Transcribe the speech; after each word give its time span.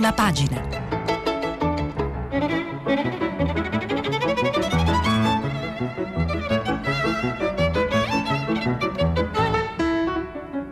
Prima 0.00 0.14
pagina. 0.14 0.58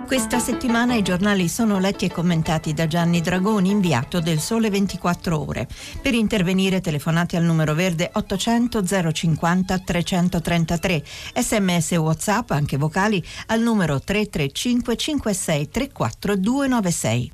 Questa 0.06 0.38
settimana 0.38 0.94
i 0.94 1.02
giornali 1.02 1.46
sono 1.48 1.78
letti 1.78 2.06
e 2.06 2.10
commentati 2.10 2.72
da 2.72 2.86
Gianni 2.86 3.20
Dragoni, 3.20 3.68
inviato 3.68 4.20
del 4.20 4.40
Sole 4.40 4.70
24 4.70 5.38
Ore. 5.38 5.68
Per 6.00 6.14
intervenire 6.14 6.80
telefonate 6.80 7.36
al 7.36 7.44
numero 7.44 7.74
verde 7.74 8.08
800 8.10 8.82
050 9.12 9.78
333, 9.78 11.04
sms 11.34 11.90
whatsapp, 11.98 12.50
anche 12.52 12.78
vocali, 12.78 13.22
al 13.48 13.60
numero 13.60 14.00
335 14.00 14.96
56 14.96 15.68
34 15.68 16.36
296. 16.36 17.30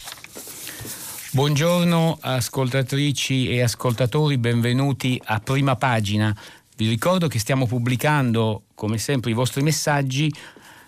Buongiorno 1.35 2.19
ascoltatrici 2.21 3.49
e 3.49 3.61
ascoltatori, 3.61 4.39
benvenuti 4.39 5.21
a 5.25 5.41
Prima 5.41 5.75
Pagina. 5.75 6.33
Vi 6.77 6.87
ricordo 6.87 7.27
che 7.27 7.41
stiamo 7.41 7.67
pubblicando, 7.67 8.67
come 8.77 8.99
sempre, 8.99 9.33
i 9.33 9.35
vostri 9.35 9.61
messaggi 9.63 10.33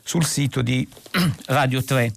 sul 0.05 0.25
sito 0.25 0.63
di 0.63 0.87
Radio 1.47 1.83
3. 1.83 2.13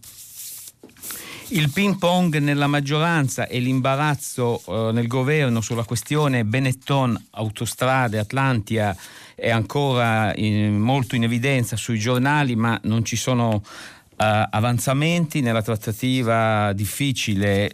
Il 1.47 1.71
ping 1.71 1.97
pong 1.97 2.37
nella 2.37 2.67
maggioranza 2.67 3.47
e 3.47 3.57
l'imbarazzo 3.57 4.61
eh, 4.63 4.91
nel 4.91 5.07
governo 5.07 5.59
sulla 5.61 5.83
questione 5.83 6.45
Benetton, 6.45 7.19
autostrade, 7.31 8.19
Atlantia 8.19 8.95
è 9.33 9.49
ancora 9.49 10.35
in, 10.35 10.77
molto 10.77 11.15
in 11.15 11.23
evidenza 11.23 11.75
sui 11.75 11.97
giornali, 11.97 12.55
ma 12.55 12.79
non 12.83 13.03
ci 13.03 13.15
sono 13.15 13.63
Uh, 14.19 14.47
avanzamenti 14.49 15.39
nella 15.39 15.61
trattativa 15.61 16.73
difficile 16.73 17.71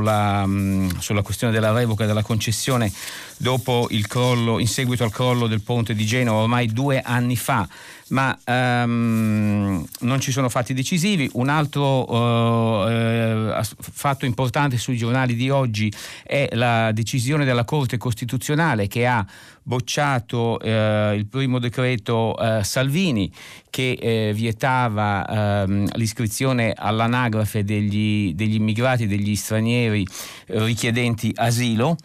la, 0.00 0.44
mh, 0.44 0.98
sulla 0.98 1.22
questione 1.22 1.52
della 1.52 1.70
revoca 1.70 2.04
della 2.04 2.24
concessione 2.24 2.92
dopo 3.36 3.86
il 3.90 4.08
crollo, 4.08 4.58
in 4.58 4.66
seguito 4.66 5.04
al 5.04 5.12
crollo 5.12 5.46
del 5.46 5.60
ponte 5.60 5.94
di 5.94 6.04
Genova 6.04 6.40
ormai 6.40 6.66
due 6.72 7.00
anni 7.00 7.36
fa 7.36 7.68
ma 8.08 8.38
um, 8.46 9.84
non 10.00 10.20
ci 10.20 10.30
sono 10.30 10.48
fatti 10.48 10.74
decisivi. 10.74 11.28
Un 11.34 11.48
altro 11.48 12.10
uh, 12.10 12.88
uh, 12.88 13.62
fatto 13.78 14.26
importante 14.26 14.76
sui 14.76 14.96
giornali 14.96 15.34
di 15.34 15.48
oggi 15.50 15.92
è 16.22 16.48
la 16.52 16.92
decisione 16.92 17.44
della 17.44 17.64
Corte 17.64 17.96
Costituzionale 17.96 18.88
che 18.88 19.06
ha 19.06 19.24
bocciato 19.62 20.58
uh, 20.60 21.14
il 21.14 21.26
primo 21.28 21.58
decreto 21.58 22.36
Salvini 22.62 23.32
che 23.70 24.32
vietava 24.34 25.64
ehm, 25.64 25.88
l'iscrizione 25.94 26.72
all'anagrafe 26.76 27.64
degli, 27.64 28.32
degli 28.34 28.54
immigrati, 28.54 29.06
degli 29.06 29.34
stranieri 29.34 30.06
richiedenti 30.46 31.32
asilo. 31.34 31.96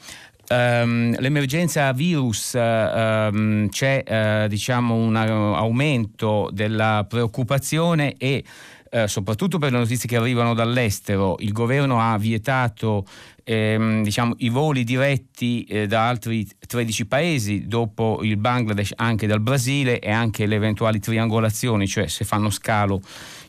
Um, 0.52 1.16
l'emergenza 1.20 1.92
virus 1.92 2.54
uh, 2.54 3.68
c'è 3.70 4.04
uh, 4.44 4.48
diciamo 4.48 4.96
un 4.96 5.16
aumento 5.16 6.50
della 6.52 7.06
preoccupazione 7.08 8.16
e 8.18 8.44
uh, 8.92 9.06
soprattutto 9.06 9.60
per 9.60 9.72
le 9.72 9.78
notizie 9.78 10.10
che 10.10 10.16
arrivano 10.16 10.56
dall'estero 10.56 11.36
il 11.38 11.52
governo 11.52 12.02
ha 12.02 12.18
vietato 12.18 13.06
ehm, 13.44 14.02
diciamo, 14.02 14.34
i 14.38 14.50
voli 14.50 14.84
diretti 14.84 15.66
eh, 15.66 15.86
da 15.86 16.08
altri 16.08 16.50
13 16.66 17.06
paesi 17.06 17.68
dopo 17.68 18.22
il 18.24 18.38
Bangladesh 18.38 18.94
anche 18.96 19.28
dal 19.28 19.42
Brasile 19.42 20.00
e 20.00 20.10
anche 20.10 20.48
le 20.48 20.56
eventuali 20.56 21.00
triangolazioni 21.00 21.88
cioè 21.88 22.08
se 22.08 22.26
fanno 22.26 22.50
scalo 22.50 23.02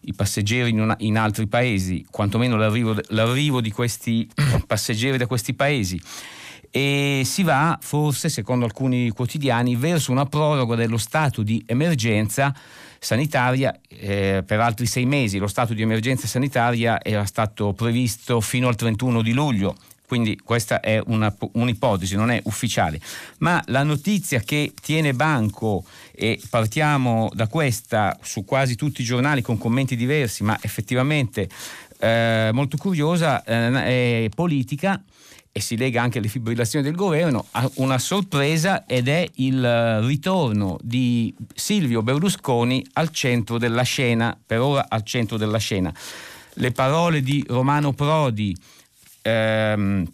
i 0.02 0.12
passeggeri 0.12 0.68
in, 0.68 0.80
una, 0.80 0.96
in 0.98 1.16
altri 1.16 1.46
paesi 1.46 2.04
quantomeno 2.10 2.58
l'arrivo, 2.58 2.94
l'arrivo 3.08 3.62
di 3.62 3.70
questi 3.70 4.28
passeggeri 4.66 5.16
da 5.16 5.26
questi 5.26 5.54
paesi 5.54 5.98
e 6.70 7.22
si 7.24 7.42
va 7.42 7.78
forse, 7.80 8.28
secondo 8.28 8.64
alcuni 8.64 9.10
quotidiani, 9.10 9.74
verso 9.76 10.12
una 10.12 10.26
proroga 10.26 10.76
dello 10.76 10.98
stato 10.98 11.42
di 11.42 11.62
emergenza 11.66 12.54
sanitaria 12.98 13.76
eh, 13.88 14.44
per 14.46 14.60
altri 14.60 14.86
sei 14.86 15.06
mesi. 15.06 15.38
Lo 15.38 15.48
stato 15.48 15.74
di 15.74 15.82
emergenza 15.82 16.26
sanitaria 16.26 17.02
era 17.02 17.24
stato 17.24 17.72
previsto 17.72 18.40
fino 18.40 18.68
al 18.68 18.76
31 18.76 19.22
di 19.22 19.32
luglio. 19.32 19.76
Quindi 20.06 20.40
questa 20.42 20.80
è 20.80 21.00
una, 21.06 21.32
un'ipotesi, 21.52 22.16
non 22.16 22.32
è 22.32 22.40
ufficiale. 22.44 23.00
Ma 23.38 23.62
la 23.66 23.84
notizia 23.84 24.40
che 24.40 24.72
tiene 24.80 25.14
banco, 25.14 25.84
e 26.12 26.40
partiamo 26.50 27.30
da 27.32 27.46
questa 27.46 28.18
su 28.20 28.44
quasi 28.44 28.74
tutti 28.74 29.02
i 29.02 29.04
giornali 29.04 29.40
con 29.40 29.56
commenti 29.56 29.94
diversi, 29.94 30.42
ma 30.42 30.58
effettivamente 30.60 31.48
eh, 32.00 32.50
molto 32.52 32.76
curiosa, 32.76 33.44
eh, 33.44 34.24
è 34.24 34.28
politica 34.34 35.00
e 35.52 35.60
si 35.60 35.76
lega 35.76 36.00
anche 36.00 36.18
alle 36.18 36.28
fibrillazioni 36.28 36.84
del 36.84 36.94
governo, 36.94 37.46
una 37.74 37.98
sorpresa 37.98 38.86
ed 38.86 39.08
è 39.08 39.28
il 39.36 40.00
ritorno 40.02 40.78
di 40.80 41.34
Silvio 41.54 42.02
Berlusconi 42.02 42.86
al 42.94 43.10
centro 43.10 43.58
della 43.58 43.82
scena, 43.82 44.36
per 44.44 44.60
ora 44.60 44.86
al 44.88 45.02
centro 45.02 45.36
della 45.36 45.58
scena. 45.58 45.92
Le 46.54 46.70
parole 46.70 47.20
di 47.20 47.44
Romano 47.48 47.92
Prodi, 47.92 48.56
ehm, 49.22 50.08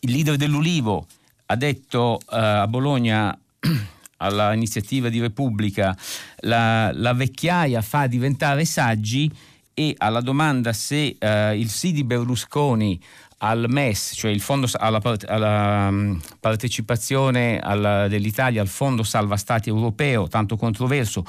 il 0.00 0.10
leader 0.10 0.36
dell'Ulivo, 0.36 1.06
ha 1.46 1.56
detto 1.56 2.18
eh, 2.18 2.36
a 2.36 2.66
Bologna 2.66 3.36
all'iniziativa 4.18 5.08
di 5.08 5.20
Repubblica 5.20 5.96
la, 6.40 6.90
la 6.92 7.12
vecchiaia 7.12 7.80
fa 7.82 8.06
diventare 8.06 8.64
saggi 8.64 9.30
e 9.74 9.94
alla 9.98 10.20
domanda 10.20 10.72
se 10.72 11.16
eh, 11.18 11.58
il 11.58 11.68
sì 11.70 11.92
di 11.92 12.04
Berlusconi 12.04 13.00
al 13.44 13.66
MES, 13.68 14.12
cioè 14.14 14.30
il 14.30 14.40
fondo, 14.40 14.68
alla, 14.74 15.00
alla 15.26 15.90
mm, 15.90 16.18
partecipazione 16.38 17.58
alla, 17.58 18.06
dell'Italia 18.06 18.60
al 18.60 18.68
Fondo 18.68 19.02
Salva 19.02 19.36
Stati 19.36 19.68
europeo, 19.68 20.28
tanto 20.28 20.56
controverso, 20.56 21.24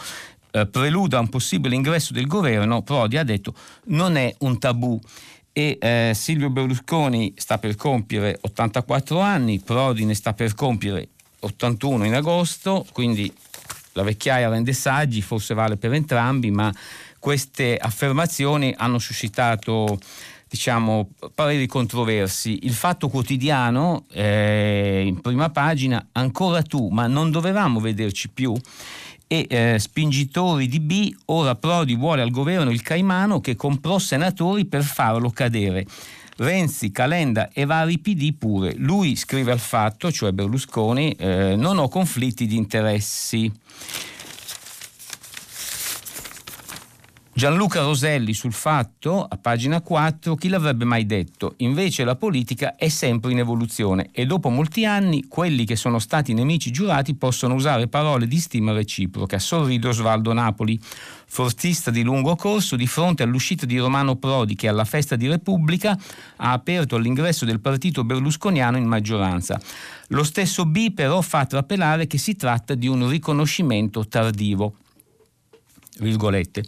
eh, 0.51 0.67
preluda 0.67 1.19
un 1.19 1.29
possibile 1.29 1.73
ingresso 1.73 2.13
del 2.13 2.27
governo, 2.27 2.83
Prodi 2.83 3.17
ha 3.17 3.23
detto 3.23 3.53
non 3.85 4.15
è 4.15 4.33
un 4.39 4.59
tabù. 4.59 4.99
E 5.55 5.77
eh, 5.79 6.11
Silvio 6.15 6.49
Berlusconi 6.49 7.33
sta 7.35 7.59
per 7.59 7.75
compiere 7.75 8.37
84 8.41 9.19
anni, 9.19 9.59
Prodi 9.59 10.03
ne 10.05 10.15
sta 10.15 10.33
per 10.33 10.55
compiere 10.55 11.09
81 11.39 12.05
in 12.05 12.15
agosto, 12.15 12.85
quindi 12.91 13.31
la 13.93 14.03
vecchiaia 14.03 14.49
rende 14.49 14.73
saggi, 14.73 15.21
forse 15.21 15.53
vale 15.53 15.77
per 15.77 15.93
entrambi, 15.93 16.49
ma 16.49 16.73
queste 17.19 17.77
affermazioni 17.77 18.73
hanno 18.75 18.99
suscitato 18.99 19.99
diciamo, 20.53 21.09
pareri 21.33 21.65
controversi. 21.65 22.59
Il 22.61 22.73
fatto 22.73 23.09
quotidiano, 23.09 24.05
eh, 24.11 25.01
in 25.03 25.19
prima 25.19 25.49
pagina, 25.49 26.09
ancora 26.11 26.61
tu, 26.61 26.89
ma 26.89 27.07
non 27.07 27.31
dovevamo 27.31 27.79
vederci 27.79 28.29
più. 28.29 28.53
E 29.25 29.47
eh, 29.49 29.79
spingitori 29.79 30.67
di 30.67 30.79
B, 30.79 31.11
ora 31.25 31.55
Prodi 31.55 31.95
vuole 31.95 32.21
al 32.21 32.29
governo 32.29 32.69
il 32.69 32.83
Caimano 32.83 33.41
che 33.41 33.55
comprò 33.55 33.97
senatori 33.97 34.65
per 34.65 34.83
farlo 34.83 35.31
cadere. 35.31 35.87
Renzi, 36.37 36.91
Calenda 36.91 37.49
e 37.51 37.65
vari 37.65 37.97
PD 37.97 38.35
pure. 38.37 38.75
Lui 38.77 39.15
scrive 39.15 39.51
al 39.51 39.59
fatto, 39.59 40.11
cioè 40.11 40.33
Berlusconi, 40.33 41.13
eh, 41.13 41.55
non 41.55 41.79
ho 41.79 41.87
conflitti 41.87 42.45
di 42.45 42.57
interessi. 42.57 43.51
Gianluca 47.35 47.81
Roselli 47.81 48.31
sul 48.35 48.53
fatto, 48.53 49.23
a 49.23 49.37
pagina 49.37 49.81
4, 49.81 50.35
chi 50.35 50.49
l'avrebbe 50.49 50.85
mai 50.85 51.07
detto? 51.07 51.55
Invece 51.57 52.03
la 52.03 52.15
politica 52.15 52.75
è 52.75 52.89
sempre 52.89 53.31
in 53.31 53.39
evoluzione 53.39 54.09
e 54.11 54.27
dopo 54.27 54.49
molti 54.49 54.85
anni 54.85 55.25
quelli 55.27 55.65
che 55.65 55.75
sono 55.75 55.97
stati 55.97 56.35
nemici 56.35 56.69
giurati 56.69 57.15
possono 57.15 57.55
usare 57.55 57.87
parole 57.87 58.27
di 58.27 58.37
stima 58.37 58.71
reciproca. 58.71 59.39
Sorrido 59.39 59.89
Osvaldo 59.89 60.31
Napoli, 60.31 60.79
fortista 61.25 61.89
di 61.89 62.03
lungo 62.03 62.35
corso, 62.35 62.75
di 62.75 62.85
fronte 62.85 63.23
all'uscita 63.23 63.65
di 63.65 63.79
Romano 63.79 64.15
Prodi 64.15 64.53
che 64.53 64.67
alla 64.67 64.85
festa 64.85 65.15
di 65.15 65.27
Repubblica 65.27 65.97
ha 66.35 66.51
aperto 66.51 66.97
all'ingresso 66.97 67.45
del 67.45 67.59
partito 67.59 68.03
berlusconiano 68.03 68.77
in 68.77 68.85
maggioranza. 68.85 69.59
Lo 70.09 70.23
stesso 70.23 70.65
B 70.65 70.93
però 70.93 71.19
fa 71.21 71.47
trapelare 71.47 72.05
che 72.05 72.19
si 72.19 72.35
tratta 72.35 72.75
di 72.75 72.87
un 72.87 73.09
riconoscimento 73.09 74.07
tardivo. 74.07 74.75
Virgolette. 75.99 76.63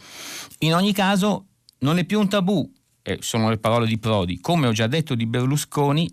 In 0.59 0.73
ogni 0.73 0.93
caso 0.93 1.45
non 1.79 1.97
è 1.97 2.05
più 2.05 2.19
un 2.19 2.29
tabù, 2.29 2.69
eh, 3.01 3.17
sono 3.21 3.49
le 3.49 3.57
parole 3.57 3.87
di 3.87 3.97
Prodi, 3.97 4.39
come 4.39 4.67
ho 4.67 4.71
già 4.71 4.87
detto 4.87 5.15
di 5.15 5.25
Berlusconi, 5.25 6.09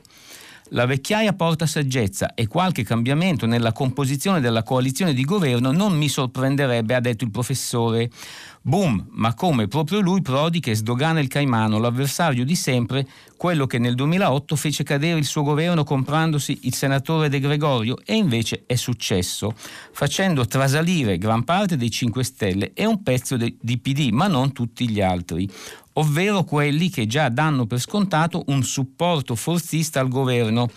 la 0.75 0.87
vecchiaia 0.87 1.35
porta 1.35 1.67
saggezza 1.67 2.33
e 2.35 2.47
qualche 2.47 2.83
cambiamento 2.83 3.45
nella 3.45 3.73
composizione 3.73 4.41
della 4.41 4.63
coalizione 4.63 5.13
di 5.13 5.23
governo 5.25 5.71
non 5.71 5.95
mi 5.95 6.09
sorprenderebbe, 6.09 6.95
ha 6.95 7.01
detto 7.01 7.25
il 7.25 7.31
professore. 7.31 8.11
Boom, 8.65 9.09
ma 9.11 9.35
come 9.35 9.67
proprio 9.67 9.99
lui 9.99 10.23
Prodi 10.23 10.61
che 10.61 10.77
sdogana 10.77 11.19
il 11.19 11.27
Caimano, 11.27 11.79
l'avversario 11.79 12.45
di 12.45 12.55
sempre, 12.55 13.05
quello 13.37 13.67
che 13.67 13.79
nel 13.79 13.97
2008 13.97 14.55
fece 14.55 14.85
cadere 14.85 15.19
il 15.19 15.25
suo 15.25 15.43
governo 15.43 15.83
comprandosi 15.83 16.61
il 16.63 16.75
senatore 16.75 17.29
De 17.29 17.41
Gregorio 17.41 17.97
e 18.05 18.15
invece 18.15 18.63
è 18.67 18.77
successo, 18.77 19.53
facendo 19.93 20.47
trasalire 20.47 21.19
gran 21.19 21.43
parte 21.43 21.77
dei 21.77 21.91
5 21.91 22.23
Stelle 22.23 22.71
e 22.73 22.87
un 22.87 23.03
pezzo 23.03 23.37
di 23.37 23.79
PD, 23.79 24.11
ma 24.13 24.29
non 24.29 24.53
tutti 24.53 24.89
gli 24.89 25.01
altri 25.01 25.51
ovvero 25.95 26.45
quelli 26.45 26.89
che 26.89 27.07
già 27.07 27.29
danno 27.29 27.67
per 27.67 27.79
scontato 27.79 28.45
un 28.47 28.63
supporto 28.63 29.35
forzista 29.35 30.01
al 30.01 30.09
governo. 30.09 30.71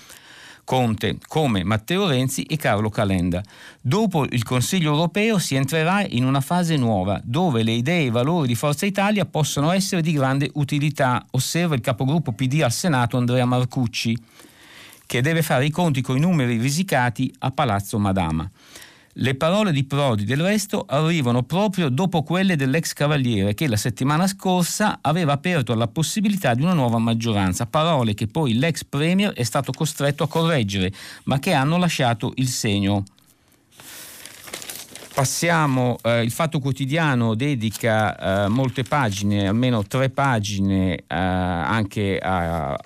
Conte, 0.66 1.18
come 1.28 1.64
Matteo 1.64 2.08
Renzi 2.08 2.42
e 2.44 2.58
Carlo 2.58 2.90
Calenda. 2.90 3.42
Dopo 3.80 4.26
il 4.26 4.44
Consiglio 4.44 4.92
europeo 4.92 5.38
si 5.38 5.56
entrerà 5.56 6.04
in 6.06 6.26
una 6.26 6.42
fase 6.42 6.76
nuova, 6.76 7.22
dove 7.24 7.64
le 7.64 7.72
idee 7.72 8.02
e 8.02 8.06
i 8.06 8.10
valori 8.10 8.48
di 8.48 8.56
Forza 8.56 8.86
Italia 8.86 9.26
possono 9.26 9.72
essere 9.72 10.02
di 10.02 10.12
grande 10.12 10.50
utilità, 10.56 11.24
osserva 11.32 11.76
il 11.76 11.82
capogruppo 11.82 12.34
PD 12.34 12.62
al 12.64 12.72
Senato 12.72 13.16
Andrea 13.16 13.46
Marcucci, 13.46 14.18
che 15.06 15.22
deve 15.22 15.44
fare 15.44 15.66
i 15.66 15.70
conti 15.70 16.02
con 16.02 16.18
i 16.18 16.20
numeri 16.20 16.58
risicati 16.58 17.34
a 17.40 17.52
Palazzo 17.52 18.00
Madama. 18.00 18.50
Le 19.18 19.34
parole 19.36 19.72
di 19.72 19.86
Prodi 19.86 20.26
del 20.26 20.42
resto 20.42 20.84
arrivano 20.86 21.44
proprio 21.44 21.88
dopo 21.88 22.22
quelle 22.22 22.58
dell'ex 22.58 22.92
cavaliere 22.92 23.54
che 23.54 23.70
la 23.70 23.78
settimana 23.78 24.28
scorsa 24.28 25.00
aveva 25.00 25.32
aperto 25.32 25.72
alla 25.72 25.88
possibilità 25.88 26.54
di 26.54 26.64
una 26.64 26.74
nuova 26.74 26.98
maggioranza, 26.98 27.66
parole 27.66 28.14
che 28.14 28.28
poi 28.28 28.56
l'ex 28.56 28.84
premier 28.84 29.32
è 29.32 29.44
stato 29.44 29.72
costretto 29.72 30.24
a 30.24 30.28
correggere, 30.28 30.92
ma 31.24 31.40
che 31.40 31.54
hanno 31.54 31.78
lasciato 31.78 32.34
il 32.36 32.50
segno. 32.50 33.06
Passiamo, 35.14 35.96
eh, 36.04 36.22
il 36.22 36.32
Fatto 36.32 36.60
Quotidiano 36.60 37.36
dedica 37.36 38.44
eh, 38.44 38.50
molte 38.50 38.84
pagine, 38.84 39.48
almeno 39.48 39.84
tre 39.84 40.10
pagine, 40.10 40.96
eh, 40.96 41.04
anche 41.08 42.18
a, 42.18 42.74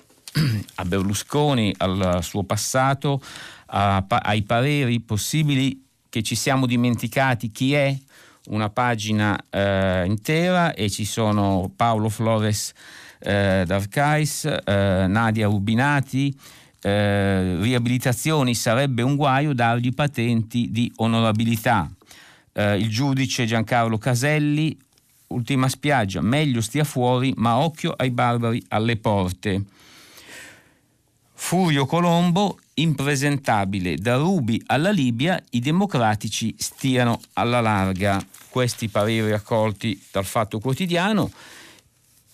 a, 0.76 0.84
Berlusconi, 0.84 1.74
al 1.78 2.20
suo 2.22 2.44
passato, 2.44 3.20
a, 3.66 4.04
ai 4.06 4.42
pareri 4.42 5.00
possibili 5.00 5.88
che 6.10 6.22
ci 6.22 6.34
siamo 6.34 6.66
dimenticati 6.66 7.50
chi 7.50 7.72
è, 7.72 7.96
una 8.48 8.68
pagina 8.68 9.38
eh, 9.48 10.04
intera 10.06 10.74
e 10.74 10.90
ci 10.90 11.04
sono 11.04 11.72
Paolo 11.74 12.08
Flores 12.08 12.72
eh, 13.20 13.62
d'Arcais, 13.66 14.44
eh, 14.44 15.06
Nadia 15.08 15.46
Rubinati, 15.46 16.36
eh, 16.82 17.60
riabilitazioni 17.60 18.54
sarebbe 18.54 19.02
un 19.02 19.16
guaio 19.16 19.52
dargli 19.52 19.92
patenti 19.92 20.70
di 20.70 20.90
onorabilità. 20.96 21.90
Eh, 22.52 22.78
il 22.78 22.88
giudice 22.88 23.44
Giancarlo 23.44 23.98
Caselli, 23.98 24.76
ultima 25.28 25.68
spiaggia, 25.68 26.20
meglio 26.20 26.60
stia 26.60 26.84
fuori, 26.84 27.32
ma 27.36 27.58
occhio 27.58 27.92
ai 27.96 28.10
barbari 28.10 28.62
alle 28.68 28.96
porte. 28.96 29.64
Furio 31.42 31.84
Colombo, 31.84 32.60
impresentabile, 32.74 33.96
da 33.96 34.16
Rubi 34.16 34.62
alla 34.66 34.90
Libia 34.90 35.42
i 35.50 35.58
democratici 35.58 36.54
stiano 36.56 37.18
alla 37.32 37.60
larga. 37.60 38.24
Questi 38.50 38.88
pareri 38.88 39.30
raccolti 39.30 40.00
dal 40.12 40.24
Fatto 40.24 40.60
Quotidiano 40.60 41.32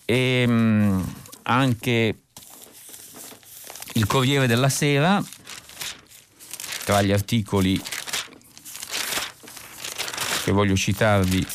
e 0.05 0.45
mh, 0.45 0.51
mm, 0.51 1.01
anche 1.43 2.19
il 3.93 4.05
Corriere 4.05 4.45
della 4.45 4.69
Sera, 4.69 5.23
tra 6.83 7.01
gli 7.01 7.11
articoli 7.11 7.81
che 10.43 10.51
voglio 10.51 10.75
citarvi 10.75 11.47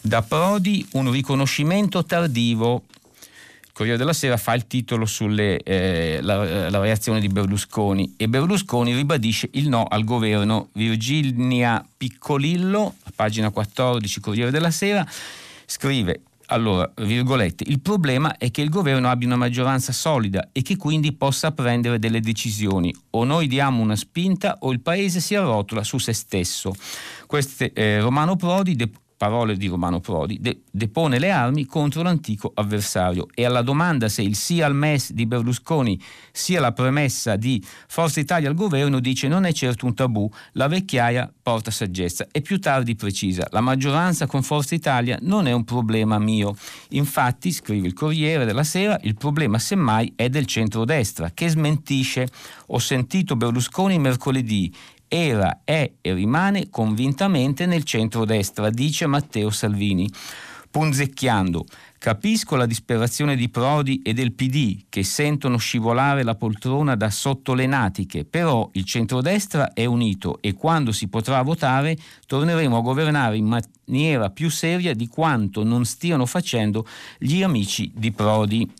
da 0.00 0.22
Prodi, 0.22 0.84
un 0.92 1.12
riconoscimento 1.12 2.04
tardivo 2.04 2.86
Corriere 3.78 3.96
della 3.96 4.12
Sera 4.12 4.36
fa 4.36 4.54
il 4.54 4.66
titolo 4.66 5.06
sulla 5.06 5.40
eh, 5.40 6.18
la 6.20 6.80
reazione 6.80 7.20
di 7.20 7.28
Berlusconi 7.28 8.14
e 8.16 8.28
Berlusconi 8.28 8.92
ribadisce 8.92 9.50
il 9.52 9.68
no 9.68 9.84
al 9.84 10.02
governo. 10.02 10.70
Virginia 10.72 11.86
Piccolillo, 11.96 12.96
pagina 13.14 13.50
14 13.50 14.18
Corriere 14.18 14.50
della 14.50 14.72
Sera, 14.72 15.06
scrive 15.64 16.22
allora, 16.46 16.90
virgolette, 16.96 17.62
il 17.68 17.78
problema 17.78 18.36
è 18.36 18.50
che 18.50 18.62
il 18.62 18.68
governo 18.68 19.10
abbia 19.10 19.28
una 19.28 19.36
maggioranza 19.36 19.92
solida 19.92 20.48
e 20.50 20.62
che 20.62 20.76
quindi 20.76 21.12
possa 21.12 21.52
prendere 21.52 22.00
delle 22.00 22.20
decisioni. 22.20 22.92
O 23.10 23.22
noi 23.22 23.46
diamo 23.46 23.80
una 23.80 23.94
spinta 23.94 24.56
o 24.60 24.72
il 24.72 24.80
paese 24.80 25.20
si 25.20 25.36
arrotola 25.36 25.84
su 25.84 25.98
se 25.98 26.14
stesso. 26.14 26.74
Queste, 27.26 27.72
eh, 27.74 28.00
Romano 28.00 28.34
Prodi 28.34 28.74
de- 28.74 28.90
parole 29.18 29.56
di 29.56 29.66
Romano 29.66 30.00
Prodi, 30.00 30.38
de- 30.40 30.62
depone 30.70 31.18
le 31.18 31.30
armi 31.30 31.66
contro 31.66 32.02
l'antico 32.02 32.52
avversario. 32.54 33.26
E 33.34 33.44
alla 33.44 33.62
domanda 33.62 34.08
se 34.08 34.22
il 34.22 34.36
sì 34.36 34.62
al 34.62 34.74
MES 34.74 35.12
di 35.12 35.26
Berlusconi 35.26 36.00
sia 36.32 36.60
la 36.60 36.72
premessa 36.72 37.36
di 37.36 37.62
Forza 37.88 38.20
Italia 38.20 38.48
al 38.48 38.54
governo 38.54 39.00
dice 39.00 39.28
non 39.28 39.44
è 39.44 39.52
certo 39.52 39.84
un 39.84 39.94
tabù, 39.94 40.30
la 40.52 40.68
vecchiaia 40.68 41.30
porta 41.42 41.70
saggezza. 41.70 42.28
E 42.30 42.40
più 42.40 42.58
tardi 42.60 42.94
precisa 42.94 43.46
la 43.50 43.60
maggioranza 43.60 44.26
con 44.26 44.42
Forza 44.42 44.74
Italia 44.74 45.18
non 45.22 45.46
è 45.48 45.52
un 45.52 45.64
problema 45.64 46.18
mio. 46.18 46.56
Infatti, 46.90 47.50
scrive 47.50 47.88
il 47.88 47.94
Corriere 47.94 48.44
della 48.44 48.62
Sera, 48.62 48.98
il 49.02 49.16
problema 49.16 49.58
semmai 49.58 50.12
è 50.14 50.28
del 50.28 50.46
centrodestra 50.46 51.32
che 51.34 51.48
smentisce. 51.48 52.28
Ho 52.68 52.78
sentito 52.78 53.34
Berlusconi 53.34 53.98
mercoledì 53.98 54.72
era, 55.08 55.60
è 55.64 55.90
e 56.00 56.14
rimane 56.14 56.68
convintamente 56.70 57.66
nel 57.66 57.84
centro-destra, 57.84 58.70
dice 58.70 59.06
Matteo 59.06 59.50
Salvini. 59.50 60.08
Punzecchiando, 60.70 61.64
capisco 61.98 62.54
la 62.54 62.66
disperazione 62.66 63.36
di 63.36 63.48
Prodi 63.48 64.02
e 64.02 64.12
del 64.12 64.34
PD 64.34 64.84
che 64.90 65.02
sentono 65.02 65.56
scivolare 65.56 66.22
la 66.22 66.34
poltrona 66.34 66.94
da 66.94 67.08
sotto 67.08 67.54
le 67.54 67.64
natiche, 67.64 68.26
però 68.26 68.68
il 68.74 68.84
centrodestra 68.84 69.72
è 69.72 69.86
unito 69.86 70.38
e 70.42 70.52
quando 70.52 70.92
si 70.92 71.08
potrà 71.08 71.40
votare 71.40 71.96
torneremo 72.26 72.76
a 72.76 72.82
governare 72.82 73.38
in 73.38 73.46
maniera 73.46 74.28
più 74.28 74.50
seria 74.50 74.94
di 74.94 75.08
quanto 75.08 75.64
non 75.64 75.86
stiano 75.86 76.26
facendo 76.26 76.86
gli 77.18 77.42
amici 77.42 77.90
di 77.94 78.12
Prodi. 78.12 78.70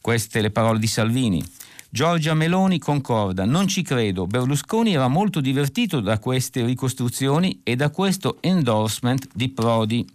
Queste 0.00 0.40
le 0.40 0.50
parole 0.50 0.78
di 0.78 0.86
Salvini. 0.86 1.44
Giorgia 1.94 2.32
Meloni 2.32 2.78
concorda, 2.78 3.44
non 3.44 3.68
ci 3.68 3.82
credo, 3.82 4.26
Berlusconi 4.26 4.94
era 4.94 5.08
molto 5.08 5.42
divertito 5.42 6.00
da 6.00 6.18
queste 6.18 6.64
ricostruzioni 6.64 7.60
e 7.62 7.76
da 7.76 7.90
questo 7.90 8.38
endorsement 8.40 9.28
di 9.34 9.50
Prodi. 9.50 10.06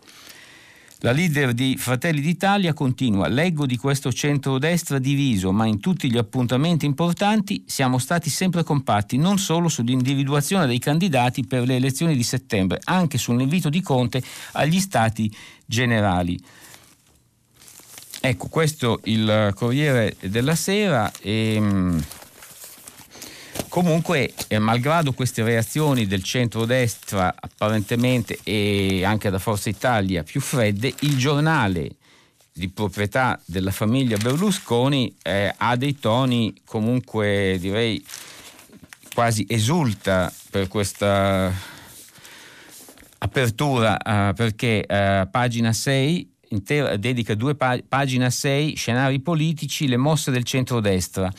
La 1.02 1.12
leader 1.12 1.54
di 1.54 1.78
Fratelli 1.78 2.20
d'Italia 2.20 2.74
continua, 2.74 3.28
leggo 3.28 3.68
di 3.68 3.78
questo 3.78 4.12
centro-destra 4.12 4.98
diviso, 4.98 5.52
ma 5.52 5.68
in 5.68 5.80
tutti 5.80 6.10
gli 6.10 6.18
appuntamenti 6.18 6.88
importanti 6.88 7.62
siamo 7.68 8.00
stati 8.00 8.32
sempre 8.32 8.64
compatti, 8.64 9.18
non 9.18 9.38
solo 9.38 9.70
sull'individuazione 9.70 10.66
dei 10.66 10.80
candidati 10.80 11.46
per 11.46 11.68
le 11.68 11.76
elezioni 11.76 12.16
di 12.16 12.24
settembre, 12.24 12.82
anche 12.86 13.20
sull'invito 13.20 13.70
di 13.70 13.84
Conte 13.84 14.24
agli 14.54 14.80
stati 14.80 15.32
generali. 15.64 16.42
Ecco, 18.28 18.50
questo 18.50 19.00
il 19.06 19.54
Corriere 19.56 20.18
della 20.20 20.56
Sera. 20.56 21.10
E, 21.22 21.54
ehm, 21.54 22.04
comunque, 23.70 24.34
eh, 24.50 24.60
malgrado 24.60 25.14
queste 25.14 25.44
reazioni 25.44 26.06
del 26.08 26.24
centro-destra 26.24 27.34
apparentemente 27.40 28.38
e 28.44 29.06
anche 29.06 29.30
da 29.30 29.40
Forza 29.40 29.70
Italia 29.70 30.24
più 30.24 30.42
fredde, 30.42 30.94
il 31.00 31.18
giornale 31.18 31.92
di 32.52 32.68
proprietà 32.68 33.40
della 33.46 33.72
famiglia 33.72 34.18
Berlusconi 34.18 35.16
eh, 35.22 35.54
ha 35.56 35.78
dei 35.78 35.98
toni 35.98 36.54
comunque 36.66 37.56
direi 37.62 38.06
quasi 39.14 39.46
esulta 39.48 40.34
per 40.50 40.68
questa 40.68 41.50
apertura 43.20 43.98
eh, 43.98 44.34
perché 44.34 44.86
eh, 44.86 45.28
pagina 45.32 45.72
6 45.72 46.36
intera, 46.50 46.98
dedica 46.98 47.36
due 47.36 47.56
pag- 47.56 47.84
pagine 47.88 48.26
a 48.26 48.30
sei, 48.30 48.76
scenari 48.76 49.20
politici, 49.20 49.88
le 49.88 49.98
mosse 49.98 50.32
del 50.32 50.44
centrodestra. 50.44 51.32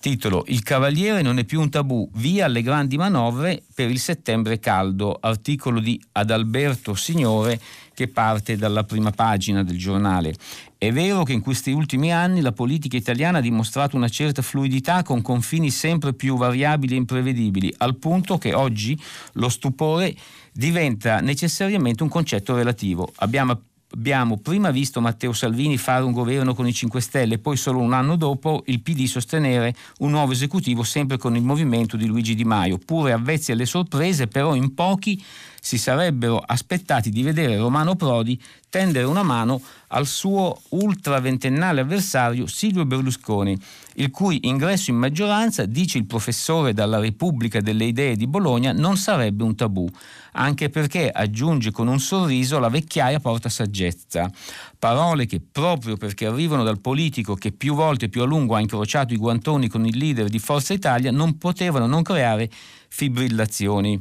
Titolo 0.00 0.44
Il 0.46 0.62
Cavaliere 0.62 1.20
non 1.20 1.38
è 1.38 1.44
più 1.44 1.60
un 1.60 1.68
tabù, 1.68 2.08
via 2.14 2.46
alle 2.46 2.62
grandi 2.62 2.96
manovre 2.96 3.62
per 3.74 3.90
il 3.90 3.98
settembre 3.98 4.58
caldo, 4.58 5.18
articolo 5.20 5.78
di 5.78 6.00
Adalberto 6.12 6.94
Signore 6.94 7.60
che 7.92 8.08
parte 8.08 8.56
dalla 8.56 8.84
prima 8.84 9.10
pagina 9.10 9.62
del 9.62 9.76
giornale. 9.76 10.34
È 10.78 10.90
vero 10.90 11.22
che 11.22 11.34
in 11.34 11.42
questi 11.42 11.70
ultimi 11.70 12.10
anni 12.10 12.40
la 12.40 12.52
politica 12.52 12.96
italiana 12.96 13.38
ha 13.38 13.42
dimostrato 13.42 13.94
una 13.96 14.08
certa 14.08 14.40
fluidità 14.40 15.02
con 15.02 15.20
confini 15.20 15.68
sempre 15.68 16.14
più 16.14 16.38
variabili 16.38 16.94
e 16.94 16.96
imprevedibili, 16.96 17.74
al 17.76 17.96
punto 17.96 18.38
che 18.38 18.54
oggi 18.54 18.98
lo 19.34 19.50
stupore 19.50 20.14
diventa 20.50 21.20
necessariamente 21.20 22.02
un 22.02 22.08
concetto 22.08 22.54
relativo. 22.54 23.12
Abbiamo 23.16 23.52
abbiamo 23.92 24.38
prima 24.38 24.70
visto 24.70 25.00
Matteo 25.00 25.32
Salvini 25.32 25.76
fare 25.76 26.04
un 26.04 26.12
governo 26.12 26.54
con 26.54 26.66
i 26.66 26.72
5 26.72 27.00
Stelle 27.00 27.34
e 27.34 27.38
poi 27.38 27.56
solo 27.56 27.80
un 27.80 27.92
anno 27.92 28.16
dopo 28.16 28.62
il 28.66 28.80
PD 28.80 29.06
sostenere 29.06 29.74
un 29.98 30.10
nuovo 30.10 30.32
esecutivo 30.32 30.82
sempre 30.82 31.16
con 31.16 31.36
il 31.36 31.42
movimento 31.42 31.96
di 31.96 32.06
Luigi 32.06 32.34
Di 32.34 32.44
Maio, 32.44 32.78
pure 32.78 33.12
avvezzi 33.12 33.52
alle 33.52 33.66
sorprese, 33.66 34.26
però 34.26 34.54
in 34.54 34.74
pochi 34.74 35.22
si 35.60 35.78
sarebbero 35.78 36.38
aspettati 36.38 37.10
di 37.10 37.22
vedere 37.22 37.56
Romano 37.56 37.94
Prodi 37.94 38.40
tendere 38.70 39.04
una 39.04 39.22
mano 39.22 39.60
al 39.88 40.06
suo 40.06 40.58
ultraventennale 40.70 41.80
avversario 41.80 42.46
Silvio 42.46 42.86
Berlusconi, 42.86 43.58
il 43.94 44.10
cui 44.10 44.46
ingresso 44.46 44.90
in 44.90 44.96
maggioranza, 44.96 45.66
dice 45.66 45.98
il 45.98 46.06
professore 46.06 46.72
dalla 46.72 47.00
Repubblica 47.00 47.60
delle 47.60 47.84
Idee 47.84 48.16
di 48.16 48.28
Bologna, 48.28 48.72
non 48.72 48.96
sarebbe 48.96 49.42
un 49.42 49.56
tabù, 49.56 49.88
anche 50.32 50.68
perché, 50.68 51.10
aggiunge 51.10 51.72
con 51.72 51.88
un 51.88 51.98
sorriso, 51.98 52.60
la 52.60 52.68
vecchiaia 52.68 53.18
porta 53.18 53.48
saggezza. 53.48 54.30
Parole 54.78 55.26
che, 55.26 55.40
proprio 55.40 55.96
perché 55.96 56.26
arrivano 56.26 56.62
dal 56.62 56.80
politico 56.80 57.34
che 57.34 57.50
più 57.50 57.74
volte 57.74 58.08
più 58.08 58.22
a 58.22 58.26
lungo 58.26 58.54
ha 58.54 58.60
incrociato 58.60 59.12
i 59.12 59.18
guantoni 59.18 59.68
con 59.68 59.84
il 59.84 59.98
leader 59.98 60.28
di 60.28 60.38
Forza 60.38 60.72
Italia, 60.72 61.10
non 61.10 61.36
potevano 61.36 61.86
non 61.86 62.02
creare 62.02 62.48
fibrillazioni. 62.88 64.00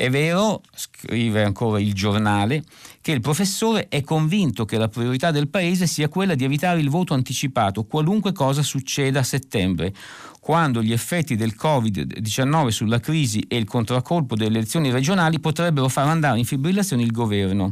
È 0.00 0.08
vero, 0.08 0.62
scrive 0.74 1.44
ancora 1.44 1.78
il 1.78 1.92
giornale, 1.92 2.64
che 3.02 3.12
il 3.12 3.20
professore 3.20 3.88
è 3.90 4.00
convinto 4.00 4.64
che 4.64 4.78
la 4.78 4.88
priorità 4.88 5.30
del 5.30 5.48
Paese 5.50 5.86
sia 5.86 6.08
quella 6.08 6.34
di 6.34 6.42
evitare 6.42 6.80
il 6.80 6.88
voto 6.88 7.12
anticipato, 7.12 7.84
qualunque 7.84 8.32
cosa 8.32 8.62
succeda 8.62 9.20
a 9.20 9.22
settembre, 9.22 9.92
quando 10.40 10.82
gli 10.82 10.92
effetti 10.92 11.36
del 11.36 11.54
Covid-19 11.54 12.68
sulla 12.68 12.98
crisi 12.98 13.44
e 13.46 13.58
il 13.58 13.66
contraccolpo 13.66 14.36
delle 14.36 14.56
elezioni 14.56 14.90
regionali 14.90 15.38
potrebbero 15.38 15.88
far 15.88 16.08
andare 16.08 16.38
in 16.38 16.46
fibrillazione 16.46 17.02
il 17.02 17.12
governo. 17.12 17.68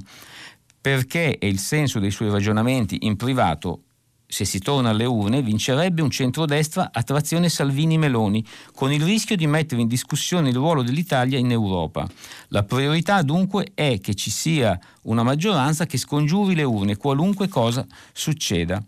Perché 0.83 1.39
è 1.39 1.47
il 1.47 1.59
senso 1.59 1.99
dei 1.99 2.11
suoi 2.11 2.29
ragionamenti 2.29 3.07
in 3.07 3.17
privato 3.17 3.85
se 4.31 4.45
si 4.45 4.59
torna 4.59 4.91
alle 4.91 5.07
urne, 5.07 5.41
vincerebbe 5.41 6.03
un 6.03 6.11
centrodestra 6.11 6.91
a 6.93 7.03
trazione 7.03 7.49
Salvini-Meloni, 7.49 8.45
con 8.75 8.93
il 8.93 9.03
rischio 9.03 9.37
di 9.37 9.47
mettere 9.47 9.81
in 9.81 9.89
discussione 9.89 10.51
il 10.51 10.55
ruolo 10.55 10.83
dell'Italia 10.83 11.39
in 11.39 11.51
Europa. 11.51 12.07
La 12.49 12.63
priorità 12.63 13.23
dunque 13.23 13.71
è 13.73 13.99
che 14.01 14.15
ci 14.15 14.31
sia 14.31 14.79
una 15.05 15.23
maggioranza 15.23 15.87
che 15.87 15.97
scongiuri 15.97 16.55
le 16.55 16.63
urne, 16.63 16.97
qualunque 16.97 17.49
cosa 17.49 17.87
succeda. 18.13 18.83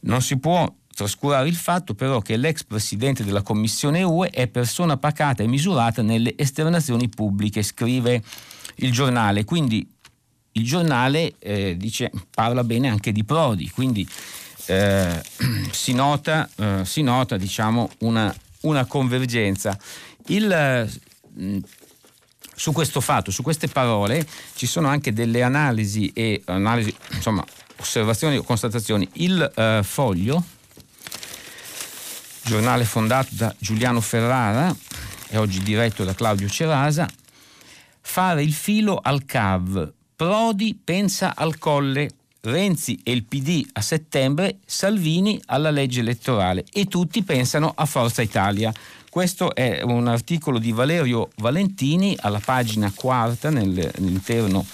Non 0.00 0.20
si 0.20 0.36
può 0.38 0.70
trascurare 0.92 1.48
il 1.48 1.54
fatto 1.54 1.94
però 1.94 2.20
che 2.20 2.36
l'ex 2.36 2.64
presidente 2.64 3.22
della 3.24 3.42
Commissione 3.42 4.02
UE 4.02 4.30
è 4.30 4.48
persona 4.48 4.96
pacata 4.96 5.44
e 5.44 5.46
misurata 5.46 6.02
nelle 6.02 6.34
esternazioni 6.36 7.08
pubbliche, 7.08 7.62
scrive 7.62 8.20
il 8.76 8.90
giornale. 8.90 9.44
Quindi 9.44 9.88
il 10.52 10.64
giornale 10.64 11.34
eh, 11.38 11.76
dice, 11.76 12.10
parla 12.34 12.64
bene 12.64 12.88
anche 12.88 13.12
di 13.12 13.24
Prodi, 13.24 13.70
quindi 13.70 14.08
eh, 14.66 15.22
si 15.70 15.92
nota, 15.92 16.48
eh, 16.56 16.84
si 16.84 17.02
nota 17.02 17.36
diciamo, 17.36 17.90
una, 18.00 18.34
una, 18.62 18.84
convergenza. 18.86 19.78
Il, 20.26 20.90
mh, 21.34 21.44
mm, 21.44 21.58
su 22.54 22.72
questo 22.72 23.00
fatto, 23.00 23.30
su 23.30 23.42
queste 23.42 23.68
parole, 23.68 24.26
ci 24.54 24.66
sono 24.66 24.88
anche 24.88 25.12
delle 25.12 25.42
analisi 25.42 26.10
e 26.12 26.42
analisi, 26.46 26.94
insomma, 27.12 27.44
osservazioni 27.78 28.36
o 28.36 28.42
constatazioni. 28.42 29.08
Il 29.14 29.52
eh, 29.54 29.80
foglio, 29.82 30.42
giornale 32.42 32.84
fondato 32.84 33.28
da 33.32 33.54
Giuliano 33.58 34.00
Ferrara 34.00 34.74
e 35.28 35.36
oggi 35.38 35.62
diretto 35.62 36.04
da 36.04 36.14
Claudio 36.14 36.48
Cerasa, 36.48 37.08
fare 38.00 38.42
il 38.42 38.52
filo 38.52 38.98
al 39.00 39.24
CAV. 39.24 39.92
Prodi 40.20 40.78
pensa 40.84 41.34
al 41.34 41.56
colle 41.56 42.10
Renzi 42.42 43.00
e 43.02 43.12
il 43.12 43.24
PD 43.24 43.66
a 43.72 43.80
settembre, 43.80 44.58
Salvini 44.66 45.40
alla 45.46 45.70
legge 45.70 46.00
elettorale 46.00 46.62
e 46.70 46.84
tutti 46.84 47.22
pensano 47.22 47.72
a 47.74 47.86
Forza 47.86 48.20
Italia. 48.20 48.70
Questo 49.08 49.54
è 49.54 49.80
un 49.80 50.08
articolo 50.08 50.58
di 50.58 50.72
Valerio 50.72 51.30
Valentini 51.36 52.14
alla 52.20 52.38
pagina 52.38 52.92
quarta 52.94 53.48
nell'interno 53.48 54.66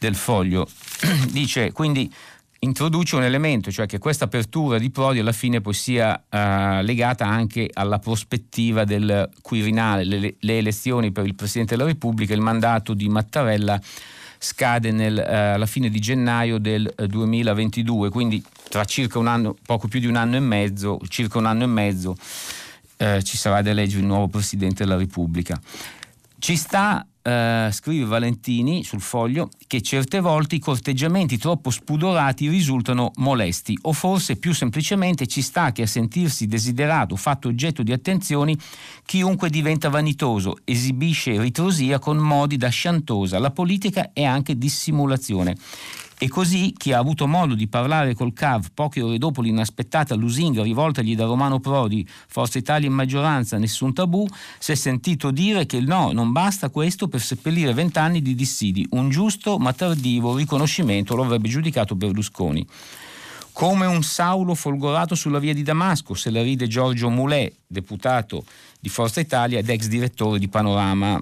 del 0.00 0.16
foglio. 0.16 0.66
Dice 1.30 1.70
quindi 1.70 2.12
introduce 2.58 3.14
un 3.14 3.22
elemento, 3.22 3.70
cioè 3.70 3.86
che 3.86 3.98
questa 3.98 4.24
apertura 4.24 4.78
di 4.78 4.90
Prodi 4.90 5.20
alla 5.20 5.30
fine 5.30 5.60
poi 5.60 5.74
sia 5.74 6.20
uh, 6.28 6.82
legata 6.82 7.24
anche 7.24 7.70
alla 7.72 8.00
prospettiva 8.00 8.82
del 8.82 9.30
Quirinale, 9.42 10.02
le, 10.02 10.34
le 10.40 10.58
elezioni 10.58 11.12
per 11.12 11.24
il 11.24 11.36
Presidente 11.36 11.76
della 11.76 11.88
Repubblica, 11.88 12.34
il 12.34 12.40
mandato 12.40 12.94
di 12.94 13.08
Mattarella 13.08 13.80
scade 14.42 14.90
nel, 14.90 15.18
eh, 15.18 15.36
alla 15.36 15.66
fine 15.66 15.90
di 15.90 16.00
gennaio 16.00 16.56
del 16.56 16.90
2022, 16.96 18.08
eh, 18.08 18.10
quindi 18.10 18.42
tra 18.70 18.84
circa 18.86 19.18
un 19.18 19.26
anno, 19.26 19.54
poco 19.66 19.86
più 19.86 20.00
di 20.00 20.06
un 20.06 20.16
anno 20.16 20.36
e 20.36 20.40
mezzo, 20.40 20.98
circa 21.08 21.36
un 21.36 21.44
anno 21.44 21.64
e 21.64 21.66
mezzo, 21.66 22.16
eh, 22.96 23.22
ci 23.22 23.36
sarà 23.36 23.60
da 23.60 23.68
eleggere 23.68 24.00
il 24.00 24.06
nuovo 24.06 24.28
Presidente 24.28 24.84
della 24.84 24.96
Repubblica. 24.96 25.60
Ci 26.38 26.56
sta 26.56 27.06
Uh, 27.22 27.70
scrive 27.70 28.06
Valentini 28.06 28.82
sul 28.82 29.02
foglio 29.02 29.50
che 29.66 29.82
certe 29.82 30.20
volte 30.20 30.54
i 30.54 30.58
corteggiamenti 30.58 31.36
troppo 31.36 31.68
spudorati 31.68 32.48
risultano 32.48 33.10
molesti 33.16 33.76
o 33.82 33.92
forse 33.92 34.36
più 34.36 34.54
semplicemente 34.54 35.26
ci 35.26 35.42
sta 35.42 35.70
che 35.70 35.82
a 35.82 35.86
sentirsi 35.86 36.46
desiderato, 36.46 37.16
fatto 37.16 37.48
oggetto 37.48 37.82
di 37.82 37.92
attenzioni, 37.92 38.56
chiunque 39.04 39.50
diventa 39.50 39.90
vanitoso, 39.90 40.60
esibisce 40.64 41.38
ritrosia 41.38 41.98
con 41.98 42.16
modi 42.16 42.56
da 42.56 42.68
sciantosa. 42.68 43.38
La 43.38 43.50
politica 43.50 44.12
è 44.14 44.24
anche 44.24 44.56
dissimulazione. 44.56 45.56
E 46.22 46.28
così 46.28 46.74
chi 46.76 46.92
ha 46.92 46.98
avuto 46.98 47.26
modo 47.26 47.54
di 47.54 47.66
parlare 47.66 48.12
col 48.12 48.34
CAV 48.34 48.72
poche 48.74 49.00
ore 49.00 49.16
dopo 49.16 49.40
l'inaspettata 49.40 50.14
lusinga 50.14 50.62
rivoltagli 50.62 51.16
da 51.16 51.24
Romano 51.24 51.60
Prodi, 51.60 52.06
Forza 52.28 52.58
Italia 52.58 52.88
in 52.88 52.94
maggioranza, 52.94 53.56
nessun 53.56 53.94
tabù, 53.94 54.26
si 54.58 54.72
è 54.72 54.74
sentito 54.74 55.30
dire 55.30 55.64
che 55.64 55.80
no, 55.80 56.12
non 56.12 56.30
basta 56.30 56.68
questo 56.68 57.08
per 57.08 57.22
seppellire 57.22 57.72
vent'anni 57.72 58.20
di 58.20 58.34
dissidi. 58.34 58.86
Un 58.90 59.08
giusto 59.08 59.56
ma 59.56 59.72
tardivo 59.72 60.36
riconoscimento 60.36 61.16
lo 61.16 61.22
avrebbe 61.22 61.48
giudicato 61.48 61.94
Berlusconi. 61.94 62.66
Come 63.52 63.86
un 63.86 64.02
Saulo 64.02 64.54
folgorato 64.54 65.14
sulla 65.14 65.38
via 65.38 65.54
di 65.54 65.62
Damasco, 65.62 66.12
se 66.12 66.28
la 66.28 66.42
ride 66.42 66.66
Giorgio 66.66 67.08
Moulet, 67.08 67.60
deputato 67.66 68.44
di 68.78 68.90
Forza 68.90 69.20
Italia 69.20 69.58
ed 69.58 69.70
ex 69.70 69.86
direttore 69.86 70.38
di 70.38 70.48
Panorama 70.48 71.18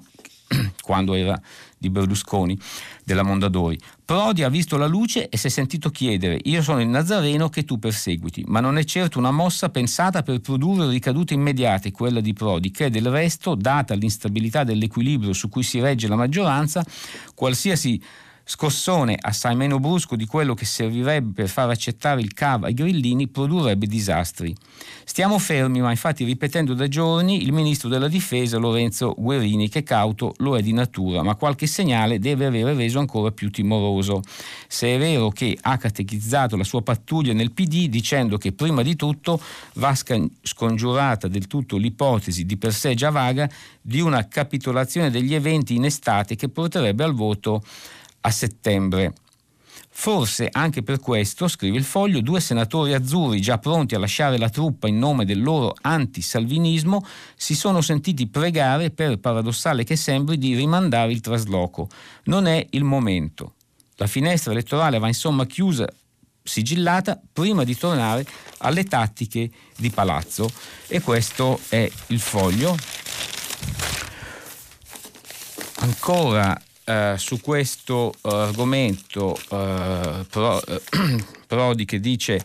quando 0.82 1.14
era 1.14 1.40
di 1.78 1.88
Berlusconi, 1.88 2.58
della 3.04 3.22
Mondadori. 3.22 3.78
Prodi 4.08 4.42
ha 4.42 4.48
visto 4.48 4.78
la 4.78 4.86
luce 4.86 5.28
e 5.28 5.36
si 5.36 5.48
è 5.48 5.50
sentito 5.50 5.90
chiedere 5.90 6.40
io 6.44 6.62
sono 6.62 6.80
il 6.80 6.88
Nazareno 6.88 7.50
che 7.50 7.66
tu 7.66 7.78
perseguiti, 7.78 8.42
ma 8.46 8.58
non 8.58 8.78
è 8.78 8.84
certo 8.84 9.18
una 9.18 9.30
mossa 9.30 9.68
pensata 9.68 10.22
per 10.22 10.40
produrre 10.40 10.88
ricadute 10.88 11.34
immediate, 11.34 11.90
quella 11.90 12.20
di 12.20 12.32
Prodi, 12.32 12.70
che 12.70 12.88
del 12.88 13.10
resto, 13.10 13.54
data 13.54 13.92
l'instabilità 13.92 14.64
dell'equilibrio 14.64 15.34
su 15.34 15.50
cui 15.50 15.62
si 15.62 15.78
regge 15.78 16.08
la 16.08 16.16
maggioranza, 16.16 16.82
qualsiasi 17.34 18.02
scossone 18.50 19.14
assai 19.20 19.54
meno 19.54 19.78
brusco 19.78 20.16
di 20.16 20.24
quello 20.24 20.54
che 20.54 20.64
servirebbe 20.64 21.32
per 21.32 21.48
far 21.50 21.68
accettare 21.68 22.22
il 22.22 22.32
CAV 22.32 22.64
ai 22.64 22.72
grillini 22.72 23.28
produrrebbe 23.28 23.86
disastri. 23.86 24.56
Stiamo 25.04 25.38
fermi, 25.38 25.82
ma 25.82 25.90
infatti 25.90 26.24
ripetendo 26.24 26.72
da 26.72 26.88
giorni 26.88 27.42
il 27.42 27.52
ministro 27.52 27.90
della 27.90 28.08
difesa 28.08 28.56
Lorenzo 28.56 29.14
Guerini 29.18 29.68
che 29.68 29.82
cauto 29.82 30.32
lo 30.38 30.56
è 30.56 30.62
di 30.62 30.72
natura, 30.72 31.22
ma 31.22 31.34
qualche 31.34 31.66
segnale 31.66 32.18
deve 32.18 32.46
avere 32.46 32.72
reso 32.72 32.98
ancora 32.98 33.30
più 33.32 33.50
timoroso. 33.50 34.22
Se 34.66 34.94
è 34.94 34.98
vero 34.98 35.28
che 35.28 35.58
ha 35.60 35.76
catechizzato 35.76 36.56
la 36.56 36.64
sua 36.64 36.80
pattuglia 36.80 37.34
nel 37.34 37.52
PD 37.52 37.88
dicendo 37.88 38.38
che 38.38 38.52
prima 38.52 38.80
di 38.80 38.96
tutto 38.96 39.38
va 39.74 39.94
scongiurata 39.94 41.28
del 41.28 41.46
tutto 41.46 41.76
l'ipotesi 41.76 42.46
di 42.46 42.56
per 42.56 42.72
sé 42.72 42.94
già 42.94 43.10
vaga 43.10 43.46
di 43.82 44.00
una 44.00 44.26
capitolazione 44.26 45.10
degli 45.10 45.34
eventi 45.34 45.74
in 45.74 45.84
estate 45.84 46.34
che 46.34 46.48
porterebbe 46.48 47.04
al 47.04 47.12
voto 47.12 47.62
a 48.28 48.30
settembre. 48.30 49.12
Forse 49.90 50.48
anche 50.52 50.84
per 50.84 51.00
questo, 51.00 51.48
scrive 51.48 51.76
il 51.76 51.82
foglio, 51.82 52.20
due 52.20 52.40
senatori 52.40 52.94
azzurri 52.94 53.40
già 53.40 53.58
pronti 53.58 53.96
a 53.96 53.98
lasciare 53.98 54.38
la 54.38 54.48
truppa 54.48 54.86
in 54.86 54.96
nome 54.96 55.24
del 55.24 55.42
loro 55.42 55.74
anti-salvinismo 55.80 57.04
si 57.34 57.56
sono 57.56 57.80
sentiti 57.80 58.28
pregare, 58.28 58.90
per 58.90 59.18
paradossale 59.18 59.82
che 59.82 59.96
sembri, 59.96 60.38
di 60.38 60.54
rimandare 60.54 61.10
il 61.10 61.20
trasloco. 61.20 61.88
Non 62.24 62.46
è 62.46 62.64
il 62.70 62.84
momento. 62.84 63.54
La 63.96 64.06
finestra 64.06 64.52
elettorale 64.52 65.00
va 65.00 65.08
insomma 65.08 65.46
chiusa, 65.46 65.88
sigillata, 66.44 67.20
prima 67.32 67.64
di 67.64 67.76
tornare 67.76 68.24
alle 68.58 68.84
tattiche 68.84 69.50
di 69.76 69.90
palazzo. 69.90 70.48
E 70.86 71.00
questo 71.00 71.58
è 71.70 71.90
il 72.08 72.20
foglio. 72.20 72.76
Ancora 75.80 76.60
eh, 76.88 77.16
su 77.18 77.38
questo 77.42 78.14
uh, 78.18 78.28
argomento 78.28 79.38
uh, 79.50 80.24
Pro, 80.26 80.58
Prodi 81.46 81.84
che 81.84 82.00
dice 82.00 82.42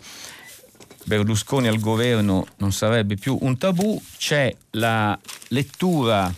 Berlusconi 1.05 1.69
al 1.69 1.79
governo 1.79 2.47
non 2.57 2.73
sarebbe 2.73 3.15
più 3.15 3.37
un 3.39 3.57
tabù, 3.57 4.01
c'è 4.17 4.53
la 4.71 5.17
lettura 5.47 6.33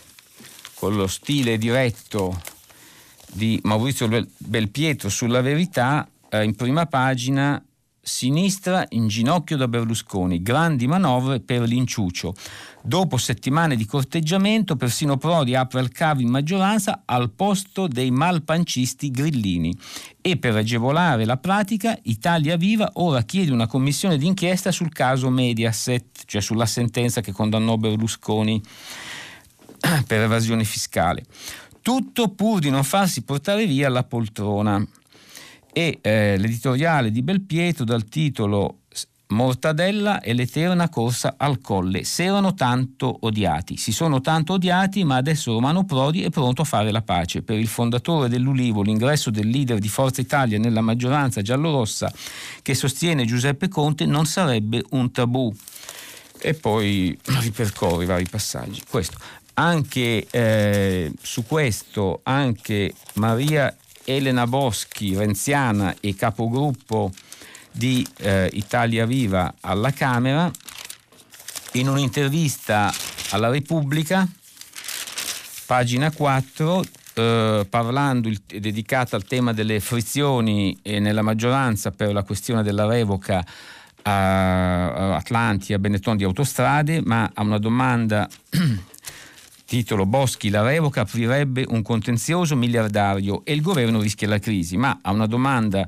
con 0.74 0.94
lo 0.94 1.08
stile 1.08 1.58
diretto 1.58 2.40
di 3.32 3.58
Maurizio 3.64 4.08
Belpietro 4.36 5.08
sulla 5.08 5.40
verità 5.40 6.08
in 6.30 6.54
prima 6.54 6.86
pagina 6.86 7.60
sinistra 8.06 8.86
in 8.90 9.08
ginocchio 9.08 9.56
da 9.56 9.66
Berlusconi, 9.66 10.40
grandi 10.40 10.86
manovre 10.86 11.40
per 11.40 11.62
l'inciuccio. 11.62 12.34
Dopo 12.80 13.16
settimane 13.16 13.74
di 13.74 13.84
corteggiamento, 13.84 14.76
persino 14.76 15.16
Prodi 15.16 15.56
apre 15.56 15.80
il 15.80 15.90
cavo 15.90 16.20
in 16.20 16.28
maggioranza 16.28 17.02
al 17.04 17.30
posto 17.30 17.88
dei 17.88 18.12
malpancisti 18.12 19.10
grillini. 19.10 19.76
E 20.20 20.36
per 20.36 20.54
agevolare 20.54 21.24
la 21.24 21.36
pratica, 21.36 21.98
Italia 22.02 22.56
Viva 22.56 22.88
ora 22.94 23.22
chiede 23.22 23.50
una 23.50 23.66
commissione 23.66 24.18
d'inchiesta 24.18 24.70
sul 24.70 24.92
caso 24.92 25.28
Mediaset, 25.28 26.22
cioè 26.26 26.40
sulla 26.40 26.66
sentenza 26.66 27.20
che 27.20 27.32
condannò 27.32 27.76
Berlusconi 27.76 28.62
per 30.06 30.22
evasione 30.22 30.62
fiscale. 30.62 31.24
Tutto 31.82 32.28
pur 32.28 32.60
di 32.60 32.70
non 32.70 32.84
farsi 32.84 33.22
portare 33.22 33.66
via 33.66 33.88
la 33.88 34.04
poltrona. 34.04 34.86
E 35.78 35.98
eh, 36.00 36.38
l'editoriale 36.38 37.10
di 37.10 37.20
Belpietro 37.20 37.84
dal 37.84 38.06
titolo 38.06 38.78
Mortadella 39.28 40.20
e 40.20 40.32
l'eterna 40.32 40.88
corsa 40.88 41.34
al 41.36 41.60
colle. 41.60 42.02
Se 42.04 42.24
erano 42.24 42.54
tanto 42.54 43.14
odiati, 43.20 43.76
si 43.76 43.92
sono 43.92 44.22
tanto 44.22 44.54
odiati, 44.54 45.04
ma 45.04 45.16
adesso 45.16 45.52
Romano 45.52 45.84
Prodi 45.84 46.22
è 46.22 46.30
pronto 46.30 46.62
a 46.62 46.64
fare 46.64 46.90
la 46.90 47.02
pace. 47.02 47.42
Per 47.42 47.58
il 47.58 47.66
fondatore 47.66 48.30
dell'Ulivo, 48.30 48.80
l'ingresso 48.80 49.28
del 49.28 49.48
leader 49.48 49.78
di 49.78 49.90
Forza 49.90 50.22
Italia 50.22 50.58
nella 50.58 50.80
maggioranza 50.80 51.42
giallorossa 51.42 52.10
che 52.62 52.74
sostiene 52.74 53.26
Giuseppe 53.26 53.68
Conte 53.68 54.06
non 54.06 54.24
sarebbe 54.24 54.82
un 54.92 55.12
tabù. 55.12 55.54
E 56.38 56.54
poi 56.54 57.18
ripercorre 57.42 58.04
i 58.04 58.06
vari 58.06 58.26
passaggi. 58.26 58.80
Questo. 58.88 59.18
Anche 59.58 60.26
eh, 60.30 61.12
su 61.20 61.44
questo, 61.44 62.20
anche 62.22 62.94
Maria 63.14 63.76
Elena 64.06 64.46
Boschi, 64.46 65.14
renziana 65.14 65.96
e 66.00 66.14
capogruppo 66.14 67.12
di 67.70 68.06
eh, 68.18 68.48
Italia 68.54 69.04
Viva 69.04 69.52
alla 69.60 69.90
Camera, 69.90 70.50
in 71.72 71.88
un'intervista 71.88 72.92
alla 73.30 73.50
Repubblica, 73.50 74.26
pagina 75.66 76.10
4, 76.10 76.84
eh, 77.14 77.66
parlando, 77.68 78.28
il, 78.28 78.40
dedicata 78.46 79.16
al 79.16 79.24
tema 79.24 79.52
delle 79.52 79.80
frizioni 79.80 80.78
nella 80.82 81.22
maggioranza 81.22 81.90
per 81.90 82.12
la 82.12 82.22
questione 82.22 82.62
della 82.62 82.86
revoca 82.86 83.44
a 84.08 85.16
a 85.16 85.78
Benetton 85.78 86.16
di 86.16 86.24
autostrade, 86.24 87.00
ma 87.04 87.30
a 87.34 87.42
una 87.42 87.58
domanda 87.58 88.28
titolo 89.66 90.06
Boschi 90.06 90.48
la 90.48 90.62
revoca 90.62 91.02
aprirebbe 91.02 91.66
un 91.68 91.82
contenzioso 91.82 92.56
miliardario 92.56 93.44
e 93.44 93.52
il 93.52 93.60
governo 93.60 94.00
rischia 94.00 94.28
la 94.28 94.38
crisi, 94.38 94.76
ma 94.76 95.00
a 95.02 95.10
una 95.10 95.26
domanda 95.26 95.86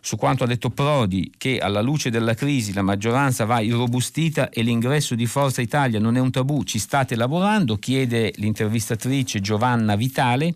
su 0.00 0.16
quanto 0.16 0.44
ha 0.44 0.46
detto 0.46 0.70
Prodi, 0.70 1.32
che 1.36 1.58
alla 1.58 1.80
luce 1.80 2.10
della 2.10 2.34
crisi 2.34 2.72
la 2.72 2.82
maggioranza 2.82 3.44
va 3.44 3.58
irrobustita 3.58 4.50
e 4.50 4.62
l'ingresso 4.62 5.16
di 5.16 5.26
Forza 5.26 5.60
Italia 5.60 5.98
non 5.98 6.16
è 6.16 6.20
un 6.20 6.30
tabù, 6.30 6.62
ci 6.62 6.78
state 6.78 7.16
lavorando, 7.16 7.76
chiede 7.76 8.32
l'intervistatrice 8.36 9.40
Giovanna 9.40 9.96
Vitale. 9.96 10.54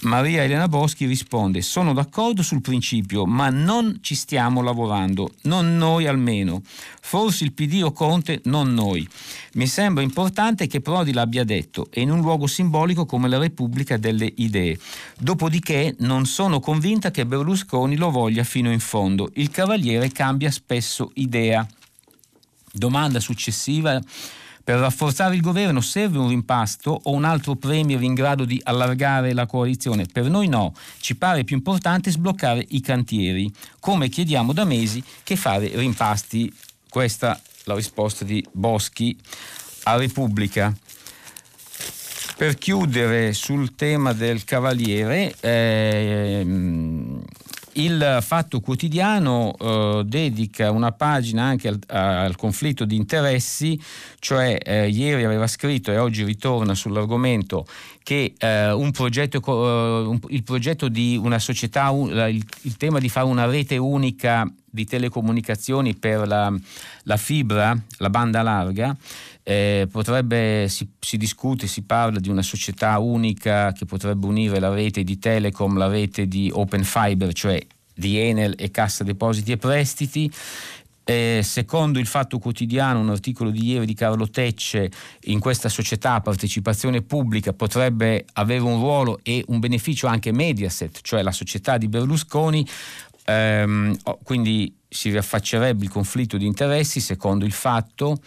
Maria 0.00 0.42
Elena 0.44 0.68
Boschi 0.68 1.06
risponde: 1.06 1.62
Sono 1.62 1.92
d'accordo 1.94 2.42
sul 2.42 2.60
principio, 2.60 3.24
ma 3.24 3.48
non 3.48 3.98
ci 4.02 4.14
stiamo 4.14 4.60
lavorando, 4.60 5.30
non 5.42 5.76
noi 5.76 6.06
almeno. 6.06 6.62
Forse 7.00 7.44
il 7.44 7.52
PD 7.52 7.82
o 7.82 7.92
Conte, 7.92 8.40
non 8.44 8.74
noi. 8.74 9.08
Mi 9.54 9.66
sembra 9.66 10.02
importante 10.02 10.66
che 10.66 10.80
Prodi 10.80 11.12
l'abbia 11.12 11.44
detto 11.44 11.88
e 11.90 12.02
in 12.02 12.10
un 12.10 12.20
luogo 12.20 12.46
simbolico 12.46 13.06
come 13.06 13.28
la 13.28 13.38
Repubblica 13.38 13.96
delle 13.96 14.30
Idee. 14.36 14.78
Dopodiché 15.18 15.94
non 16.00 16.26
sono 16.26 16.60
convinta 16.60 17.10
che 17.10 17.24
Berlusconi 17.24 17.96
lo 17.96 18.10
voglia 18.10 18.44
fino 18.44 18.70
in 18.70 18.80
fondo. 18.80 19.30
Il 19.34 19.50
Cavaliere 19.50 20.12
cambia 20.12 20.50
spesso 20.50 21.10
idea. 21.14 21.66
Domanda 22.70 23.20
successiva 23.20 23.98
per 24.66 24.80
rafforzare 24.80 25.36
il 25.36 25.42
governo 25.42 25.80
serve 25.80 26.18
un 26.18 26.28
rimpasto 26.28 26.98
o 27.04 27.12
un 27.12 27.22
altro 27.22 27.54
premier 27.54 28.02
in 28.02 28.14
grado 28.14 28.44
di 28.44 28.60
allargare 28.64 29.32
la 29.32 29.46
coalizione? 29.46 30.06
Per 30.12 30.28
noi 30.28 30.48
no, 30.48 30.74
ci 30.98 31.14
pare 31.14 31.44
più 31.44 31.54
importante 31.54 32.10
sbloccare 32.10 32.64
i 32.70 32.80
cantieri, 32.80 33.48
come 33.78 34.08
chiediamo 34.08 34.52
da 34.52 34.64
mesi 34.64 35.00
che 35.22 35.36
fare 35.36 35.70
rimpasti. 35.72 36.52
Questa 36.90 37.36
è 37.36 37.40
la 37.66 37.76
risposta 37.76 38.24
di 38.24 38.44
Boschi 38.50 39.16
a 39.84 39.94
Repubblica. 39.94 40.76
Per 42.36 42.58
chiudere 42.58 43.34
sul 43.34 43.76
tema 43.76 44.12
del 44.14 44.42
Cavaliere, 44.42 45.32
ehm, 45.38 47.15
il 47.76 48.18
Fatto 48.20 48.60
Quotidiano 48.60 49.54
eh, 49.58 50.02
dedica 50.04 50.70
una 50.70 50.92
pagina 50.92 51.44
anche 51.44 51.68
al, 51.68 51.78
al, 51.86 52.36
conflitto 52.36 52.84
di 52.84 52.96
interessi, 52.96 53.80
cioè 54.18 54.58
eh, 54.62 54.88
ieri 54.88 55.24
aveva 55.24 55.46
scritto 55.46 55.90
e 55.90 55.98
oggi 55.98 56.24
ritorna 56.24 56.74
sull'argomento 56.74 57.66
che 58.02 58.34
eh, 58.38 58.90
progetto, 58.92 59.40
eh, 59.40 60.06
un, 60.06 60.18
il 60.28 60.42
progetto 60.42 60.88
di 60.88 61.18
una 61.20 61.38
società, 61.38 61.90
il, 61.90 62.44
il, 62.62 62.76
tema 62.76 62.98
di 62.98 63.08
fare 63.08 63.26
una 63.26 63.46
rete 63.46 63.76
unica 63.76 64.48
di 64.76 64.84
telecomunicazioni 64.84 65.94
per 65.94 66.28
la, 66.28 66.54
la 67.04 67.16
fibra, 67.16 67.76
la 67.96 68.10
banda 68.10 68.42
larga, 68.42 68.94
eh, 69.42 69.88
potrebbe, 69.90 70.66
si, 70.68 70.86
si, 71.00 71.16
discute, 71.16 71.66
si 71.66 71.82
parla 71.82 72.20
di 72.20 72.28
una 72.28 72.42
società 72.42 72.98
unica 72.98 73.72
che 73.72 73.86
potrebbe 73.86 74.26
unire 74.26 74.60
la 74.60 74.68
rete 74.68 75.02
di 75.02 75.18
Telecom, 75.18 75.78
la 75.78 75.88
rete 75.88 76.28
di 76.28 76.50
Open 76.52 76.84
Fiber, 76.84 77.32
cioè 77.32 77.64
di 77.94 78.18
Enel 78.18 78.54
e 78.58 78.70
Cassa 78.70 79.02
Depositi 79.02 79.52
e 79.52 79.56
Prestiti. 79.56 80.30
Eh, 81.08 81.40
secondo 81.44 82.00
il 82.00 82.06
Fatto 82.06 82.40
Quotidiano, 82.40 82.98
un 82.98 83.10
articolo 83.10 83.50
di 83.50 83.64
ieri 83.64 83.86
di 83.86 83.94
Carlo 83.94 84.28
Tecce, 84.28 84.90
in 85.26 85.38
questa 85.38 85.68
società 85.68 86.20
partecipazione 86.20 87.00
pubblica 87.02 87.52
potrebbe 87.52 88.24
avere 88.32 88.62
un 88.62 88.80
ruolo 88.80 89.20
e 89.22 89.44
un 89.46 89.60
beneficio 89.60 90.08
anche 90.08 90.32
Mediaset, 90.32 90.98
cioè 91.02 91.22
la 91.22 91.30
società 91.30 91.78
di 91.78 91.86
Berlusconi, 91.86 92.66
ehm, 93.26 93.96
quindi 94.22 94.74
si 94.88 95.10
riaffaccerebbe 95.10 95.84
il 95.84 95.90
conflitto 95.90 96.38
di 96.38 96.46
interessi 96.46 97.00
secondo 97.00 97.44
il 97.44 97.52
Fatto 97.52 98.18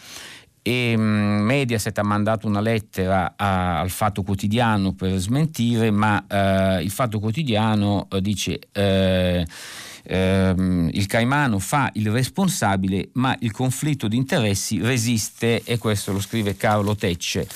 e 0.62 0.94
mm, 0.96 1.40
Mediaset 1.40 1.96
ha 1.98 2.02
mandato 2.02 2.46
una 2.46 2.60
lettera 2.60 3.32
a, 3.36 3.80
al 3.80 3.90
Fatto 3.90 4.22
Quotidiano 4.22 4.92
per 4.92 5.16
smentire, 5.16 5.90
ma 5.90 6.24
eh, 6.28 6.82
il 6.82 6.90
Fatto 6.90 7.18
Quotidiano 7.18 8.06
eh, 8.10 8.20
dice 8.20 8.58
eh, 8.72 9.46
ehm, 10.04 10.90
il 10.92 11.06
Caimano 11.06 11.58
fa 11.58 11.90
il 11.94 12.10
responsabile, 12.10 13.08
ma 13.14 13.34
il 13.40 13.52
conflitto 13.52 14.06
di 14.06 14.16
interessi 14.16 14.80
resiste 14.80 15.62
e 15.64 15.78
questo 15.78 16.12
lo 16.12 16.20
scrive 16.20 16.56
Carlo 16.56 16.94
Tecce. 16.94 17.48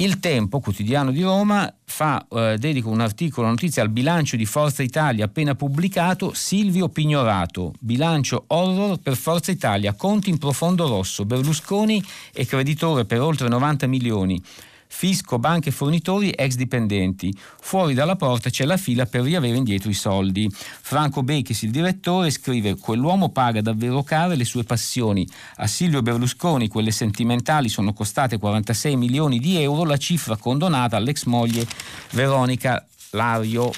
Il 0.00 0.18
Tempo, 0.18 0.60
quotidiano 0.60 1.10
di 1.10 1.20
Roma, 1.20 1.70
fa, 1.84 2.26
eh, 2.30 2.56
dedica 2.56 2.88
un 2.88 3.00
articolo, 3.00 3.42
una 3.42 3.54
notizia 3.54 3.82
al 3.82 3.90
bilancio 3.90 4.34
di 4.34 4.46
Forza 4.46 4.82
Italia 4.82 5.26
appena 5.26 5.54
pubblicato, 5.54 6.32
Silvio 6.32 6.88
Pignorato, 6.88 7.74
bilancio 7.78 8.44
horror 8.46 8.96
per 8.96 9.14
Forza 9.14 9.50
Italia, 9.50 9.92
conti 9.92 10.30
in 10.30 10.38
profondo 10.38 10.88
rosso, 10.88 11.26
Berlusconi 11.26 12.02
è 12.32 12.46
creditore 12.46 13.04
per 13.04 13.20
oltre 13.20 13.48
90 13.48 13.86
milioni 13.88 14.42
fisco, 14.90 15.38
banche, 15.38 15.70
fornitori, 15.70 16.30
ex 16.30 16.56
dipendenti. 16.56 17.32
Fuori 17.60 17.94
dalla 17.94 18.16
porta 18.16 18.50
c'è 18.50 18.64
la 18.64 18.76
fila 18.76 19.06
per 19.06 19.22
riavere 19.22 19.56
indietro 19.56 19.88
i 19.88 19.94
soldi. 19.94 20.50
Franco 20.52 21.22
Bechis, 21.22 21.62
il 21.62 21.70
direttore, 21.70 22.30
scrive: 22.30 22.76
Quell'uomo 22.76 23.30
paga 23.30 23.62
davvero 23.62 24.02
care 24.02 24.36
le 24.36 24.44
sue 24.44 24.64
passioni. 24.64 25.26
A 25.56 25.66
Silvio 25.66 26.02
Berlusconi 26.02 26.68
quelle 26.68 26.90
sentimentali 26.90 27.68
sono 27.68 27.92
costate 27.92 28.38
46 28.38 28.96
milioni 28.96 29.38
di 29.38 29.60
euro, 29.62 29.84
la 29.84 29.96
cifra 29.96 30.36
condonata 30.36 30.96
all'ex 30.96 31.24
moglie 31.24 31.66
Veronica 32.10 32.84
Lario 33.10 33.70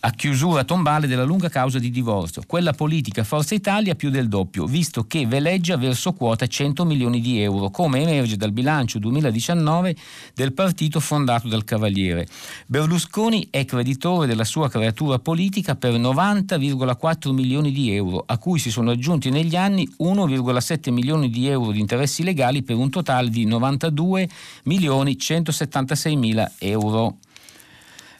a 0.00 0.10
chiusura 0.10 0.64
tombale 0.64 1.06
della 1.06 1.24
lunga 1.24 1.48
causa 1.48 1.78
di 1.78 1.90
divorzio. 1.90 2.42
Quella 2.46 2.72
politica 2.72 3.24
Forza 3.24 3.54
Italia 3.54 3.94
più 3.94 4.10
del 4.10 4.28
doppio, 4.28 4.66
visto 4.66 5.04
che 5.04 5.26
veleggia 5.26 5.76
verso 5.76 6.12
quota 6.12 6.46
100 6.46 6.84
milioni 6.84 7.20
di 7.20 7.40
euro, 7.40 7.70
come 7.70 8.00
emerge 8.00 8.36
dal 8.36 8.52
bilancio 8.52 8.98
2019 8.98 9.96
del 10.34 10.52
partito 10.52 11.00
fondato 11.00 11.48
dal 11.48 11.64
Cavaliere. 11.64 12.26
Berlusconi 12.66 13.48
è 13.50 13.64
creditore 13.64 14.26
della 14.26 14.44
sua 14.44 14.68
creatura 14.68 15.18
politica 15.18 15.74
per 15.74 15.94
90,4 15.94 17.32
milioni 17.32 17.72
di 17.72 17.92
euro, 17.92 18.22
a 18.24 18.38
cui 18.38 18.58
si 18.58 18.70
sono 18.70 18.92
aggiunti 18.92 19.30
negli 19.30 19.56
anni 19.56 19.88
1,7 20.00 20.92
milioni 20.92 21.30
di 21.30 21.48
euro 21.48 21.72
di 21.72 21.80
interessi 21.80 22.22
legali 22.22 22.62
per 22.62 22.76
un 22.76 22.90
totale 22.90 23.30
di 23.30 23.44
92 23.44 24.28
milioni 24.64 25.18
176 25.18 26.16
mila 26.16 26.50
euro 26.58 27.16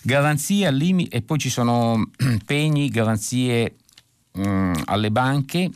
garanzia 0.02 0.70
limiti 0.70 1.14
e 1.14 1.22
poi 1.22 1.38
ci 1.38 1.50
sono 1.50 2.10
pegni, 2.44 2.88
garanzie 2.88 3.76
mh, 4.32 4.48
mm, 4.48 4.72
alle 4.86 5.10
banche 5.10 5.70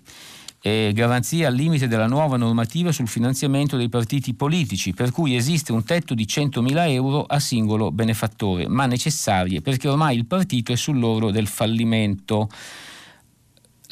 eh, 0.63 0.93
garanzia 0.95 1.49
al 1.49 1.55
limite 1.55 1.89
della 1.89 2.07
nuova 2.07 2.37
normativa 2.37 2.93
sul 2.93 3.09
finanziamento 3.09 3.77
dei 3.77 3.89
partiti 3.89 4.33
politici, 4.33 4.95
per 4.95 5.11
cui 5.11 5.35
esiste 5.35 5.73
un 5.73 5.83
tetto 5.83 6.15
di 6.15 6.25
100.000 6.25 6.89
euro 6.91 7.25
a 7.25 7.41
singolo 7.41 7.91
benefattore, 7.91 8.69
ma 8.69 8.87
necessarie 8.87 9.61
perché 9.61 9.89
ormai 9.89 10.17
il 10.17 10.27
partito 10.27 10.73
è 10.73 10.77
sull'oro 10.77 11.31
del 11.31 11.49
fallimento. 11.49 12.49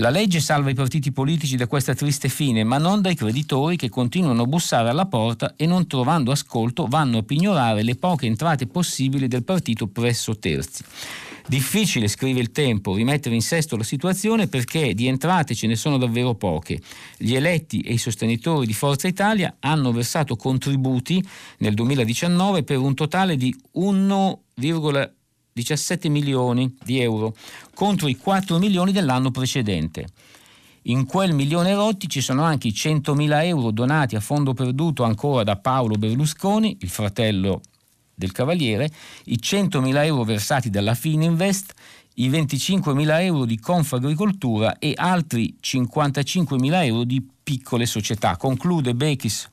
La 0.01 0.09
legge 0.09 0.41
salva 0.41 0.71
i 0.71 0.75
partiti 0.75 1.13
politici 1.13 1.57
da 1.57 1.67
questa 1.67 1.95
triste 1.95 2.31
fine, 2.31 2.65
ma 2.65 2.79
non 2.79 3.03
dai 3.03 3.15
creditori 3.15 3.77
che 3.77 3.91
continuano 3.91 4.45
a 4.45 4.47
bussare 4.47 4.89
alla 4.89 5.05
porta 5.05 5.53
e 5.57 5.67
non 5.67 5.87
trovando 5.87 6.31
ascolto 6.31 6.87
vanno 6.87 7.19
a 7.19 7.23
pignorare 7.23 7.83
le 7.83 7.97
poche 7.97 8.25
entrate 8.25 8.67
possibili 8.67 9.29
del 9.29 9.45
partito 9.45 9.89
presso 9.89 10.39
terzi. 10.39 10.85
Difficile, 11.47 12.09
scrive 12.09 12.41
il 12.41 12.51
tempo, 12.51 12.95
rimettere 12.95 13.35
in 13.35 13.43
sesto 13.43 13.77
la 13.77 13.83
situazione 13.83 14.47
perché 14.47 14.95
di 14.95 15.07
entrate 15.07 15.55
ce 15.55 15.67
ne 15.67 15.77
sono 15.77 15.99
davvero 15.99 16.35
poche. 16.35 16.81
Gli 17.19 17.35
eletti 17.35 17.81
e 17.81 17.93
i 17.93 17.99
sostenitori 17.99 18.65
di 18.65 18.73
Forza 18.73 19.07
Italia 19.07 19.57
hanno 19.61 19.93
versato 19.93 20.35
contributi 20.35 21.23
nel 21.59 21.75
2019 21.75 22.63
per 22.63 22.79
un 22.79 22.95
totale 22.95 23.37
di 23.37 23.55
1,5 23.77 25.11
17 25.61 26.09
milioni 26.09 26.75
di 26.83 27.01
euro 27.01 27.37
contro 27.75 28.09
i 28.09 28.17
4 28.17 28.59
milioni 28.59 28.93
dell'anno 28.93 29.31
precedente. 29.31 30.07
In 30.85 31.05
quel 31.05 31.35
milione 31.35 31.75
rotti 31.75 32.09
ci 32.09 32.23
sono 32.23 32.43
anche 32.43 32.69
i 32.69 32.73
100.000 32.73 33.45
euro 33.45 33.71
donati 33.71 34.17
a 34.17 34.21
fondo 34.21 34.55
perduto 34.55 35.05
ancora 35.05 35.45
da 35.45 35.57
Paolo 35.57 35.97
Berlusconi, 35.97 36.79
il 36.81 36.89
fratello 36.89 37.61
del 38.15 38.33
Cavaliere, 38.33 38.91
i 39.27 39.39
100.000 39.43 40.05
euro 40.05 40.25
versati 40.25 40.71
dalla 40.71 40.95
Fininvest, 40.95 41.75
i 42.15 42.31
25.000 42.31 43.21
euro 43.23 43.45
di 43.45 43.59
Confagricoltura 43.59 44.79
e 44.79 44.95
altri 44.97 45.59
55.000 45.63 46.85
euro 46.85 47.05
di 47.05 47.27
piccole 47.43 47.85
società. 47.85 48.39
Conclude 48.39 48.95
Bechis 48.95 49.49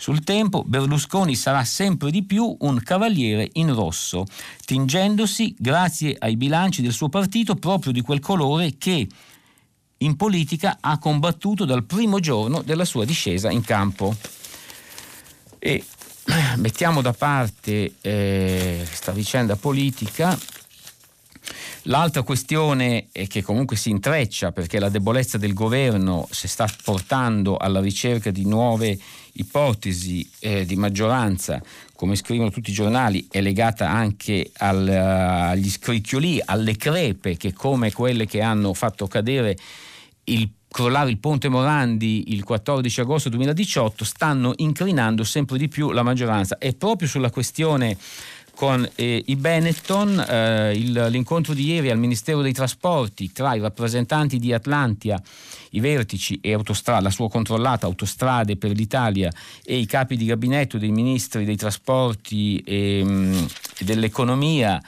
sul 0.00 0.22
tempo 0.22 0.62
Berlusconi 0.64 1.34
sarà 1.34 1.64
sempre 1.64 2.12
di 2.12 2.22
più 2.22 2.56
un 2.60 2.80
cavaliere 2.84 3.48
in 3.54 3.74
rosso, 3.74 4.26
tingendosi 4.64 5.56
grazie 5.58 6.14
ai 6.16 6.36
bilanci 6.36 6.82
del 6.82 6.92
suo 6.92 7.08
partito 7.08 7.56
proprio 7.56 7.90
di 7.90 8.00
quel 8.00 8.20
colore 8.20 8.76
che 8.78 9.08
in 9.98 10.14
politica 10.14 10.78
ha 10.80 11.00
combattuto 11.00 11.64
dal 11.64 11.82
primo 11.82 12.20
giorno 12.20 12.62
della 12.62 12.84
sua 12.84 13.04
discesa 13.04 13.50
in 13.50 13.62
campo. 13.62 14.14
E 15.58 15.84
mettiamo 16.58 17.02
da 17.02 17.12
parte 17.12 17.94
eh, 18.00 18.84
questa 18.86 19.10
vicenda 19.10 19.56
politica 19.56 20.38
L'altra 21.88 22.22
questione 22.22 23.08
che 23.12 23.42
comunque 23.42 23.76
si 23.76 23.88
intreccia 23.88 24.52
perché 24.52 24.78
la 24.78 24.90
debolezza 24.90 25.38
del 25.38 25.54
governo 25.54 26.26
si 26.30 26.46
sta 26.46 26.68
portando 26.84 27.56
alla 27.56 27.80
ricerca 27.80 28.30
di 28.30 28.44
nuove 28.44 28.98
ipotesi 29.38 30.28
eh, 30.40 30.64
di 30.64 30.76
maggioranza, 30.76 31.60
come 31.94 32.14
scrivono 32.14 32.50
tutti 32.50 32.70
i 32.70 32.74
giornali, 32.74 33.26
è 33.30 33.40
legata 33.40 33.90
anche 33.90 34.50
al, 34.58 34.86
uh, 34.86 35.50
agli 35.50 35.68
scricchioli, 35.68 36.40
alle 36.44 36.76
crepe 36.76 37.36
che 37.36 37.52
come 37.52 37.92
quelle 37.92 38.26
che 38.26 38.40
hanno 38.40 38.72
fatto 38.74 39.06
cadere 39.06 39.56
il 40.24 40.48
crollare 40.70 41.08
il 41.10 41.18
ponte 41.18 41.48
Morandi 41.48 42.32
il 42.34 42.44
14 42.44 43.00
agosto 43.00 43.30
2018 43.30 44.04
stanno 44.04 44.52
incrinando 44.56 45.24
sempre 45.24 45.58
di 45.58 45.68
più 45.68 45.90
la 45.90 46.02
maggioranza. 46.02 46.58
E 46.58 46.74
proprio 46.74 47.08
sulla 47.08 47.30
questione 47.30 47.96
con 48.54 48.88
eh, 48.96 49.22
i 49.24 49.36
Benetton, 49.36 50.18
eh, 50.18 50.72
il, 50.76 51.06
l'incontro 51.10 51.54
di 51.54 51.64
ieri 51.64 51.90
al 51.90 51.98
Ministero 51.98 52.42
dei 52.42 52.52
Trasporti 52.52 53.30
tra 53.32 53.54
i 53.54 53.60
rappresentanti 53.60 54.38
di 54.38 54.52
Atlantia, 54.52 55.22
i 55.70 55.80
vertici 55.80 56.38
e 56.40 56.58
la 57.00 57.10
sua 57.10 57.28
controllata 57.28 57.86
Autostrade 57.86 58.56
per 58.56 58.72
l'Italia 58.72 59.30
e 59.64 59.78
i 59.78 59.86
capi 59.86 60.16
di 60.16 60.26
gabinetto 60.26 60.78
dei 60.78 60.90
ministri 60.90 61.44
dei 61.44 61.56
trasporti 61.56 62.58
e, 62.58 63.02
mh, 63.04 63.46
dell'economia 63.80 64.80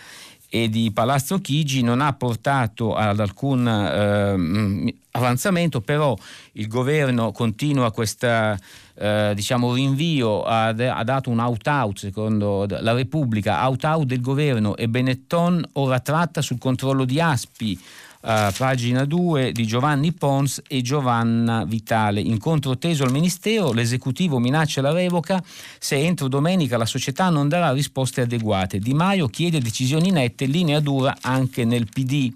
e 0.52 0.68
di 0.68 0.90
Palazzo 0.92 1.38
Chigi 1.38 1.82
non 1.82 2.00
ha 2.00 2.12
portato 2.12 2.96
ad 2.96 3.20
alcun 3.20 3.68
eh, 3.68 4.94
avanzamento, 5.12 5.80
però 5.80 6.16
il 6.52 6.66
governo 6.66 7.30
continua 7.30 7.92
questo 7.92 8.56
eh, 8.94 9.32
diciamo, 9.32 9.72
rinvio, 9.72 10.42
ha, 10.42 10.66
ha, 10.66 11.04
dato 11.04 11.30
un 11.30 11.38
out-out 11.38 11.98
secondo 11.98 12.66
la 12.68 12.92
Repubblica, 12.92 13.64
out-out 13.64 14.06
del 14.06 14.20
governo 14.20 14.76
e 14.76 14.88
Benetton 14.88 15.64
ora 15.74 16.00
tratta 16.00 16.42
sul 16.42 16.58
controllo 16.58 17.04
di 17.04 17.20
Aspi 17.20 17.80
Uh, 18.22 18.52
pagina 18.54 19.06
2 19.06 19.50
di 19.50 19.66
Giovanni 19.66 20.12
Pons 20.12 20.60
e 20.68 20.82
Giovanna 20.82 21.64
Vitale. 21.64 22.20
Incontro 22.20 22.76
teso 22.76 23.04
al 23.04 23.12
Ministero, 23.12 23.72
l'esecutivo 23.72 24.38
minaccia 24.38 24.82
la 24.82 24.92
revoca 24.92 25.42
se 25.78 25.96
entro 25.96 26.28
domenica 26.28 26.76
la 26.76 26.84
società 26.84 27.30
non 27.30 27.48
darà 27.48 27.72
risposte 27.72 28.20
adeguate. 28.20 28.78
Di 28.78 28.92
Maio 28.92 29.26
chiede 29.28 29.58
decisioni 29.58 30.10
nette, 30.10 30.44
linea 30.44 30.80
dura 30.80 31.16
anche 31.22 31.64
nel 31.64 31.88
PD. 31.88 32.30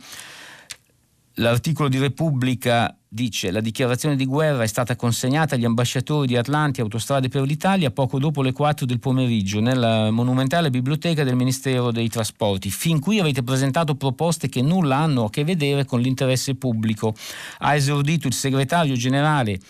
L'articolo 1.35 1.91
di 1.91 1.99
Repubblica 1.99 2.97
dice 3.15 3.53
la 3.53 3.61
dichiarazione 3.61 4.17
di 4.17 4.27
guerra 4.27 4.65
è 4.65 4.67
stata 4.67 4.97
consegnata 4.97 5.55
agli 5.55 5.65
ambasciatori 5.65 6.27
di 6.27 6.37
Atlanti 6.37 6.81
Autostrade 6.81 7.29
per 7.29 7.43
l'Italia 7.43 7.93
poco 7.93 8.19
dopo 8.19 8.43
le 8.43 8.51
4 8.51 8.85
del 8.87 8.99
pomeriggio 8.99 9.61
nella 9.61 10.11
monumentale 10.11 10.69
biblioteca 10.69 11.23
del 11.23 11.37
Ministero 11.37 11.93
dei 11.93 12.09
Trasporti. 12.09 12.71
Fin 12.71 12.99
qui 12.99 13.21
avete 13.21 13.45
presentato 13.45 13.95
proposte 13.95 14.49
che 14.49 14.63
nulla 14.63 14.97
hanno 14.97 15.27
a 15.27 15.31
che 15.31 15.45
vedere 15.45 15.85
con 15.85 16.01
l'interesse 16.01 16.57
pubblico. 16.57 17.15
Ha 17.59 17.77
esordito 17.77 18.27
il 18.27 18.35
segretario 18.35 18.97
generale 18.97 19.61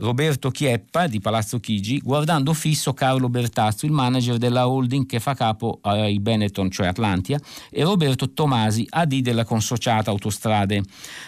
Roberto 0.00 0.50
Chieppa 0.50 1.08
di 1.08 1.18
Palazzo 1.18 1.58
Chigi, 1.58 1.98
guardando 1.98 2.54
fisso 2.54 2.94
Carlo 2.94 3.28
Bertazzo, 3.28 3.84
il 3.84 3.90
manager 3.90 4.36
della 4.36 4.68
holding 4.68 5.06
che 5.06 5.18
fa 5.18 5.34
capo 5.34 5.80
ai 5.82 6.20
Benetton, 6.20 6.70
cioè 6.70 6.86
Atlantia, 6.86 7.40
e 7.68 7.82
Roberto 7.82 8.30
Tomasi, 8.30 8.86
AD 8.88 9.16
della 9.16 9.44
consociata 9.44 10.10
Autostrade. 10.10 10.84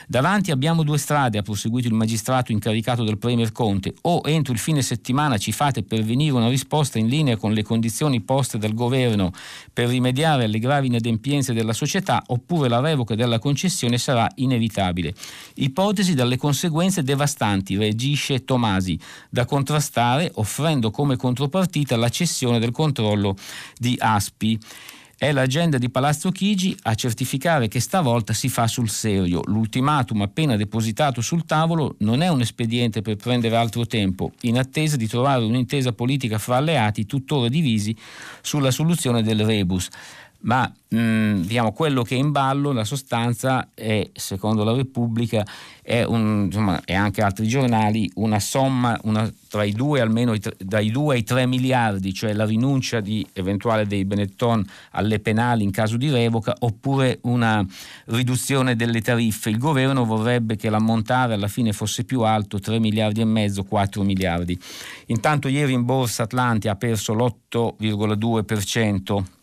Davanti 0.07 0.53
abbiamo 0.53 0.85
due 0.85 0.99
strade, 0.99 1.39
ha 1.39 1.43
proseguito 1.43 1.89
il 1.89 1.95
magistrato 1.95 2.53
incaricato 2.53 3.03
del 3.03 3.19
Premier 3.19 3.51
Conte, 3.51 3.93
o 4.03 4.21
entro 4.25 4.53
il 4.53 4.61
fine 4.61 4.83
settimana 4.83 5.37
ci 5.37 5.51
fate 5.51 5.83
pervenire 5.83 6.37
una 6.37 6.49
risposta 6.49 7.01
in 7.01 7.09
linea 7.09 7.37
con 7.37 7.53
le 7.53 7.65
condizioni 7.65 8.21
poste 8.21 8.57
dal 8.57 8.75
governo 8.75 9.33
per 9.73 9.89
rimediare 9.89 10.45
alle 10.45 10.61
gravi 10.61 10.87
inadempienze 10.87 11.53
della 11.53 11.73
società, 11.73 12.23
oppure 12.29 12.69
la 12.69 12.79
revoca 12.79 13.17
della 13.17 13.41
concessione 13.41 13.99
sarà 13.99 14.31
inevitabile. 14.37 15.13
Ipotesi 15.57 16.15
dalle 16.15 16.37
conseguenze 16.37 17.03
devastanti, 17.03 17.77
reagisce 17.77 18.45
Tomasi 18.45 18.59
Tomasi 18.61 18.99
da 19.31 19.47
contrastare 19.47 20.31
offrendo 20.35 20.91
come 20.91 21.17
contropartita 21.17 21.97
la 21.97 22.11
cessione 22.11 22.59
del 22.59 22.73
controllo 22.73 23.35
di 23.79 23.97
Aspi. 23.99 24.59
È 25.17 25.33
l'agenda 25.33 25.77
di 25.77 25.91
Palazzo 25.91 26.31
Chigi 26.31 26.75
a 26.83 26.95
certificare 26.95 27.69
che 27.69 27.81
stavolta 27.81 28.33
si 28.33 28.49
fa 28.49 28.67
sul 28.67 28.89
serio. 28.89 29.43
L'ultimatum 29.45 30.23
appena 30.23 30.57
depositato 30.57 31.21
sul 31.21 31.45
tavolo 31.45 31.97
non 31.99 32.23
è 32.23 32.29
un 32.29 32.41
espediente 32.41 33.03
per 33.03 33.17
prendere 33.17 33.57
altro 33.57 33.87
tempo, 33.87 34.33
in 34.43 34.59
attesa 34.59 34.97
di 34.97 35.07
trovare 35.07 35.45
un'intesa 35.45 35.93
politica 35.93 36.39
fra 36.39 36.57
alleati 36.57 37.05
tuttora 37.05 37.49
divisi 37.49 37.95
sulla 38.41 38.71
soluzione 38.71 39.23
del 39.23 39.45
rebus 39.45 39.89
ma 40.43 40.73
mh, 40.89 40.99
mm, 40.99 41.43
diciamo, 41.43 41.73
quello 41.73 42.03
che 42.03 42.15
è 42.15 42.19
in 42.19 42.33
ballo, 42.33 42.73
la 42.73 42.85
sostanza, 42.85 43.69
è, 43.75 44.09
secondo 44.13 44.65
la 44.65 44.73
Repubblica 44.73 45.45
un, 46.07 46.45
insomma, 46.47 46.81
e 46.85 46.95
anche 46.95 47.21
altri 47.21 47.49
giornali, 47.49 48.09
una 48.15 48.39
somma 48.39 48.97
una, 49.03 49.29
tra 49.49 49.65
i 49.65 49.73
due, 49.73 50.01
almeno 50.01 50.35
i, 50.35 50.41
dai 50.59 50.89
2 50.91 51.17
ai 51.17 51.25
3 51.25 51.47
miliardi, 51.47 52.15
cioè 52.15 52.33
la 52.33 52.45
rinuncia 52.45 53.01
di 53.01 53.27
eventuale 53.33 53.85
dei 53.87 54.05
Benetton 54.05 54.65
alle 54.93 55.19
penali 55.19 55.65
in 55.65 55.73
caso 55.73 55.97
di 55.97 56.09
revoca, 56.11 56.55
oppure 56.61 57.19
una 57.23 57.67
riduzione 58.07 58.77
delle 58.77 59.01
tariffe. 59.01 59.51
Il 59.51 59.59
governo 59.59 60.05
vorrebbe 60.05 60.55
che 60.57 60.71
l'ammontare 60.71 61.35
alla 61.35 61.49
fine 61.49 61.73
fosse 61.73 62.05
più 62.05 62.21
alto, 62.21 62.61
3 62.61 62.79
miliardi 62.79 63.21
e 63.21 63.25
mezzo, 63.25 63.65
4 63.65 64.03
miliardi. 64.03 64.57
Intanto 65.07 65.49
ieri 65.49 65.73
in 65.73 65.85
borsa 65.85 66.23
Atlantia 66.23 66.71
ha 66.73 66.77
perso 66.77 67.15
l'8,2%. 67.15 69.39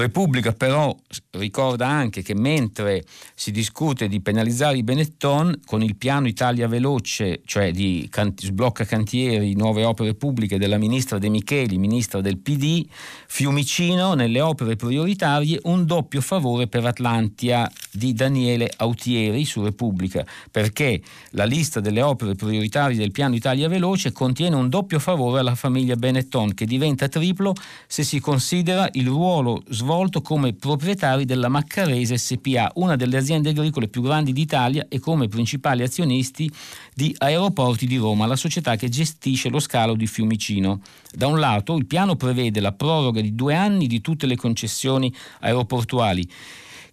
Repubblica 0.00 0.52
però 0.52 0.94
ricorda 1.32 1.86
anche 1.86 2.22
che 2.22 2.34
mentre 2.34 3.04
si 3.34 3.50
discute 3.50 4.08
di 4.08 4.20
penalizzare 4.20 4.76
i 4.76 4.82
Benetton 4.82 5.60
con 5.64 5.82
il 5.82 5.96
piano 5.96 6.28
Italia 6.28 6.68
Veloce, 6.68 7.42
cioè 7.44 7.70
di 7.70 8.06
canti- 8.10 8.46
sblocca 8.46 8.84
cantieri, 8.84 9.54
nuove 9.54 9.84
opere 9.84 10.14
pubbliche 10.14 10.58
della 10.58 10.78
ministra 10.78 11.18
De 11.18 11.28
Micheli, 11.28 11.78
ministra 11.78 12.20
del 12.20 12.38
PD, 12.38 12.86
Fiumicino 13.26 14.14
nelle 14.14 14.40
opere 14.40 14.76
prioritarie 14.76 15.60
un 15.64 15.84
doppio 15.84 16.20
favore 16.20 16.66
per 16.66 16.84
Atlantia 16.84 17.70
di 17.90 18.12
Daniele 18.12 18.70
Autieri 18.76 19.44
su 19.44 19.62
Repubblica, 19.62 20.24
perché 20.50 21.00
la 21.30 21.44
lista 21.44 21.80
delle 21.80 22.02
opere 22.02 22.34
prioritarie 22.34 22.96
del 22.96 23.10
piano 23.10 23.34
Italia 23.34 23.68
Veloce 23.68 24.12
contiene 24.12 24.56
un 24.56 24.68
doppio 24.68 24.98
favore 24.98 25.40
alla 25.40 25.54
famiglia 25.54 25.96
Benetton 25.96 26.54
che 26.54 26.66
diventa 26.66 27.08
triplo 27.08 27.54
se 27.86 28.02
si 28.02 28.20
considera 28.20 28.88
il 28.92 29.06
ruolo 29.06 29.62
svolto 29.88 30.20
come 30.20 30.52
proprietari 30.52 31.24
della 31.24 31.48
Maccarese 31.48 32.18
SPA, 32.18 32.70
una 32.74 32.94
delle 32.94 33.16
aziende 33.16 33.48
agricole 33.48 33.88
più 33.88 34.02
grandi 34.02 34.34
d'Italia 34.34 34.84
e 34.86 35.00
come 35.00 35.28
principali 35.28 35.82
azionisti 35.82 36.52
di 36.92 37.14
Aeroporti 37.16 37.86
di 37.86 37.96
Roma, 37.96 38.26
la 38.26 38.36
società 38.36 38.76
che 38.76 38.90
gestisce 38.90 39.48
lo 39.48 39.58
scalo 39.58 39.94
di 39.94 40.06
Fiumicino. 40.06 40.82
Da 41.10 41.26
un 41.26 41.40
lato 41.40 41.74
il 41.74 41.86
piano 41.86 42.16
prevede 42.16 42.60
la 42.60 42.72
proroga 42.72 43.22
di 43.22 43.34
due 43.34 43.54
anni 43.54 43.86
di 43.86 44.02
tutte 44.02 44.26
le 44.26 44.36
concessioni 44.36 45.10
aeroportuali 45.40 46.28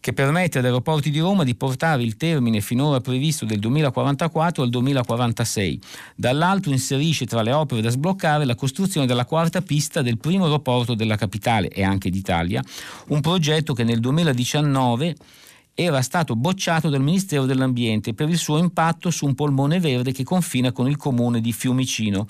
che 0.06 0.14
permette 0.14 0.60
ad 0.60 0.66
Aeroporti 0.66 1.10
di 1.10 1.18
Roma 1.18 1.44
di 1.44 1.56
portare 1.56 2.04
il 2.04 2.16
termine 2.16 2.62
finora 2.62 3.02
previsto 3.02 3.44
del 3.44 3.58
2044 3.58 4.62
al 4.62 4.70
2046. 4.70 5.82
Dall'altro 6.14 6.72
inserisce 6.72 7.26
tra 7.26 7.42
le 7.42 7.52
opere 7.52 7.82
da 7.82 7.90
sbloccare 7.90 8.46
la 8.46 8.54
costruzione 8.54 9.08
della 9.08 9.26
quarta 9.26 9.64
pista 9.64 10.04
del 10.04 10.20
primo 10.20 10.44
aeroporto 10.44 10.94
della 10.94 11.16
capitale 11.16 11.70
e 11.70 11.82
anche 11.82 12.12
d'Italia, 12.12 12.62
un 13.08 13.20
progetto 13.20 13.74
che 13.74 13.84
nel 13.84 14.00
2019 14.00 15.16
era 15.74 16.04
stato 16.04 16.36
bocciato 16.36 16.90
dal 16.90 17.02
Ministero 17.02 17.46
dell'Ambiente 17.46 18.14
per 18.14 18.30
il 18.30 18.38
suo 18.38 18.60
impatto 18.60 19.10
su 19.10 19.26
un 19.26 19.34
polmone 19.34 19.80
verde 19.80 20.12
che 20.12 20.24
confina 20.24 20.72
con 20.72 20.88
il 20.88 20.98
comune 20.98 21.42
di 21.42 21.52
Fiumicino. 21.52 22.28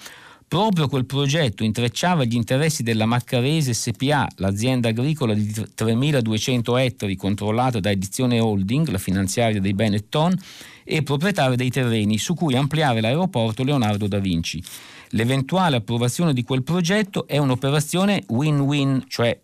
Proprio 0.48 0.88
quel 0.88 1.06
progetto 1.06 1.64
intrecciava 1.64 2.24
gli 2.24 2.36
interessi 2.36 2.84
della 2.84 3.08
Maccarese 3.08 3.74
SPA, 3.74 4.28
l'azienda 4.36 4.90
agricola 4.90 5.34
di 5.34 5.52
3.200 5.52 6.80
ettari 6.80 7.16
controllata 7.16 7.80
da 7.80 7.90
Edizione 7.90 8.40
Holding, 8.40 8.88
la 8.90 9.00
finanziaria 9.00 9.60
dei 9.60 9.74
Benetton, 9.74 10.38
e 10.84 11.02
proprietaria 11.02 11.56
dei 11.56 11.72
terreni 11.72 12.20
su 12.20 12.36
cui 12.36 12.56
ampliare 12.56 13.02
l'aeroporto 13.02 13.64
Leonardo 13.64 14.08
da 14.08 14.20
Vinci. 14.20 14.62
L'eventuale 15.10 15.78
approvazione 15.78 16.32
di 16.32 16.44
quel 16.44 16.64
progetto 16.64 17.26
è 17.26 17.38
un'operazione 17.38 18.24
win-win, 18.28 19.06
cioè 19.08 19.38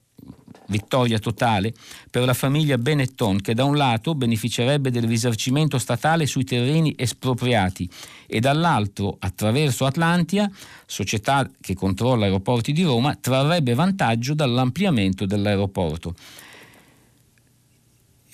vittoria 0.72 1.20
totale, 1.20 1.74
per 2.10 2.26
la 2.26 2.34
famiglia 2.34 2.80
Benetton 2.80 3.40
che 3.42 3.54
da 3.54 3.66
un 3.66 3.76
lato 3.76 4.16
beneficerebbe 4.16 4.90
del 4.90 5.04
risarcimento 5.04 5.78
statale 5.78 6.26
sui 6.26 6.44
terreni 6.44 6.96
espropriati 6.98 7.88
e 8.26 8.40
dall'altro, 8.40 9.18
attraverso 9.20 9.86
Atlantia, 9.86 10.50
società 10.88 11.48
che 11.62 11.76
controlla 11.76 12.26
aeroporti 12.26 12.72
di 12.72 12.84
Roma, 12.84 13.16
trarrebbe 13.16 13.76
vantaggio 13.76 14.34
dall'ampliamento 14.34 15.26
dell'aeroporto. 15.26 16.16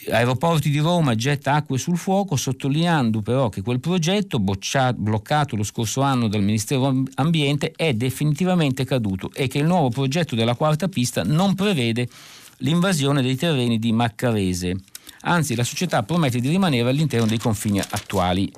Aeroporti 0.10 0.70
di 0.70 0.80
Roma 0.80 1.16
getta 1.16 1.54
acque 1.54 1.78
sul 1.78 1.98
fuoco 1.98 2.36
sottolineando 2.36 3.22
però 3.22 3.50
che 3.50 3.62
quel 3.62 3.80
progetto 3.80 4.40
bocciato, 4.40 4.98
bloccato 5.00 5.56
lo 5.56 5.64
scorso 5.64 6.02
anno 6.02 6.28
dal 6.28 6.42
Ministero 6.42 7.04
Ambiente 7.16 7.74
è 7.76 7.94
definitivamente 7.94 8.86
caduto 8.86 9.32
e 9.34 9.48
che 9.48 9.58
il 9.58 9.66
nuovo 9.66 9.90
progetto 9.90 10.36
della 10.36 10.56
quarta 10.56 10.88
pista 10.88 11.24
non 11.24 11.56
prevede 11.56 12.08
l'invasione 12.58 13.22
dei 13.22 13.36
terreni 13.36 13.80
di 13.80 13.92
Maccarese. 13.92 14.76
Anzi, 15.22 15.56
la 15.56 15.64
società 15.64 16.04
promette 16.04 16.40
di 16.40 16.48
rimanere 16.48 16.90
all'interno 16.90 17.28
dei 17.28 17.38
confini 17.38 17.80
attuali. 17.80 18.52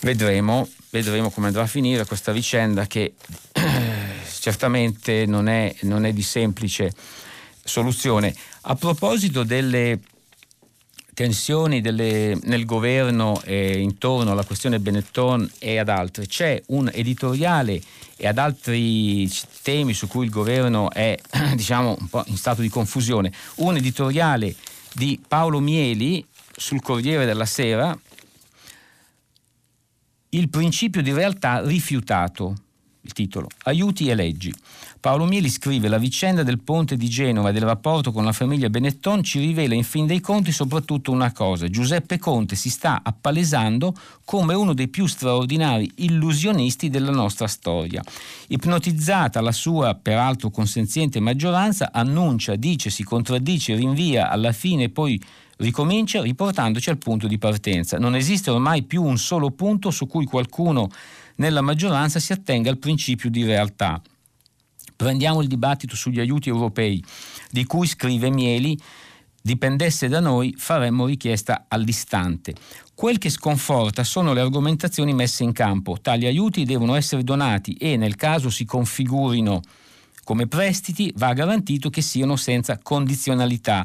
Vedremo, 0.00 0.68
vedremo 0.90 1.30
come 1.30 1.48
andrà 1.48 1.62
a 1.62 1.66
finire 1.66 2.06
questa 2.06 2.32
vicenda 2.32 2.86
che 2.86 3.14
certamente 4.40 5.26
non 5.26 5.48
è, 5.48 5.74
non 5.82 6.06
è 6.06 6.12
di 6.12 6.22
semplice 6.22 6.92
soluzione. 7.64 8.34
A 8.62 8.74
proposito 8.76 9.42
delle 9.42 10.00
tensioni 11.18 11.80
delle, 11.80 12.38
nel 12.44 12.64
governo 12.64 13.42
eh, 13.42 13.80
intorno 13.80 14.30
alla 14.30 14.44
questione 14.44 14.78
Benetton 14.78 15.50
e 15.58 15.78
ad 15.78 15.88
altre. 15.88 16.28
C'è 16.28 16.62
un 16.66 16.88
editoriale 16.94 17.82
e 18.16 18.28
ad 18.28 18.38
altri 18.38 19.28
temi 19.62 19.94
su 19.94 20.06
cui 20.06 20.26
il 20.26 20.30
governo 20.30 20.92
è 20.92 21.18
diciamo, 21.56 21.96
un 21.98 22.08
po' 22.08 22.22
in 22.26 22.36
stato 22.36 22.62
di 22.62 22.68
confusione. 22.68 23.32
Un 23.56 23.74
editoriale 23.74 24.54
di 24.92 25.20
Paolo 25.26 25.58
Mieli 25.58 26.24
sul 26.54 26.80
Corriere 26.80 27.26
della 27.26 27.46
Sera, 27.46 27.98
Il 30.28 30.48
principio 30.50 31.02
di 31.02 31.12
realtà 31.12 31.66
rifiutato 31.66 32.54
il 33.00 33.12
titolo, 33.12 33.48
Aiuti 33.64 34.08
e 34.08 34.14
leggi. 34.14 34.54
Paolo 35.00 35.26
Mieli 35.26 35.48
scrive 35.48 35.86
la 35.86 35.96
vicenda 35.96 36.42
del 36.42 36.58
ponte 36.58 36.96
di 36.96 37.08
Genova 37.08 37.50
e 37.50 37.52
del 37.52 37.62
rapporto 37.62 38.10
con 38.10 38.24
la 38.24 38.32
famiglia 38.32 38.68
Benetton 38.68 39.22
ci 39.22 39.38
rivela 39.38 39.74
in 39.74 39.84
fin 39.84 40.06
dei 40.06 40.18
conti 40.18 40.50
soprattutto 40.50 41.12
una 41.12 41.30
cosa, 41.30 41.68
Giuseppe 41.68 42.18
Conte 42.18 42.56
si 42.56 42.68
sta 42.68 43.02
appalesando 43.04 43.94
come 44.24 44.54
uno 44.54 44.74
dei 44.74 44.88
più 44.88 45.06
straordinari 45.06 45.88
illusionisti 45.96 46.88
della 46.88 47.12
nostra 47.12 47.46
storia. 47.46 48.02
Ipnotizzata 48.48 49.40
la 49.40 49.52
sua 49.52 49.94
peraltro 49.94 50.50
consenziente 50.50 51.20
maggioranza, 51.20 51.90
annuncia, 51.92 52.56
dice, 52.56 52.90
si 52.90 53.04
contraddice, 53.04 53.76
rinvia, 53.76 54.30
alla 54.30 54.50
fine 54.50 54.88
poi 54.88 55.20
ricomincia 55.58 56.22
riportandoci 56.22 56.90
al 56.90 56.98
punto 56.98 57.28
di 57.28 57.38
partenza. 57.38 57.98
Non 57.98 58.16
esiste 58.16 58.50
ormai 58.50 58.82
più 58.82 59.04
un 59.04 59.16
solo 59.16 59.52
punto 59.52 59.92
su 59.92 60.08
cui 60.08 60.24
qualcuno 60.24 60.88
nella 61.36 61.60
maggioranza 61.60 62.18
si 62.18 62.32
attenga 62.32 62.68
al 62.68 62.78
principio 62.78 63.30
di 63.30 63.44
realtà. 63.44 64.02
Prendiamo 64.94 65.40
il 65.40 65.48
dibattito 65.48 65.96
sugli 65.96 66.20
aiuti 66.20 66.48
europei, 66.48 67.02
di 67.50 67.64
cui 67.64 67.86
scrive 67.86 68.30
Mieli, 68.30 68.78
dipendesse 69.40 70.08
da 70.08 70.20
noi 70.20 70.54
faremmo 70.56 71.06
richiesta 71.06 71.66
all'istante. 71.68 72.54
Quel 72.94 73.18
che 73.18 73.30
sconforta 73.30 74.02
sono 74.04 74.32
le 74.32 74.40
argomentazioni 74.40 75.14
messe 75.14 75.44
in 75.44 75.52
campo. 75.52 75.98
Tali 76.00 76.26
aiuti 76.26 76.64
devono 76.64 76.94
essere 76.94 77.22
donati 77.22 77.74
e 77.74 77.96
nel 77.96 78.16
caso 78.16 78.50
si 78.50 78.64
configurino 78.64 79.60
come 80.28 80.46
prestiti 80.46 81.10
va 81.16 81.32
garantito 81.32 81.88
che 81.88 82.02
siano 82.02 82.36
senza 82.36 82.78
condizionalità. 82.82 83.82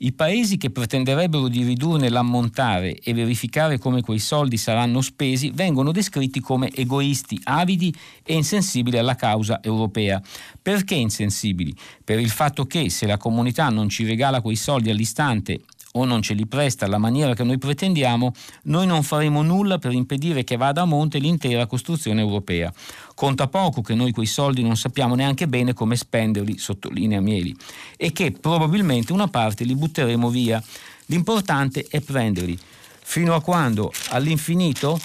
I 0.00 0.12
paesi 0.12 0.58
che 0.58 0.68
pretenderebbero 0.68 1.48
di 1.48 1.62
ridurne 1.62 2.10
l'ammontare 2.10 2.98
e 2.98 3.14
verificare 3.14 3.78
come 3.78 4.02
quei 4.02 4.18
soldi 4.18 4.58
saranno 4.58 5.00
spesi 5.00 5.50
vengono 5.54 5.92
descritti 5.92 6.40
come 6.40 6.70
egoisti, 6.70 7.40
avidi 7.44 7.94
e 8.22 8.34
insensibili 8.34 8.98
alla 8.98 9.14
causa 9.14 9.62
europea. 9.62 10.20
Perché 10.60 10.96
insensibili? 10.96 11.74
Per 12.04 12.18
il 12.18 12.28
fatto 12.28 12.66
che 12.66 12.90
se 12.90 13.06
la 13.06 13.16
comunità 13.16 13.70
non 13.70 13.88
ci 13.88 14.04
regala 14.04 14.42
quei 14.42 14.56
soldi 14.56 14.90
all'istante 14.90 15.62
o 15.96 16.04
non 16.04 16.22
ce 16.22 16.34
li 16.34 16.46
presta 16.46 16.84
alla 16.84 16.98
maniera 16.98 17.34
che 17.34 17.42
noi 17.42 17.58
pretendiamo, 17.58 18.32
noi 18.64 18.86
non 18.86 19.02
faremo 19.02 19.42
nulla 19.42 19.78
per 19.78 19.92
impedire 19.92 20.44
che 20.44 20.56
vada 20.56 20.82
a 20.82 20.84
monte 20.84 21.18
l'intera 21.18 21.66
costruzione 21.66 22.20
europea. 22.20 22.72
Conta 23.14 23.48
poco 23.48 23.80
che 23.80 23.94
noi 23.94 24.12
quei 24.12 24.26
soldi 24.26 24.62
non 24.62 24.76
sappiamo 24.76 25.14
neanche 25.14 25.48
bene 25.48 25.72
come 25.72 25.96
spenderli, 25.96 26.58
sottolinea 26.58 27.20
Mieli, 27.20 27.56
e 27.96 28.12
che 28.12 28.32
probabilmente 28.32 29.12
una 29.12 29.28
parte 29.28 29.64
li 29.64 29.74
butteremo 29.74 30.28
via. 30.28 30.62
L'importante 31.06 31.86
è 31.88 32.00
prenderli 32.00 32.58
fino 33.02 33.34
a 33.34 33.40
quando 33.40 33.92
all'infinito 34.08 34.98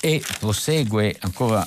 e 0.00 0.22
prosegue 0.38 1.16
ancora 1.20 1.66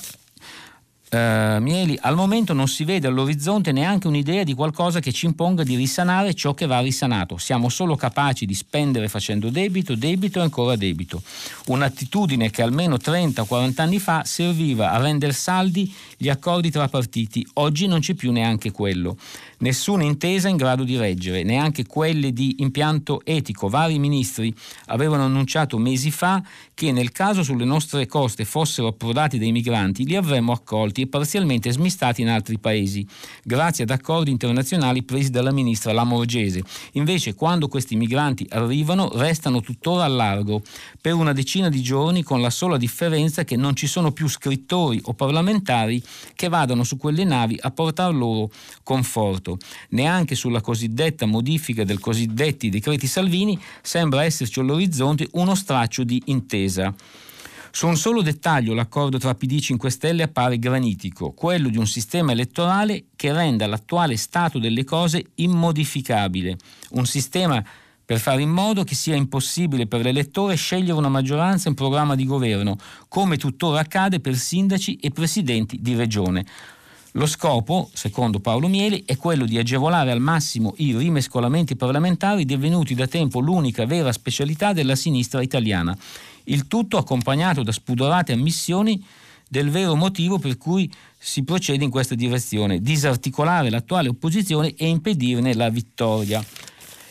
Uh, 1.12 1.60
Mieli, 1.60 1.98
al 2.02 2.14
momento 2.14 2.52
non 2.52 2.68
si 2.68 2.84
vede 2.84 3.08
all'orizzonte 3.08 3.72
neanche 3.72 4.06
un'idea 4.06 4.44
di 4.44 4.54
qualcosa 4.54 5.00
che 5.00 5.10
ci 5.10 5.26
imponga 5.26 5.64
di 5.64 5.74
risanare 5.74 6.34
ciò 6.34 6.54
che 6.54 6.66
va 6.66 6.78
risanato. 6.78 7.36
Siamo 7.36 7.68
solo 7.68 7.96
capaci 7.96 8.46
di 8.46 8.54
spendere 8.54 9.08
facendo 9.08 9.50
debito, 9.50 9.96
debito 9.96 10.38
e 10.38 10.42
ancora 10.42 10.76
debito. 10.76 11.20
Un'attitudine 11.66 12.50
che 12.50 12.62
almeno 12.62 12.94
30-40 12.94 13.80
anni 13.80 13.98
fa 13.98 14.22
serviva 14.22 14.92
a 14.92 14.98
rendere 14.98 15.32
saldi 15.32 15.92
gli 16.22 16.28
accordi 16.28 16.70
tra 16.70 16.86
partiti. 16.86 17.46
Oggi 17.54 17.86
non 17.86 18.00
c'è 18.00 18.12
più 18.12 18.30
neanche 18.30 18.70
quello 18.70 19.16
nessuna 19.60 20.04
intesa 20.04 20.48
in 20.48 20.56
grado 20.56 20.84
di 20.84 20.96
reggere, 20.96 21.42
neanche 21.42 21.86
quelle 21.86 22.32
di 22.32 22.56
impianto 22.58 23.22
etico. 23.24 23.68
Vari 23.68 23.98
ministri 23.98 24.54
avevano 24.86 25.24
annunciato 25.24 25.78
mesi 25.78 26.10
fa 26.10 26.42
che 26.74 26.92
nel 26.92 27.12
caso 27.12 27.42
sulle 27.42 27.64
nostre 27.64 28.06
coste 28.06 28.44
fossero 28.44 28.88
approdati 28.88 29.38
dei 29.38 29.52
migranti 29.52 30.04
li 30.04 30.16
avremmo 30.16 30.52
accolti 30.52 31.02
e 31.02 31.06
parzialmente 31.06 31.70
smistati 31.70 32.22
in 32.22 32.28
altri 32.28 32.58
paesi, 32.58 33.06
grazie 33.42 33.84
ad 33.84 33.90
accordi 33.90 34.30
internazionali 34.30 35.02
presi 35.02 35.30
dalla 35.30 35.52
ministra 35.52 35.92
Lamorgese. 35.92 36.62
Invece 36.92 37.34
quando 37.34 37.68
questi 37.68 37.96
migranti 37.96 38.46
arrivano 38.50 39.10
restano 39.14 39.60
tuttora 39.60 40.04
al 40.04 40.14
largo 40.14 40.62
per 41.00 41.14
una 41.14 41.32
decina 41.32 41.68
di 41.68 41.82
giorni 41.82 42.22
con 42.22 42.40
la 42.40 42.50
sola 42.50 42.76
differenza 42.76 43.44
che 43.44 43.56
non 43.56 43.74
ci 43.74 43.86
sono 43.86 44.12
più 44.12 44.28
scrittori 44.28 45.00
o 45.04 45.14
parlamentari 45.14 46.02
che 46.34 46.48
vadano 46.48 46.84
su 46.84 46.96
quelle 46.96 47.24
navi 47.24 47.58
a 47.60 47.70
portar 47.70 48.14
loro 48.14 48.50
conforto. 48.82 49.58
Neanche 49.90 50.34
sulla 50.34 50.60
cosiddetta 50.60 51.26
modifica 51.26 51.84
del 51.84 51.98
cosiddetti 52.00 52.68
decreti 52.68 53.06
Salvini 53.06 53.60
sembra 53.82 54.24
esserci 54.24 54.60
all'orizzonte 54.60 55.28
uno 55.32 55.54
straccio 55.54 56.04
di 56.04 56.22
intesa. 56.26 56.94
Su 57.72 57.86
un 57.86 57.96
solo 57.96 58.20
dettaglio 58.20 58.74
l'accordo 58.74 59.16
tra 59.18 59.34
PD 59.36 59.52
e 59.52 59.60
5 59.60 59.90
Stelle 59.90 60.24
appare 60.24 60.58
granitico, 60.58 61.30
quello 61.30 61.68
di 61.68 61.78
un 61.78 61.86
sistema 61.86 62.32
elettorale 62.32 63.04
che 63.14 63.32
renda 63.32 63.68
l'attuale 63.68 64.16
stato 64.16 64.58
delle 64.58 64.82
cose 64.82 65.26
immodificabile, 65.36 66.56
un 66.90 67.06
sistema 67.06 67.64
per 68.10 68.18
fare 68.18 68.42
in 68.42 68.50
modo 68.50 68.82
che 68.82 68.96
sia 68.96 69.14
impossibile 69.14 69.86
per 69.86 70.00
l'elettore 70.00 70.56
scegliere 70.56 70.98
una 70.98 71.08
maggioranza 71.08 71.66
e 71.66 71.68
un 71.68 71.76
programma 71.76 72.16
di 72.16 72.24
governo, 72.24 72.76
come 73.06 73.36
tuttora 73.36 73.78
accade 73.78 74.18
per 74.18 74.34
sindaci 74.34 74.96
e 74.96 75.12
presidenti 75.12 75.78
di 75.80 75.94
regione. 75.94 76.44
Lo 77.12 77.26
scopo, 77.26 77.88
secondo 77.92 78.40
Paolo 78.40 78.66
Mieli, 78.66 79.04
è 79.06 79.16
quello 79.16 79.44
di 79.44 79.58
agevolare 79.58 80.10
al 80.10 80.18
massimo 80.18 80.74
i 80.78 80.96
rimescolamenti 80.96 81.76
parlamentari 81.76 82.44
divenuti 82.44 82.96
da 82.96 83.06
tempo 83.06 83.38
l'unica 83.38 83.86
vera 83.86 84.10
specialità 84.10 84.72
della 84.72 84.96
sinistra 84.96 85.40
italiana. 85.40 85.96
Il 86.46 86.66
tutto 86.66 86.96
accompagnato 86.96 87.62
da 87.62 87.70
spudorate 87.70 88.32
ammissioni 88.32 89.00
del 89.48 89.70
vero 89.70 89.94
motivo 89.94 90.40
per 90.40 90.58
cui 90.58 90.90
si 91.16 91.44
procede 91.44 91.84
in 91.84 91.90
questa 91.90 92.16
direzione, 92.16 92.80
disarticolare 92.80 93.70
l'attuale 93.70 94.08
opposizione 94.08 94.74
e 94.74 94.88
impedirne 94.88 95.54
la 95.54 95.68
vittoria. 95.68 96.44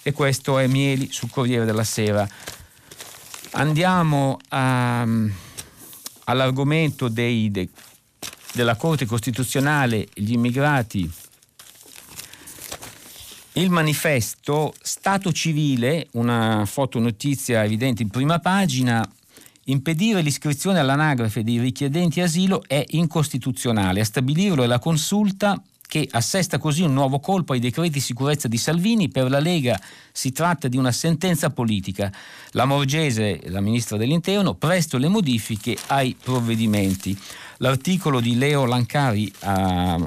E 0.02 0.12
questo 0.12 0.58
è 0.58 0.68
Mieli 0.68 1.10
sul 1.12 1.30
Corriere 1.30 1.66
della 1.66 1.84
Sera. 1.84 2.28
Andiamo 3.52 4.38
a, 4.50 5.06
all'argomento 6.26 7.08
dei, 7.08 7.52
dei 7.52 7.70
della 8.54 8.76
Corte 8.76 9.06
Costituzionale 9.06 10.08
gli 10.14 10.34
immigrati 10.34 11.10
il 13.54 13.70
manifesto 13.70 14.74
Stato 14.82 15.32
civile, 15.32 16.08
una 16.12 16.64
fotonotizia 16.66 17.64
evidente 17.64 18.04
in 18.04 18.10
prima 18.10 18.40
pagina, 18.40 19.08
impedire 19.66 20.22
l'iscrizione 20.22 20.80
all'anagrafe 20.80 21.44
dei 21.44 21.60
richiedenti 21.60 22.22
asilo 22.22 22.64
è 22.66 22.84
incostituzionale. 22.90 24.00
A 24.00 24.06
stabilirlo 24.06 24.64
è 24.64 24.68
la 24.68 24.80
consulta 24.80 25.62
che 25.90 26.08
assesta 26.12 26.60
così 26.60 26.84
un 26.84 26.94
nuovo 26.94 27.20
colpo 27.20 27.54
ai 27.54 27.60
decreti 27.60 28.00
sicurezza 28.00 28.48
di 28.48 28.60
Salvini. 28.60 29.10
Per 29.10 29.28
la 29.28 29.40
Lega 29.40 29.82
si 30.12 30.32
tratta 30.32 30.68
di 30.68 30.78
una 30.78 30.92
sentenza 30.92 31.50
politica. 31.50 32.14
La 32.52 32.66
Morgese, 32.66 33.42
la 33.46 33.60
ministra 33.60 33.98
dell'Interno, 33.98 34.54
presto 34.54 35.00
le 35.00 35.08
modifiche 35.08 35.76
ai 35.88 36.16
provvedimenti. 36.22 37.18
L'articolo 37.58 38.20
di 38.20 38.38
Leo 38.38 38.66
Lancari 38.66 39.34
a 39.40 40.00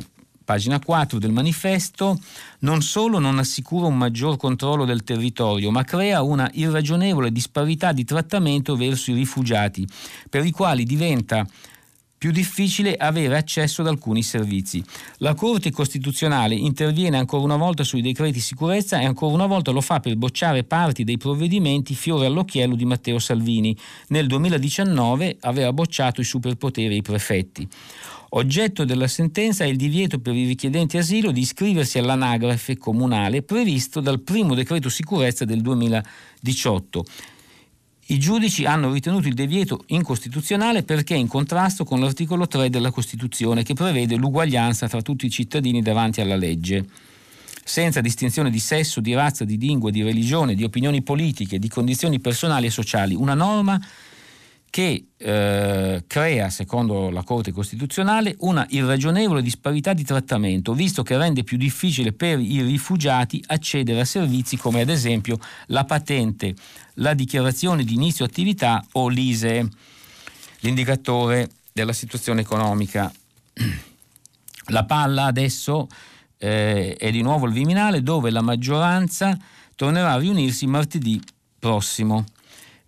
pagina 0.44 0.78
4 0.78 1.18
del 1.18 1.32
manifesto, 1.32 2.16
non 2.60 2.80
solo 2.80 3.18
non 3.18 3.38
assicura 3.38 3.86
un 3.86 3.96
maggior 3.96 4.36
controllo 4.36 4.84
del 4.84 5.02
territorio, 5.02 5.72
ma 5.72 5.82
crea 5.82 6.22
una 6.22 6.48
irragionevole 6.54 7.32
disparità 7.32 7.92
di 7.92 8.04
trattamento 8.04 8.76
verso 8.76 9.10
i 9.10 9.14
rifugiati, 9.14 9.84
per 10.30 10.44
i 10.44 10.52
quali 10.52 10.84
diventa 10.84 11.44
più 12.22 12.30
difficile 12.30 12.94
avere 12.94 13.36
accesso 13.36 13.80
ad 13.80 13.88
alcuni 13.88 14.22
servizi. 14.22 14.80
La 15.16 15.34
Corte 15.34 15.72
Costituzionale 15.72 16.54
interviene 16.54 17.18
ancora 17.18 17.42
una 17.42 17.56
volta 17.56 17.82
sui 17.82 18.00
decreti 18.00 18.38
sicurezza 18.38 19.00
e 19.00 19.04
ancora 19.04 19.34
una 19.34 19.46
volta 19.46 19.72
lo 19.72 19.80
fa 19.80 19.98
per 19.98 20.14
bocciare 20.14 20.62
parti 20.62 21.02
dei 21.02 21.16
provvedimenti 21.16 21.96
fiore 21.96 22.26
all'occhiello 22.26 22.76
di 22.76 22.84
Matteo 22.84 23.18
Salvini. 23.18 23.76
Nel 24.10 24.28
2019 24.28 25.38
aveva 25.40 25.72
bocciato 25.72 26.20
i 26.20 26.24
superpoteri 26.24 26.94
ai 26.94 27.02
prefetti. 27.02 27.66
Oggetto 28.34 28.84
della 28.84 29.08
sentenza 29.08 29.64
è 29.64 29.66
il 29.66 29.76
divieto 29.76 30.20
per 30.20 30.36
i 30.36 30.46
richiedenti 30.46 30.98
asilo 30.98 31.32
di 31.32 31.40
iscriversi 31.40 31.98
all'anagrafe 31.98 32.78
comunale 32.78 33.42
previsto 33.42 33.98
dal 34.00 34.20
primo 34.20 34.54
decreto 34.54 34.88
sicurezza 34.88 35.44
del 35.44 35.60
2018 35.60 37.04
i 38.12 38.18
giudici 38.18 38.66
hanno 38.66 38.92
ritenuto 38.92 39.26
il 39.26 39.32
divieto 39.32 39.84
incostituzionale 39.86 40.82
perché 40.82 41.14
in 41.14 41.28
contrasto 41.28 41.84
con 41.84 41.98
l'articolo 41.98 42.46
3 42.46 42.68
della 42.68 42.90
Costituzione 42.90 43.62
che 43.62 43.72
prevede 43.72 44.16
l'uguaglianza 44.16 44.86
tra 44.86 45.00
tutti 45.00 45.24
i 45.24 45.30
cittadini 45.30 45.80
davanti 45.80 46.20
alla 46.20 46.36
legge. 46.36 46.84
Senza 47.64 48.02
distinzione 48.02 48.50
di 48.50 48.58
sesso, 48.58 49.00
di 49.00 49.14
razza, 49.14 49.44
di 49.44 49.56
lingua, 49.56 49.90
di 49.90 50.02
religione, 50.02 50.54
di 50.54 50.62
opinioni 50.62 51.00
politiche, 51.00 51.58
di 51.58 51.68
condizioni 51.68 52.20
personali 52.20 52.66
e 52.66 52.70
sociali. 52.70 53.14
Una 53.14 53.34
norma 53.34 53.80
che 54.72 55.08
eh, 55.18 56.04
crea, 56.06 56.48
secondo 56.48 57.10
la 57.10 57.22
Corte 57.24 57.52
Costituzionale, 57.52 58.36
una 58.38 58.66
irragionevole 58.70 59.42
disparità 59.42 59.92
di 59.92 60.02
trattamento, 60.02 60.72
visto 60.72 61.02
che 61.02 61.14
rende 61.18 61.44
più 61.44 61.58
difficile 61.58 62.14
per 62.14 62.40
i 62.40 62.62
rifugiati 62.62 63.44
accedere 63.48 64.00
a 64.00 64.06
servizi 64.06 64.56
come 64.56 64.80
ad 64.80 64.88
esempio 64.88 65.38
la 65.66 65.84
patente, 65.84 66.54
la 66.94 67.12
dichiarazione 67.12 67.84
di 67.84 67.92
inizio 67.92 68.24
attività 68.24 68.82
o 68.92 69.08
l'ISE, 69.08 69.68
l'indicatore 70.60 71.50
della 71.70 71.92
situazione 71.92 72.40
economica. 72.40 73.12
La 74.68 74.84
palla 74.84 75.24
adesso 75.24 75.86
eh, 76.38 76.96
è 76.98 77.10
di 77.10 77.20
nuovo 77.20 77.44
il 77.44 77.52
Viminale 77.52 78.02
dove 78.02 78.30
la 78.30 78.40
maggioranza 78.40 79.36
tornerà 79.76 80.12
a 80.12 80.18
riunirsi 80.18 80.66
martedì 80.66 81.20
prossimo 81.58 82.24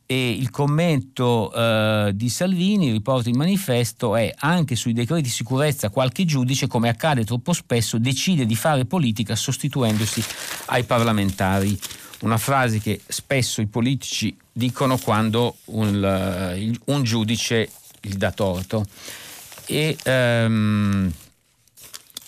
e 0.07 0.31
il 0.31 0.51
commento 0.51 1.53
eh, 1.53 2.11
di 2.15 2.29
Salvini, 2.29 2.91
riporta 2.91 3.29
il 3.29 3.37
manifesto, 3.37 4.17
è 4.17 4.33
anche 4.39 4.77
sui 4.77 4.93
decreti 4.93 5.23
di 5.23 5.29
sicurezza 5.29 5.89
qualche 5.89 6.25
giudice, 6.25 6.67
come 6.67 6.89
accade 6.89 7.25
troppo 7.25 7.53
spesso, 7.53 7.99
decide 7.99 8.47
di 8.47 8.55
fare 8.55 8.85
politica 8.85 9.35
sostituendosi 9.35 10.23
ai 10.67 10.85
parlamentari. 10.85 11.79
Una 12.21 12.39
frase 12.39 12.81
che 12.81 13.01
spesso 13.07 13.61
i 13.61 13.67
politici 13.67 14.35
dicono 14.53 14.97
quando 14.99 15.57
un, 15.67 16.75
un 16.85 17.03
giudice 17.03 17.71
gli 18.01 18.15
dà 18.15 18.31
torto. 18.33 18.85
E 19.67 19.97
um, 20.05 21.11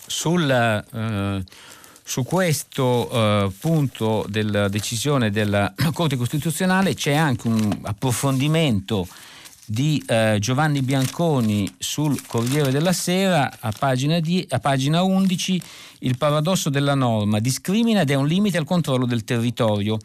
sul... 0.06 0.84
Uh, 0.92 1.44
su 2.08 2.22
questo 2.22 3.10
eh, 3.10 3.50
punto 3.58 4.24
della 4.28 4.68
decisione 4.68 5.32
della 5.32 5.74
Corte 5.92 6.14
Costituzionale 6.14 6.94
c'è 6.94 7.14
anche 7.14 7.48
un 7.48 7.80
approfondimento 7.82 9.08
di 9.64 10.00
eh, 10.06 10.36
Giovanni 10.38 10.82
Bianconi 10.82 11.74
sul 11.76 12.24
Corriere 12.24 12.70
della 12.70 12.92
Sera 12.92 13.56
a 13.58 13.72
pagina, 13.76 14.20
die, 14.20 14.46
a 14.48 14.60
pagina 14.60 15.02
11 15.02 15.60
il 16.00 16.16
paradosso 16.16 16.70
della 16.70 16.94
norma 16.94 17.40
discrimina 17.40 18.02
ed 18.02 18.10
è 18.12 18.14
un 18.14 18.28
limite 18.28 18.56
al 18.56 18.64
controllo 18.64 19.04
del 19.04 19.24
territorio. 19.24 19.98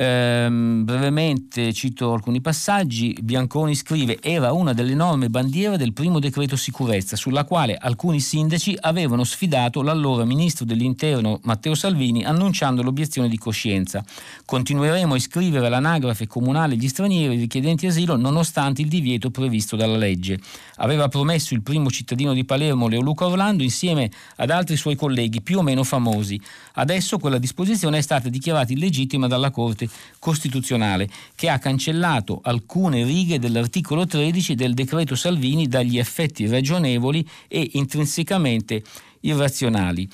Ehm, 0.00 0.84
brevemente 0.84 1.72
cito 1.72 2.12
alcuni 2.12 2.40
passaggi. 2.40 3.18
Bianconi 3.20 3.74
scrive: 3.74 4.18
Era 4.22 4.52
una 4.52 4.72
delle 4.72 4.94
norme 4.94 5.28
bandiere 5.28 5.76
del 5.76 5.92
primo 5.92 6.20
decreto 6.20 6.54
sicurezza, 6.54 7.16
sulla 7.16 7.44
quale 7.44 7.76
alcuni 7.76 8.20
sindaci 8.20 8.76
avevano 8.78 9.24
sfidato 9.24 9.82
l'allora 9.82 10.24
ministro 10.24 10.64
dell'interno 10.64 11.40
Matteo 11.42 11.74
Salvini 11.74 12.24
annunciando 12.24 12.84
l'obiezione 12.84 13.28
di 13.28 13.38
coscienza. 13.38 14.04
Continueremo 14.44 15.14
a 15.14 15.16
iscrivere 15.16 15.66
all'anagrafe 15.66 16.28
comunale 16.28 16.76
gli 16.76 16.86
stranieri 16.86 17.36
richiedenti 17.36 17.88
asilo 17.88 18.14
nonostante 18.14 18.82
il 18.82 18.88
divieto 18.88 19.32
previsto 19.32 19.74
dalla 19.74 19.96
legge. 19.96 20.38
Aveva 20.76 21.08
promesso 21.08 21.54
il 21.54 21.62
primo 21.62 21.90
cittadino 21.90 22.34
di 22.34 22.44
Palermo, 22.44 22.86
Leo 22.86 23.00
Luca 23.00 23.26
Orlando, 23.26 23.64
insieme 23.64 24.12
ad 24.36 24.50
altri 24.50 24.76
suoi 24.76 24.94
colleghi 24.94 25.42
più 25.42 25.58
o 25.58 25.62
meno 25.62 25.82
famosi. 25.82 26.40
Adesso 26.74 27.18
quella 27.18 27.38
disposizione 27.38 27.98
è 27.98 28.00
stata 28.00 28.28
dichiarata 28.28 28.72
illegittima 28.72 29.26
dalla 29.26 29.50
Corte 29.50 29.86
Costituzionale 30.18 31.08
che 31.34 31.48
ha 31.48 31.58
cancellato 31.58 32.40
alcune 32.42 33.04
righe 33.04 33.38
dell'articolo 33.38 34.06
13 34.06 34.54
del 34.54 34.74
decreto 34.74 35.14
Salvini 35.14 35.68
dagli 35.68 35.98
effetti 35.98 36.46
ragionevoli 36.46 37.26
e 37.48 37.70
intrinsecamente 37.74 38.82
irrazionali. 39.20 40.08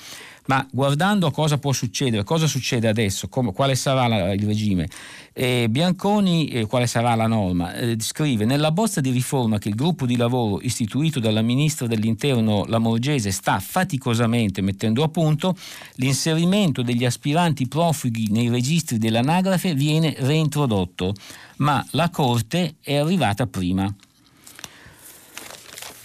Ma 0.47 0.65
guardando 0.71 1.31
cosa 1.31 1.57
può 1.57 1.71
succedere, 1.71 2.23
cosa 2.23 2.45
succede 2.45 2.87
adesso, 2.87 3.27
come, 3.27 3.51
quale 3.51 3.73
sarà 3.75 4.07
la, 4.07 4.31
il 4.33 4.45
regime, 4.45 4.87
eh, 5.33 5.67
Bianconi, 5.69 6.49
eh, 6.49 6.65
quale 6.67 6.85
sarà 6.85 7.15
la 7.15 7.25
norma, 7.25 7.73
eh, 7.73 7.95
scrive 7.99 8.45
nella 8.45 8.71
bozza 8.71 9.01
di 9.01 9.09
riforma 9.09 9.57
che 9.57 9.69
il 9.69 9.75
gruppo 9.75 10.05
di 10.05 10.15
lavoro 10.15 10.61
istituito 10.61 11.19
dalla 11.19 11.41
ministra 11.41 11.87
dell'interno 11.87 12.65
Lamorgese 12.65 13.31
sta 13.31 13.59
faticosamente 13.59 14.61
mettendo 14.61 15.03
a 15.03 15.09
punto, 15.09 15.57
l'inserimento 15.95 16.83
degli 16.83 17.05
aspiranti 17.05 17.67
profughi 17.67 18.27
nei 18.29 18.49
registri 18.49 18.99
dell'anagrafe 18.99 19.73
viene 19.73 20.15
reintrodotto, 20.17 21.13
ma 21.57 21.83
la 21.91 22.09
Corte 22.09 22.75
è 22.81 22.95
arrivata 22.97 23.47
prima. 23.47 23.93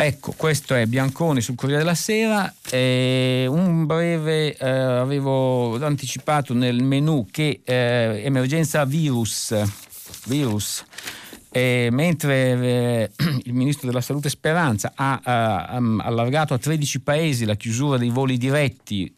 Ecco, 0.03 0.33
questo 0.35 0.75
è 0.75 0.87
Bianconi 0.87 1.43
sul 1.43 1.57
Corriere 1.57 1.83
della 1.83 1.95
Sera. 1.95 2.51
Eh, 2.71 3.45
un 3.51 3.85
breve, 3.85 4.57
eh, 4.57 4.67
avevo 4.67 5.77
anticipato 5.85 6.55
nel 6.55 6.83
menu 6.83 7.27
che 7.31 7.61
eh, 7.63 8.23
emergenza 8.25 8.87
virus, 8.87 9.55
virus 10.25 10.83
eh, 11.51 11.91
mentre 11.93 12.33
eh, 12.35 13.11
il 13.45 13.53
ministro 13.53 13.89
della 13.89 14.01
Salute 14.01 14.31
Speranza 14.31 14.93
ha, 14.95 15.21
ha, 15.23 15.65
ha 15.67 15.77
allargato 15.77 16.55
a 16.55 16.59
13 16.59 17.01
paesi 17.01 17.45
la 17.45 17.57
chiusura 17.57 17.99
dei 17.99 18.09
voli 18.09 18.39
diretti 18.39 19.13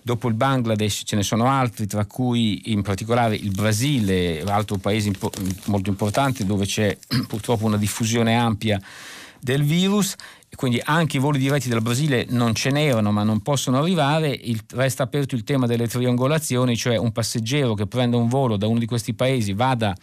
dopo 0.00 0.28
il 0.28 0.34
Bangladesh 0.34 1.02
ce 1.04 1.16
ne 1.16 1.24
sono 1.24 1.48
altri, 1.48 1.88
tra 1.88 2.06
cui 2.06 2.70
in 2.72 2.82
particolare 2.82 3.34
il 3.34 3.50
Brasile, 3.50 4.40
altro 4.42 4.76
paese 4.76 5.08
impo- 5.08 5.32
molto 5.64 5.90
importante 5.90 6.46
dove 6.46 6.64
c'è 6.64 6.96
purtroppo 7.26 7.66
una 7.66 7.76
diffusione 7.76 8.36
ampia 8.36 8.80
del 9.40 9.62
virus, 9.62 10.14
quindi 10.54 10.80
anche 10.82 11.18
i 11.18 11.20
voli 11.20 11.38
diretti 11.38 11.68
dal 11.68 11.82
Brasile 11.82 12.26
non 12.30 12.54
ce 12.54 12.70
n'erano 12.70 13.12
ma 13.12 13.22
non 13.22 13.40
possono 13.40 13.78
arrivare, 13.78 14.28
il, 14.28 14.60
resta 14.74 15.04
aperto 15.04 15.34
il 15.34 15.44
tema 15.44 15.66
delle 15.66 15.86
triangolazioni, 15.86 16.76
cioè 16.76 16.96
un 16.96 17.12
passeggero 17.12 17.74
che 17.74 17.86
prende 17.86 18.16
un 18.16 18.28
volo 18.28 18.56
da 18.56 18.66
uno 18.66 18.78
di 18.78 18.86
questi 18.86 19.14
paesi 19.14 19.52
vada 19.52 19.94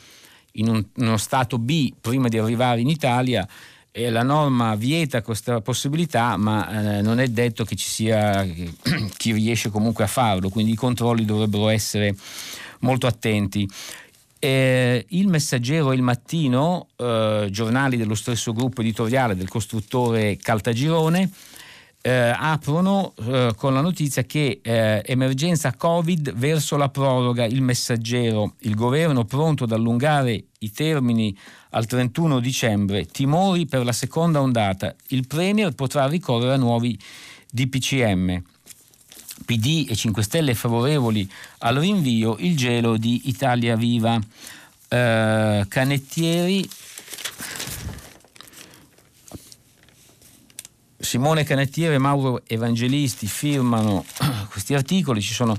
in, 0.54 0.70
un, 0.70 0.86
uno 0.96 1.18
stato 1.18 1.58
B 1.58 1.94
prima 2.00 2.28
di 2.28 2.38
arrivare 2.38 2.82
in 2.82 2.90
Italia 2.90 3.48
e 3.92 4.10
la 4.10 4.24
norma 4.24 4.76
vieta 4.76 5.22
questa 5.22 5.62
possibilità, 5.62 6.36
ma 6.36 6.98
eh, 6.98 7.02
non 7.02 7.20
è 7.20 7.28
detto 7.28 7.64
che 7.64 7.78
ci 7.78 7.88
sia 7.88 8.46
chi 9.16 9.32
riesce 9.32 9.70
comunque 9.70 10.04
a 10.04 10.08
farlo, 10.08 10.50
quindi 10.50 10.74
i 10.74 10.76
controlli 10.76 11.24
dovrebbero 11.24 11.70
essere 11.70 12.14
molto 12.80 13.08
attenti. 13.08 13.66
Eh, 14.46 15.04
il 15.10 15.28
Messaggero 15.28 15.92
e 15.92 15.96
il 15.96 16.04
Mattino, 16.04 16.90
eh, 16.98 17.48
giornali 17.50 17.98
dello 17.98 18.14
stesso 18.14 18.54
gruppo 18.54 18.82
editoriale 18.82 19.36
del 19.36 19.50
costruttore 19.50 20.38
Caltagirone, 20.38 21.32
eh, 22.04 22.12
aprono 22.12 23.16
eh, 23.26 23.54
con 23.58 23.74
la 23.74 23.82
notizia 23.82 24.22
che 24.22 24.60
eh, 24.62 25.02
emergenza 25.04 25.74
Covid 25.74 26.32
verso 26.36 26.78
la 26.78 26.90
proroga, 26.90 27.44
il 27.44 27.64
messaggero, 27.64 28.54
il 28.60 28.76
governo 28.76 29.26
pronto 29.26 29.64
ad 29.64 29.72
allungare 29.72 30.44
i 30.60 30.72
termini 30.72 31.36
al 31.72 31.88
31 31.88 32.40
dicembre, 32.40 33.06
timori 33.06 33.66
per 33.66 33.84
la 33.84 33.94
seconda 33.94 34.42
ondata, 34.42 34.94
il 35.08 35.26
Premier 35.26 35.74
potrà 35.74 36.06
ricorrere 36.06 36.54
a 36.54 36.58
nuovi 36.58 36.96
DPCM. 37.50 38.44
PD 39.44 39.88
e 39.90 39.96
5 39.96 40.24
Stelle 40.24 40.56
favorevoli 40.56 41.30
al 41.60 41.76
rinvio, 41.76 42.38
il 42.40 42.56
gelo 42.56 42.98
di 42.98 43.24
Italia 43.26 43.76
Viva. 43.76 44.20
Eh, 44.88 45.66
Canettieri. 45.68 46.70
Simone 50.98 51.44
Canettiere 51.44 51.96
e 51.96 52.00
Mauro 52.00 52.42
Evangelisti 52.48 53.28
firmano 53.28 54.04
questi 54.50 54.74
articoli, 54.74 55.22
ci 55.22 55.34
sono 55.34 55.56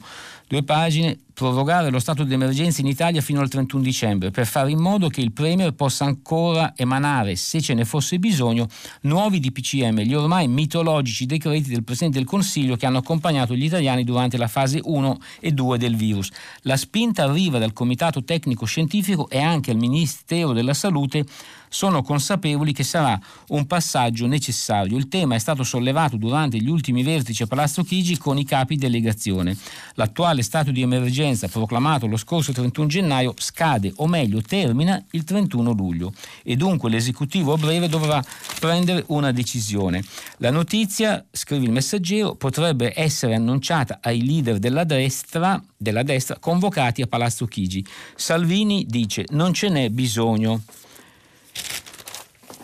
due 0.48 0.62
pagine, 0.62 1.18
prorogare 1.36 1.90
lo 1.90 1.98
stato 1.98 2.24
di 2.24 2.32
emergenza 2.32 2.80
in 2.80 2.86
Italia 2.86 3.20
fino 3.20 3.42
al 3.42 3.50
31 3.50 3.82
dicembre 3.82 4.30
per 4.30 4.46
fare 4.46 4.70
in 4.70 4.78
modo 4.78 5.08
che 5.08 5.20
il 5.20 5.32
Premier 5.32 5.74
possa 5.74 6.06
ancora 6.06 6.72
emanare, 6.74 7.36
se 7.36 7.60
ce 7.60 7.74
ne 7.74 7.84
fosse 7.84 8.18
bisogno, 8.18 8.66
nuovi 9.02 9.38
DPCM, 9.38 10.00
gli 10.00 10.14
ormai 10.14 10.48
mitologici 10.48 11.26
decreti 11.26 11.68
del 11.68 11.84
Presidente 11.84 12.16
del 12.16 12.26
Consiglio 12.26 12.76
che 12.76 12.86
hanno 12.86 12.98
accompagnato 12.98 13.54
gli 13.54 13.64
italiani 13.64 14.02
durante 14.02 14.38
la 14.38 14.48
fase 14.48 14.80
1 14.82 15.18
e 15.40 15.52
2 15.52 15.76
del 15.76 15.94
virus. 15.94 16.30
La 16.62 16.78
spinta 16.78 17.24
arriva 17.24 17.58
dal 17.58 17.74
Comitato 17.74 18.24
Tecnico 18.24 18.64
Scientifico 18.64 19.28
e 19.28 19.38
anche 19.38 19.70
al 19.70 19.76
Ministero 19.76 20.54
della 20.54 20.72
Salute 20.72 21.26
sono 21.68 22.02
consapevoli 22.02 22.72
che 22.72 22.84
sarà 22.84 23.18
un 23.48 23.66
passaggio 23.66 24.26
necessario. 24.26 24.96
Il 24.96 25.08
tema 25.08 25.34
è 25.34 25.38
stato 25.38 25.62
sollevato 25.62 26.16
durante 26.16 26.58
gli 26.58 26.68
ultimi 26.68 27.02
vertici 27.02 27.42
a 27.42 27.46
Palazzo 27.46 27.82
Chigi 27.82 28.16
con 28.16 28.38
i 28.38 28.44
capi 28.44 28.76
delegazione. 28.76 29.56
L'attuale 29.94 30.42
stato 30.42 30.70
di 30.70 30.82
emergenza 30.82 31.24
proclamato 31.50 32.06
lo 32.06 32.16
scorso 32.16 32.52
31 32.52 32.86
gennaio 32.86 33.34
scade, 33.36 33.92
o 33.96 34.06
meglio 34.06 34.40
termina, 34.40 35.02
il 35.10 35.24
31 35.24 35.72
luglio 35.72 36.12
e 36.42 36.56
dunque 36.56 36.90
l'esecutivo 36.90 37.52
a 37.52 37.56
breve 37.56 37.88
dovrà 37.88 38.22
prendere 38.60 39.04
una 39.08 39.32
decisione. 39.32 40.02
La 40.38 40.50
notizia, 40.50 41.24
scrive 41.30 41.64
il 41.64 41.72
messaggero, 41.72 42.34
potrebbe 42.34 42.92
essere 42.94 43.34
annunciata 43.34 43.98
ai 44.00 44.24
leader 44.24 44.58
della 44.58 44.84
destra, 44.84 45.62
della 45.76 46.02
destra 46.02 46.38
convocati 46.38 47.02
a 47.02 47.06
Palazzo 47.06 47.46
Chigi. 47.46 47.84
Salvini 48.14 48.86
dice 48.86 49.24
non 49.30 49.52
ce 49.52 49.68
n'è 49.68 49.90
bisogno. 49.90 50.62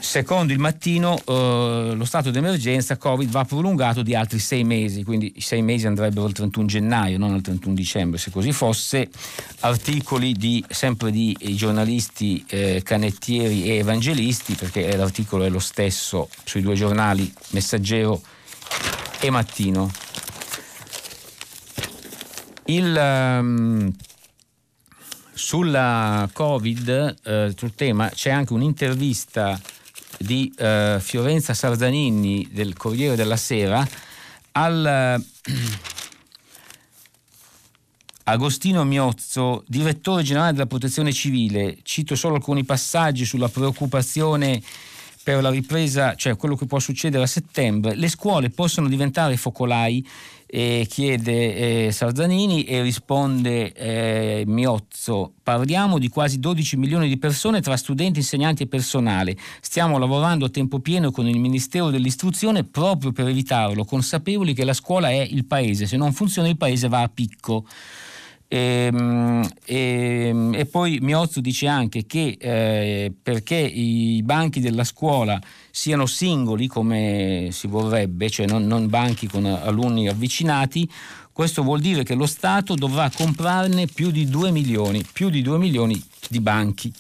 Secondo 0.03 0.53
il 0.53 0.59
mattino 0.59 1.17
eh, 1.17 1.93
lo 1.95 2.05
stato 2.05 2.33
d'emergenza 2.33 2.97
Covid 2.97 3.31
va 3.31 3.45
prolungato 3.45 4.03
di 4.03 4.17
altri 4.17 4.41
sei 4.41 4.65
mesi, 4.65 5.05
quindi 5.05 5.35
i 5.37 5.41
sei 5.41 5.63
mesi 5.63 5.87
andrebbero 5.87 6.27
al 6.27 6.33
31 6.33 6.67
gennaio, 6.67 7.19
non 7.19 7.33
al 7.33 7.41
31 7.41 7.73
dicembre. 7.73 8.19
Se 8.19 8.33
così 8.33 8.51
fosse, 8.51 9.09
articoli 9.61 10.33
di, 10.33 10.63
sempre 10.69 11.13
di 11.13 11.37
giornalisti 11.55 12.45
eh, 12.49 12.83
canettieri 12.85 13.71
e 13.71 13.77
evangelisti, 13.77 14.55
perché 14.55 14.95
l'articolo 14.97 15.45
è 15.45 15.49
lo 15.49 15.61
stesso 15.61 16.29
sui 16.43 16.63
due 16.63 16.75
giornali 16.75 17.33
Messaggero 17.51 18.21
e 19.21 19.31
Mattino. 19.31 19.89
Il, 22.67 23.39
um, 23.41 23.93
sulla 25.33 26.29
Covid, 26.33 27.17
eh, 27.23 27.55
sul 27.57 27.75
tema, 27.77 28.11
c'è 28.13 28.31
anche 28.31 28.53
un'intervista 28.53 29.61
di 30.23 30.53
eh, 30.57 30.99
Fiorenza 31.01 31.53
Sardanini 31.55 32.49
del 32.51 32.77
Corriere 32.77 33.17
della 33.17 33.37
Sera 33.37 33.87
al 34.53 34.87
eh, 34.87 35.53
Agostino 38.25 38.85
Miozzo, 38.85 39.65
direttore 39.67 40.23
generale 40.23 40.53
della 40.53 40.67
Protezione 40.67 41.13
Civile. 41.13 41.79
Cito 41.83 42.15
solo 42.15 42.37
alcuni 42.37 42.65
passaggi 42.65 43.25
sulla 43.25 43.49
preoccupazione 43.49 44.63
per 45.23 45.43
la 45.43 45.51
ripresa, 45.51 46.15
cioè 46.15 46.37
quello 46.37 46.57
che 46.57 46.67
può 46.67 46.79
succedere 46.79 47.25
a 47.25 47.29
settembre. 47.29 47.95
Le 47.95 48.09
scuole 48.09 48.51
possono 48.51 48.89
diventare 48.89 49.37
focolai 49.37 50.07
eh, 50.55 50.87
chiede 50.87 51.87
eh, 51.87 51.93
Sarzanini 51.93 52.65
e 52.65 52.83
risponde 52.83 53.73
eh, 53.73 54.45
Miozzo. 54.47 55.33
Parliamo 55.43 55.99
di 55.99 56.11
quasi 56.11 56.39
12 56.39 56.77
milioni 56.77 57.09
di 57.09 57.17
persone 57.17 57.63
tra 57.63 57.75
studenti, 57.79 58.19
insegnanti 58.19 58.65
e 58.65 58.67
personale. 58.67 59.35
Stiamo 59.63 59.97
lavorando 59.97 60.45
a 60.45 60.51
tempo 60.51 60.81
pieno 60.81 61.11
con 61.11 61.27
il 61.27 61.39
Ministero 61.39 61.89
dell'Istruzione 61.89 62.65
proprio 62.65 63.13
per 63.13 63.29
evitarlo, 63.29 63.87
consapevoli 63.87 64.53
che 64.53 64.65
la 64.65 64.75
scuola 64.75 65.09
è 65.09 65.27
il 65.27 65.47
paese, 65.47 65.87
se 65.87 65.97
non 65.97 66.13
funziona 66.13 66.49
il 66.49 66.59
paese 66.59 66.87
va 66.87 67.01
a 67.01 67.09
picco. 67.09 67.65
E, 68.47 68.91
ehm, 68.93 69.49
e, 69.65 70.27
ehm, 70.29 70.55
e, 70.55 70.67
poi 70.67 70.99
Miozzo 71.01 71.41
dice 71.41 71.67
anche 71.67 72.05
che 72.05 72.37
eh, 72.39 73.11
perché 73.23 73.57
i 73.57 74.23
banchi 74.23 74.61
della 74.61 74.85
scuola 74.85 75.41
siano 75.75 76.05
singoli 76.05 76.67
come 76.67 77.49
si 77.51 77.67
vorrebbe, 77.67 78.29
cioè 78.29 78.47
non, 78.47 78.67
non 78.67 78.89
banchi 78.89 79.27
con 79.27 79.47
alunni 79.47 80.07
avvicinati, 80.07 80.89
questo 81.33 81.63
vuol 81.63 81.81
dire 81.81 82.03
che 82.03 82.15
lo 82.15 82.27
Stato 82.27 82.75
dovrà 82.75 83.11
comprarne 83.11 83.87
più 83.87 84.11
di 84.11 84.29
2 84.29 84.51
milioni, 84.51 85.03
più 85.11 85.31
di 85.31 85.41
2 85.41 85.57
milioni 85.57 86.01
di 86.29 86.41
banchi. 86.41 86.93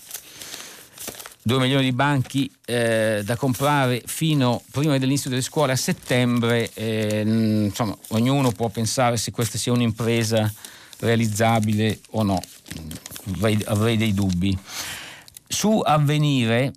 2 1.45 1.59
milioni 1.59 1.85
di 1.85 1.93
banchi 1.93 2.51
eh, 2.65 3.21
da 3.25 3.37
comprare 3.37 4.03
fino 4.07 4.63
prima 4.71 4.97
dell'inizio 4.97 5.29
delle 5.29 5.43
scuole 5.43 5.73
a 5.73 5.77
settembre, 5.77 6.71
eh, 6.73 7.23
insomma 7.25 7.97
ognuno 8.09 8.53
può 8.53 8.69
pensare 8.69 9.17
se 9.17 9.33
questa 9.33 9.59
sia 9.59 9.73
un'impresa 9.73 10.51
realizzabile 11.01 11.99
o 12.13 12.23
no, 12.23 12.41
avrei, 13.35 13.61
avrei 13.67 13.97
dei 13.99 14.15
dubbi. 14.15 14.57
Su 15.47 15.83
avvenire, 15.85 16.73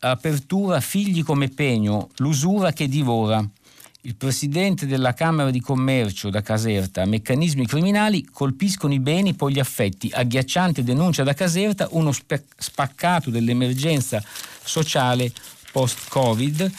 apertura 0.00 0.80
figli 0.80 1.22
come 1.22 1.48
pegno, 1.48 2.08
l'usura 2.16 2.72
che 2.72 2.88
divora. 2.88 3.44
Il 4.02 4.16
presidente 4.16 4.86
della 4.86 5.12
Camera 5.12 5.50
di 5.50 5.60
Commercio 5.60 6.30
da 6.30 6.40
Caserta, 6.40 7.04
meccanismi 7.04 7.66
criminali 7.66 8.24
colpiscono 8.24 8.94
i 8.94 8.98
beni, 8.98 9.34
poi 9.34 9.52
gli 9.52 9.58
affetti. 9.58 10.10
Agghiacciante 10.10 10.82
denuncia 10.82 11.22
da 11.22 11.34
Caserta 11.34 11.88
uno 11.90 12.10
spaccato 12.12 13.28
dell'emergenza 13.28 14.22
sociale 14.62 15.30
post-Covid 15.70 16.72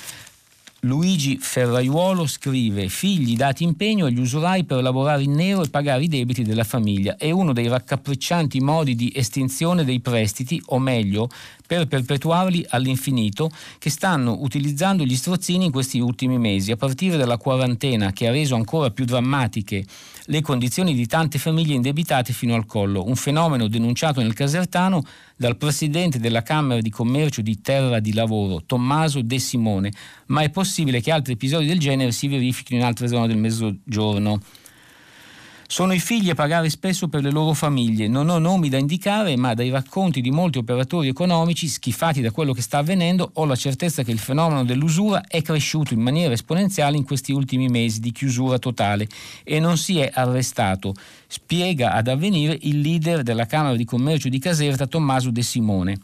Luigi 0.86 1.38
Ferraiuolo 1.38 2.26
scrive 2.26 2.90
figli 2.90 3.36
dati 3.36 3.64
impegno 3.64 4.08
agli 4.08 4.20
usurai 4.20 4.64
per 4.64 4.82
lavorare 4.82 5.22
in 5.22 5.34
nero 5.34 5.62
e 5.62 5.70
pagare 5.70 6.06
i 6.06 6.08
debiti 6.08 6.42
della 6.42 6.64
famiglia. 6.64 7.18
È 7.18 7.30
uno 7.30 7.54
dei 7.54 7.68
raccapriccianti 7.68 8.60
modi 8.62 8.96
di 8.96 9.12
estinzione 9.16 9.84
dei 9.84 10.00
prestiti, 10.00 10.60
o 10.68 10.80
meglio, 10.80 11.30
per 11.68 11.86
perpetuarli 11.86 12.66
all'infinito, 12.70 13.52
che 13.78 13.92
stanno 13.92 14.38
utilizzando 14.40 15.06
gli 15.06 15.16
strozzini 15.16 15.66
in 15.66 15.72
questi 15.72 16.00
ultimi 16.00 16.40
mesi, 16.40 16.72
a 16.72 16.78
partire 16.78 17.16
dalla 17.16 17.38
quarantena 17.38 18.12
che 18.12 18.28
ha 18.28 18.32
reso 18.32 18.56
ancora 18.56 18.90
più 18.90 19.06
drammatiche 19.06 19.86
le 20.26 20.42
condizioni 20.42 20.94
di 20.94 21.06
tante 21.08 21.40
famiglie 21.40 21.74
indebitate 21.74 22.34
fino 22.34 22.56
al 22.56 22.66
collo, 22.66 23.06
un 23.06 23.16
fenomeno 23.16 23.68
denunciato 23.68 24.22
nel 24.22 24.34
Casertano 24.34 25.04
dal 25.36 25.58
presidente 25.58 26.20
della 26.20 26.44
Camera 26.44 26.82
di 26.82 26.90
Commercio 26.90 27.42
di 27.42 27.62
Terra 27.62 28.00
di 28.00 28.14
Lavoro, 28.14 28.64
Tommaso 28.66 29.22
De 29.22 29.40
Simone, 29.40 29.92
ma 30.28 30.42
è 30.42 30.50
possibile 30.50 31.02
che 31.02 31.12
altri 31.12 31.34
episodi 31.34 31.66
del 31.66 31.80
genere 31.80 32.12
si 32.12 32.28
verifichino 32.28 32.80
in 32.80 32.86
altre 32.86 33.08
zone 33.08 33.28
del 33.28 33.38
Mezzogiorno. 33.38 34.40
Sono 35.72 35.94
i 35.94 36.00
figli 36.00 36.30
a 36.30 36.36
pagare 36.36 36.70
spesso 36.70 37.08
per 37.08 37.22
le 37.22 37.32
loro 37.32 37.54
famiglie. 37.54 38.10
Non 38.10 38.28
ho 38.28 38.40
nomi 38.40 38.68
da 38.68 38.78
indicare, 38.78 39.38
ma 39.38 39.54
dai 39.54 39.70
racconti 39.70 40.20
di 40.20 40.30
molti 40.30 40.58
operatori 40.58 41.08
economici 41.08 41.70
schifati 41.70 42.20
da 42.20 42.32
quello 42.32 42.52
che 42.52 42.62
sta 42.62 42.80
avvenendo 42.80 43.30
ho 43.36 43.46
la 43.46 43.56
certezza 43.56 44.04
che 44.04 44.12
il 44.12 44.20
fenomeno 44.20 44.66
dell'usura 44.66 45.24
è 45.26 45.42
cresciuto 45.42 45.94
in 45.94 46.02
maniera 46.02 46.34
esponenziale 46.34 46.98
in 46.98 47.06
questi 47.06 47.32
ultimi 47.32 47.70
mesi 47.70 48.02
di 48.02 48.12
chiusura 48.12 48.60
totale 48.60 49.08
e 49.46 49.62
non 49.62 49.78
si 49.78 49.98
è 49.98 50.12
arrestato. 50.14 50.94
Spiega 51.28 51.94
ad 51.94 52.10
avvenire 52.10 52.58
il 52.64 52.82
leader 52.82 53.24
della 53.24 53.46
Camera 53.46 53.78
di 53.78 53.86
Commercio 53.86 54.28
di 54.28 54.40
Caserta, 54.40 54.88
Tommaso 54.88 55.32
De 55.32 55.42
Simone. 55.42 56.00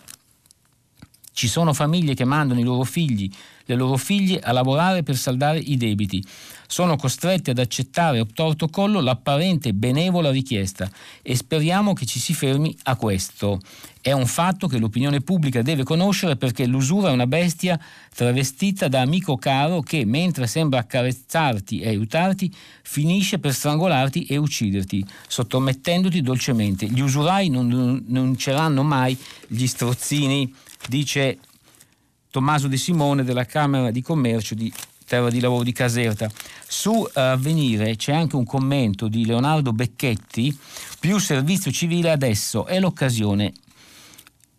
Ci 1.33 1.49
sono 1.49 1.73
famiglie 1.73 2.13
che 2.13 2.23
mandano 2.23 2.61
i 2.61 2.63
loro 2.63 2.85
figli, 2.85 3.29
le 3.65 3.75
loro 3.75 3.97
figlie 3.97 4.39
a 4.39 4.53
lavorare 4.53 5.03
per 5.03 5.17
saldare 5.17 5.59
i 5.59 5.75
debiti 5.75 6.23
sono 6.67 6.97
costretti 6.97 7.49
ad 7.49 7.59
accettare 7.59 8.19
obtorto 8.19 8.67
collo 8.67 8.99
l'apparente 8.99 9.73
benevola 9.73 10.29
richiesta 10.29 10.89
e 11.21 11.35
speriamo 11.35 11.93
che 11.93 12.05
ci 12.05 12.19
si 12.19 12.33
fermi 12.33 12.77
a 12.83 12.95
questo. 12.95 13.59
È 14.01 14.11
un 14.11 14.25
fatto 14.25 14.67
che 14.67 14.77
l'opinione 14.77 15.21
pubblica 15.21 15.61
deve 15.61 15.83
conoscere 15.83 16.35
perché 16.35 16.65
l'usura 16.65 17.09
è 17.09 17.11
una 17.11 17.27
bestia 17.27 17.79
travestita 18.13 18.87
da 18.87 19.01
amico 19.01 19.37
caro 19.37 19.81
che, 19.81 20.05
mentre 20.05 20.47
sembra 20.47 20.79
accarezzarti 20.79 21.79
e 21.79 21.89
aiutarti, 21.89 22.53
finisce 22.83 23.39
per 23.39 23.53
strangolarti 23.53 24.25
e 24.25 24.37
ucciderti, 24.37 25.05
sottomettendoti 25.27 26.21
dolcemente. 26.21 26.85
Gli 26.85 27.01
usurai 27.01 27.49
non 27.49 28.03
denunceranno 28.05 28.83
mai 28.83 29.17
gli 29.47 29.67
strozzini, 29.67 30.53
dice 30.87 31.39
Tommaso 32.29 32.67
De 32.67 32.77
Simone 32.77 33.23
della 33.23 33.45
Camera 33.45 33.91
di 33.91 34.01
Commercio 34.01 34.53
di 34.53 34.71
terra 35.07 35.29
di 35.29 35.39
lavoro 35.39 35.63
di 35.63 35.71
Caserta. 35.71 36.29
Su 36.67 37.07
eh, 37.07 37.19
Avvenire 37.19 37.95
c'è 37.95 38.13
anche 38.13 38.35
un 38.35 38.45
commento 38.45 39.07
di 39.07 39.25
Leonardo 39.25 39.71
Becchetti, 39.71 40.55
più 40.99 41.17
servizio 41.17 41.71
civile 41.71 42.11
adesso 42.11 42.65
è 42.65 42.79
l'occasione. 42.79 43.53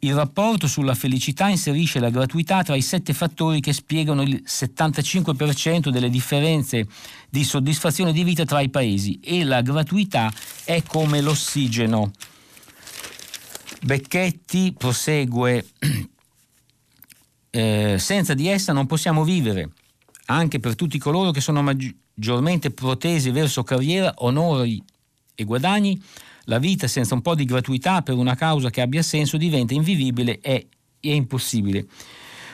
Il 0.00 0.14
rapporto 0.14 0.68
sulla 0.68 0.94
felicità 0.94 1.48
inserisce 1.48 1.98
la 1.98 2.08
gratuità 2.08 2.62
tra 2.62 2.76
i 2.76 2.82
sette 2.82 3.12
fattori 3.12 3.60
che 3.60 3.72
spiegano 3.72 4.22
il 4.22 4.42
75% 4.46 5.88
delle 5.88 6.08
differenze 6.08 6.86
di 7.28 7.42
soddisfazione 7.42 8.12
di 8.12 8.22
vita 8.22 8.44
tra 8.44 8.60
i 8.60 8.70
paesi 8.70 9.18
e 9.22 9.42
la 9.42 9.60
gratuità 9.60 10.32
è 10.64 10.82
come 10.84 11.20
l'ossigeno. 11.20 12.12
Becchetti 13.82 14.72
prosegue, 14.78 15.66
eh, 17.50 17.96
senza 17.98 18.34
di 18.34 18.46
essa 18.46 18.72
non 18.72 18.86
possiamo 18.86 19.24
vivere 19.24 19.70
anche 20.30 20.60
per 20.60 20.74
tutti 20.74 20.98
coloro 20.98 21.30
che 21.30 21.40
sono 21.40 21.62
maggiormente 21.62 22.70
protesi 22.70 23.30
verso 23.30 23.62
carriera, 23.62 24.12
onori 24.16 24.82
e 25.34 25.44
guadagni, 25.44 26.00
la 26.44 26.58
vita 26.58 26.86
senza 26.86 27.14
un 27.14 27.22
po' 27.22 27.34
di 27.34 27.44
gratuità 27.44 28.02
per 28.02 28.16
una 28.16 28.34
causa 28.34 28.70
che 28.70 28.80
abbia 28.80 29.02
senso 29.02 29.36
diventa 29.36 29.74
invivibile 29.74 30.40
e, 30.40 30.68
e 31.00 31.14
impossibile. 31.14 31.86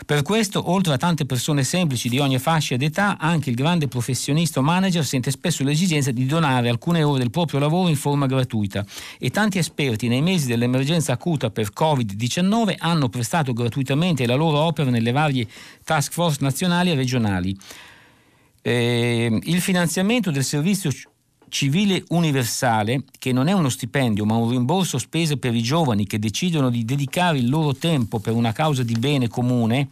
Per 0.04 0.20
questo, 0.20 0.70
oltre 0.70 0.92
a 0.92 0.96
tante 0.98 1.24
persone 1.24 1.64
semplici 1.64 2.10
di 2.10 2.18
ogni 2.18 2.38
fascia 2.38 2.76
d'età, 2.76 3.16
anche 3.18 3.48
il 3.48 3.56
grande 3.56 3.88
professionista 3.88 4.60
o 4.60 4.62
manager 4.62 5.02
sente 5.02 5.30
spesso 5.30 5.64
l'esigenza 5.64 6.10
di 6.10 6.26
donare 6.26 6.68
alcune 6.68 7.02
ore 7.02 7.20
del 7.20 7.30
proprio 7.30 7.58
lavoro 7.58 7.88
in 7.88 7.96
forma 7.96 8.26
gratuita 8.26 8.84
e 9.18 9.30
tanti 9.30 9.56
esperti 9.56 10.08
nei 10.08 10.20
mesi 10.20 10.46
dell'emergenza 10.46 11.12
acuta 11.12 11.50
per 11.50 11.70
Covid-19 11.74 12.74
hanno 12.76 13.08
prestato 13.08 13.54
gratuitamente 13.54 14.26
la 14.26 14.34
loro 14.34 14.58
opera 14.58 14.90
nelle 14.90 15.12
varie 15.12 15.48
task 15.82 16.12
force 16.12 16.38
nazionali 16.42 16.90
e 16.90 16.94
regionali. 16.94 17.56
Eh, 18.60 19.40
il 19.42 19.60
finanziamento 19.60 20.30
del 20.30 20.44
servizio 20.44 20.90
civile 21.48 22.04
universale, 22.08 23.04
che 23.18 23.32
non 23.32 23.48
è 23.48 23.52
uno 23.52 23.68
stipendio 23.68 24.24
ma 24.24 24.36
un 24.36 24.50
rimborso 24.50 24.98
spese 24.98 25.36
per 25.36 25.54
i 25.54 25.62
giovani 25.62 26.06
che 26.06 26.18
decidono 26.18 26.70
di 26.70 26.84
dedicare 26.84 27.38
il 27.38 27.48
loro 27.48 27.74
tempo 27.74 28.18
per 28.18 28.34
una 28.34 28.52
causa 28.52 28.82
di 28.82 28.94
bene 28.94 29.28
comune, 29.28 29.88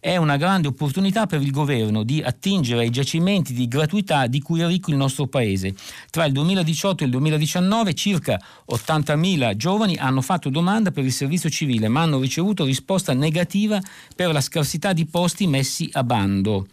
è 0.00 0.16
una 0.16 0.36
grande 0.36 0.68
opportunità 0.68 1.26
per 1.26 1.42
il 1.42 1.50
governo 1.50 2.02
di 2.02 2.22
attingere 2.22 2.82
ai 2.82 2.90
giacimenti 2.90 3.52
di 3.52 3.66
gratuità 3.66 4.28
di 4.28 4.40
cui 4.40 4.60
è 4.60 4.66
ricco 4.66 4.90
il 4.90 4.96
nostro 4.96 5.26
Paese. 5.26 5.74
Tra 6.10 6.24
il 6.26 6.32
2018 6.32 7.02
e 7.02 7.06
il 7.06 7.12
2019 7.12 7.94
circa 7.94 8.40
80.000 8.70 9.56
giovani 9.56 9.96
hanno 9.96 10.20
fatto 10.20 10.48
domanda 10.48 10.92
per 10.92 11.04
il 11.04 11.12
servizio 11.12 11.50
civile 11.50 11.88
ma 11.88 12.02
hanno 12.02 12.20
ricevuto 12.20 12.64
risposta 12.64 13.14
negativa 13.14 13.80
per 14.14 14.32
la 14.32 14.40
scarsità 14.40 14.92
di 14.92 15.06
posti 15.06 15.46
messi 15.46 15.88
a 15.92 16.04
bando. 16.04 16.66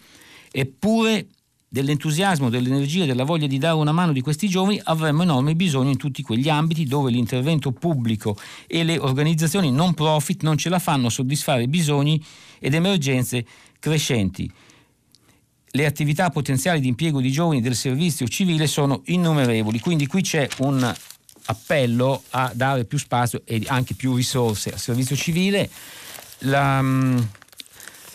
Eppure 0.51 1.25
dell'entusiasmo, 1.73 2.51
dell'energia 2.51 3.05
della 3.05 3.23
voglia 3.23 3.47
di 3.47 3.57
dare 3.57 3.73
una 3.73 3.91
mano 3.91 4.11
di 4.11 4.21
questi 4.21 4.47
giovani 4.47 4.79
avremmo 4.83 5.23
enorme 5.23 5.55
bisogno 5.55 5.89
in 5.89 5.97
tutti 5.97 6.21
quegli 6.21 6.47
ambiti 6.47 6.85
dove 6.85 7.09
l'intervento 7.09 7.71
pubblico 7.71 8.37
e 8.67 8.83
le 8.83 8.99
organizzazioni 8.99 9.71
non 9.71 9.95
profit 9.95 10.43
non 10.43 10.55
ce 10.55 10.69
la 10.69 10.77
fanno 10.77 11.07
a 11.07 11.09
soddisfare 11.09 11.67
bisogni 11.67 12.23
ed 12.59 12.75
emergenze 12.75 13.43
crescenti. 13.79 14.51
Le 15.71 15.85
attività 15.87 16.29
potenziali 16.29 16.79
di 16.79 16.89
impiego 16.89 17.19
di 17.19 17.31
giovani 17.31 17.59
del 17.59 17.75
servizio 17.75 18.27
civile 18.27 18.67
sono 18.67 19.01
innumerevoli, 19.05 19.79
quindi 19.79 20.05
qui 20.05 20.21
c'è 20.21 20.47
un 20.59 20.95
appello 21.45 22.21
a 22.29 22.51
dare 22.53 22.85
più 22.85 22.99
spazio 22.99 23.41
e 23.45 23.63
anche 23.65 23.95
più 23.95 24.13
risorse 24.13 24.73
al 24.73 24.79
servizio 24.79 25.15
civile. 25.15 25.67
La, 26.41 26.79
mm, 26.79 27.17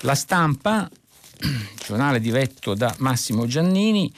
la 0.02 0.14
stampa 0.14 0.88
giornale 1.86 2.20
diretto 2.20 2.74
da 2.74 2.94
Massimo 2.98 3.46
Giannini. 3.46 4.12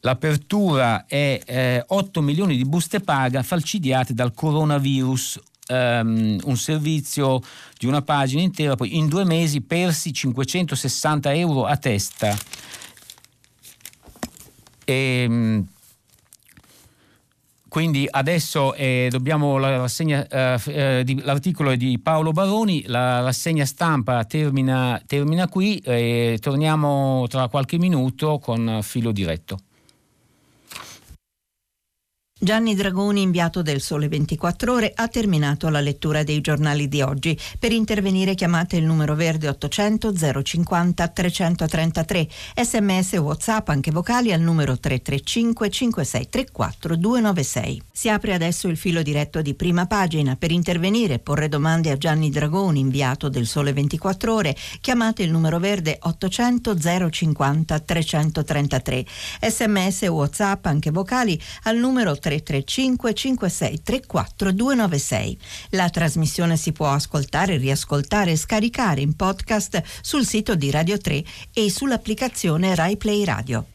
L'apertura 0.00 1.06
è 1.06 1.40
eh, 1.44 1.84
8 1.86 2.20
milioni 2.22 2.56
di 2.56 2.64
buste 2.64 3.00
paga 3.00 3.42
falcidiate 3.42 4.14
dal 4.14 4.34
coronavirus, 4.34 5.40
um, 5.68 6.40
un 6.42 6.56
servizio 6.56 7.40
di 7.78 7.86
una 7.86 8.02
pagina 8.02 8.42
intera, 8.42 8.74
poi 8.74 8.96
in 8.96 9.06
due 9.08 9.24
mesi 9.24 9.60
persi 9.60 10.12
560 10.12 11.32
euro 11.34 11.66
a 11.66 11.76
testa. 11.76 12.36
E, 14.84 15.26
um, 15.28 15.66
quindi 17.72 18.06
adesso 18.10 18.74
eh, 18.74 19.08
dobbiamo 19.10 19.56
la 19.56 19.78
rassegna, 19.78 20.26
eh, 20.28 20.60
eh, 20.66 21.04
di, 21.04 21.22
l'articolo 21.22 21.70
è 21.70 21.78
di 21.78 21.98
Paolo 21.98 22.30
Baroni, 22.30 22.84
la 22.84 23.22
rassegna 23.22 23.64
stampa 23.64 24.26
termina, 24.26 25.00
termina 25.06 25.48
qui 25.48 25.78
e 25.78 26.36
torniamo 26.38 27.24
tra 27.30 27.48
qualche 27.48 27.78
minuto 27.78 28.38
con 28.40 28.80
filo 28.82 29.10
diretto. 29.10 29.56
Gianni 32.42 32.74
Dragoni, 32.74 33.22
inviato 33.22 33.62
del 33.62 33.80
Sole 33.80 34.08
24 34.08 34.72
Ore, 34.72 34.92
ha 34.96 35.06
terminato 35.06 35.68
la 35.68 35.78
lettura 35.78 36.24
dei 36.24 36.40
giornali 36.40 36.88
di 36.88 37.00
oggi. 37.00 37.38
Per 37.56 37.70
intervenire 37.70 38.34
chiamate 38.34 38.74
il 38.74 38.84
numero 38.84 39.14
verde 39.14 39.46
800 39.46 40.42
050 40.42 41.06
333, 41.06 42.28
sms 42.56 43.12
WhatsApp 43.12 43.68
anche 43.68 43.92
vocali 43.92 44.32
al 44.32 44.40
numero 44.40 44.76
335 44.76 45.70
5634 45.70 46.96
296. 46.96 47.82
Si 47.92 48.08
apre 48.08 48.34
adesso 48.34 48.66
il 48.66 48.76
filo 48.76 49.02
diretto 49.02 49.40
di 49.40 49.54
prima 49.54 49.86
pagina. 49.86 50.34
Per 50.34 50.50
intervenire 50.50 51.14
e 51.14 51.18
porre 51.20 51.48
domande 51.48 51.92
a 51.92 51.96
Gianni 51.96 52.28
Dragoni, 52.28 52.80
inviato 52.80 53.28
del 53.28 53.46
Sole 53.46 53.72
24 53.72 54.34
Ore, 54.34 54.56
chiamate 54.80 55.22
il 55.22 55.30
numero 55.30 55.60
verde 55.60 55.96
800 56.00 56.76
050 57.08 57.78
333, 57.78 59.06
sms 59.48 60.02
WhatsApp 60.08 60.66
anche 60.66 60.90
vocali 60.90 61.40
al 61.62 61.76
numero 61.76 62.18
335 62.18 62.30
335 62.40 63.12
56 63.14 63.82
34 63.82 64.52
296. 64.52 65.38
La 65.70 65.90
trasmissione 65.90 66.56
si 66.56 66.72
può 66.72 66.88
ascoltare, 66.88 67.56
riascoltare 67.56 68.32
e 68.32 68.36
scaricare 68.36 69.00
in 69.00 69.14
podcast 69.16 69.82
sul 70.00 70.24
sito 70.24 70.54
di 70.54 70.70
Radio 70.70 70.98
3 70.98 71.24
e 71.52 71.70
sull'applicazione 71.70 72.74
Rai 72.74 72.96
Play 72.96 73.24
Radio. 73.24 73.66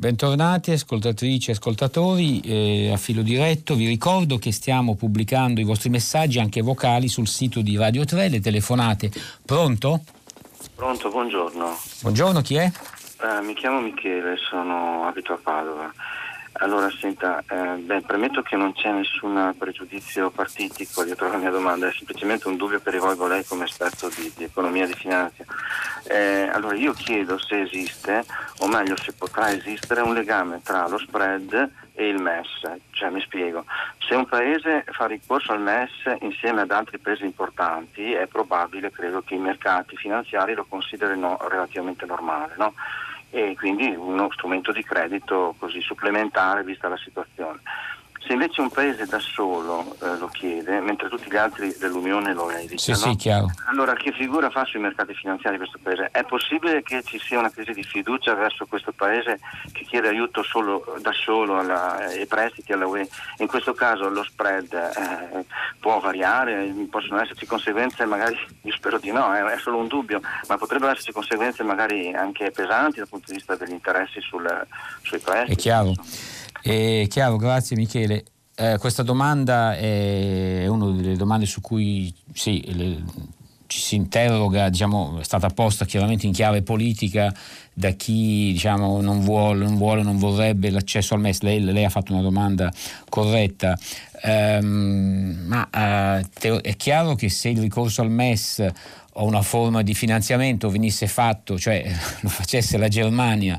Bentornati 0.00 0.70
ascoltatrici 0.70 1.50
e 1.50 1.52
ascoltatori 1.52 2.40
eh, 2.40 2.90
a 2.90 2.96
filo 2.96 3.20
diretto. 3.20 3.74
Vi 3.74 3.86
ricordo 3.86 4.38
che 4.38 4.50
stiamo 4.50 4.94
pubblicando 4.94 5.60
i 5.60 5.64
vostri 5.64 5.90
messaggi 5.90 6.38
anche 6.38 6.62
vocali 6.62 7.06
sul 7.06 7.28
sito 7.28 7.60
di 7.60 7.76
Radio 7.76 8.06
3, 8.06 8.30
le 8.30 8.40
telefonate. 8.40 9.10
Pronto? 9.44 10.00
Pronto, 10.74 11.10
buongiorno. 11.10 11.78
Buongiorno, 12.00 12.40
chi 12.40 12.54
è? 12.54 12.64
Eh, 12.64 13.42
mi 13.42 13.52
chiamo 13.52 13.82
Michele, 13.82 14.36
sono 14.38 15.06
abito 15.06 15.34
a 15.34 15.38
Padova. 15.42 15.92
Allora, 16.62 16.90
senta, 16.90 17.42
eh, 17.48 17.76
beh, 17.78 18.02
premetto 18.02 18.42
che 18.42 18.54
non 18.54 18.74
c'è 18.74 18.90
nessun 18.92 19.54
pregiudizio 19.56 20.28
partitico 20.28 21.04
dietro 21.04 21.30
la 21.30 21.38
mia 21.38 21.48
domanda, 21.48 21.88
è 21.88 21.92
semplicemente 21.92 22.48
un 22.48 22.58
dubbio 22.58 22.82
che 22.82 22.90
rivolgo 22.90 23.24
a 23.24 23.28
lei 23.28 23.46
come 23.46 23.64
esperto 23.64 24.10
di, 24.10 24.30
di 24.36 24.44
economia 24.44 24.84
e 24.84 24.88
di 24.88 24.94
finanza. 24.94 25.42
Eh, 26.04 26.50
allora, 26.52 26.76
io 26.76 26.92
chiedo 26.92 27.38
se 27.38 27.62
esiste, 27.62 28.26
o 28.58 28.68
meglio 28.68 28.94
se 28.98 29.14
potrà 29.14 29.50
esistere, 29.50 30.02
un 30.02 30.12
legame 30.12 30.60
tra 30.62 30.86
lo 30.86 30.98
spread 30.98 31.70
e 31.94 32.08
il 32.08 32.20
MES. 32.20 32.70
Cioè, 32.90 33.08
mi 33.08 33.22
spiego, 33.22 33.64
se 34.06 34.14
un 34.14 34.26
paese 34.26 34.84
fa 34.90 35.06
ricorso 35.06 35.52
al 35.52 35.62
MES 35.62 36.18
insieme 36.20 36.60
ad 36.60 36.70
altri 36.72 36.98
paesi 36.98 37.24
importanti, 37.24 38.12
è 38.12 38.26
probabile, 38.26 38.90
credo, 38.90 39.22
che 39.22 39.34
i 39.34 39.38
mercati 39.38 39.96
finanziari 39.96 40.52
lo 40.52 40.66
considerino 40.68 41.38
relativamente 41.48 42.04
normale, 42.04 42.52
no? 42.58 42.74
E 43.30 43.54
quindi 43.56 43.86
uno 43.86 44.30
strumento 44.32 44.72
di 44.72 44.82
credito 44.82 45.54
così 45.58 45.80
supplementare 45.80 46.64
vista 46.64 46.88
la 46.88 46.96
situazione. 46.96 47.60
Se 48.22 48.34
invece 48.34 48.60
un 48.60 48.70
paese 48.70 49.06
da 49.06 49.18
solo 49.18 49.96
eh, 50.02 50.16
lo 50.18 50.28
chiede, 50.28 50.78
mentre 50.80 51.08
tutti 51.08 51.30
gli 51.30 51.36
altri 51.36 51.74
dell'Unione 51.78 52.34
lo 52.34 52.50
evitano, 52.50 52.78
sì, 52.78 53.16
sì, 53.18 53.30
allora 53.66 53.94
che 53.94 54.12
figura 54.12 54.50
fa 54.50 54.64
sui 54.66 54.78
mercati 54.78 55.14
finanziari 55.14 55.56
questo 55.56 55.78
paese? 55.82 56.10
È 56.12 56.22
possibile 56.24 56.82
che 56.82 57.02
ci 57.02 57.18
sia 57.18 57.38
una 57.38 57.50
crisi 57.50 57.72
di 57.72 57.82
fiducia 57.82 58.34
verso 58.34 58.66
questo 58.66 58.92
paese 58.92 59.40
che 59.72 59.84
chiede 59.84 60.08
aiuto 60.08 60.42
solo, 60.42 60.96
da 61.00 61.12
solo 61.12 61.58
alla, 61.58 62.08
e 62.10 62.26
prestiti 62.26 62.72
alla 62.72 62.86
UE? 62.86 63.08
In 63.38 63.46
questo 63.46 63.72
caso 63.72 64.08
lo 64.10 64.22
spread 64.22 64.72
eh, 64.72 65.44
può 65.80 65.98
variare, 65.98 66.72
possono 66.90 67.20
esserci 67.22 67.46
conseguenze 67.46 68.04
magari, 68.04 68.36
io 68.62 68.72
spero 68.72 68.98
di 68.98 69.10
no, 69.10 69.34
eh, 69.34 69.54
è 69.54 69.58
solo 69.58 69.78
un 69.78 69.88
dubbio, 69.88 70.20
ma 70.46 70.58
potrebbero 70.58 70.92
esserci 70.92 71.12
conseguenze 71.12 71.62
magari 71.62 72.12
anche 72.12 72.50
pesanti 72.50 72.98
dal 72.98 73.08
punto 73.08 73.26
di 73.28 73.36
vista 73.38 73.56
degli 73.56 73.72
interessi 73.72 74.20
sul, 74.20 74.66
sui 75.02 75.18
prestiti. 75.18 75.52
È 75.52 75.56
chiaro. 75.56 75.94
È 76.62 77.06
chiaro, 77.08 77.36
grazie 77.36 77.76
Michele. 77.76 78.24
Eh, 78.54 78.76
questa 78.78 79.02
domanda 79.02 79.74
è 79.76 80.66
una 80.66 80.90
delle 80.90 81.16
domande 81.16 81.46
su 81.46 81.62
cui 81.62 82.14
sì, 82.34 82.62
le, 82.74 83.02
ci 83.70 83.78
si 83.78 83.94
interroga, 83.94 84.68
diciamo, 84.68 85.20
è 85.20 85.24
stata 85.24 85.48
posta 85.48 85.84
chiaramente 85.84 86.26
in 86.26 86.32
chiave 86.32 86.62
politica 86.62 87.32
da 87.72 87.90
chi 87.92 88.50
diciamo, 88.52 89.00
non, 89.00 89.20
vuole, 89.20 89.64
non 89.64 89.76
vuole, 89.76 90.02
non 90.02 90.18
vorrebbe 90.18 90.70
l'accesso 90.70 91.14
al 91.14 91.20
MES. 91.20 91.40
Lei, 91.40 91.62
lei 91.62 91.84
ha 91.84 91.88
fatto 91.88 92.12
una 92.12 92.20
domanda 92.20 92.70
corretta, 93.08 93.78
um, 94.24 95.44
ma 95.46 95.68
uh, 95.72 96.60
è 96.60 96.76
chiaro 96.76 97.14
che 97.14 97.30
se 97.30 97.48
il 97.48 97.60
ricorso 97.60 98.02
al 98.02 98.10
MES 98.10 98.66
o 99.14 99.24
una 99.24 99.42
forma 99.42 99.82
di 99.82 99.94
finanziamento 99.94 100.68
venisse 100.68 101.06
fatto, 101.06 101.58
cioè 101.58 101.82
lo 102.20 102.28
facesse 102.28 102.76
la 102.76 102.88
Germania 102.88 103.58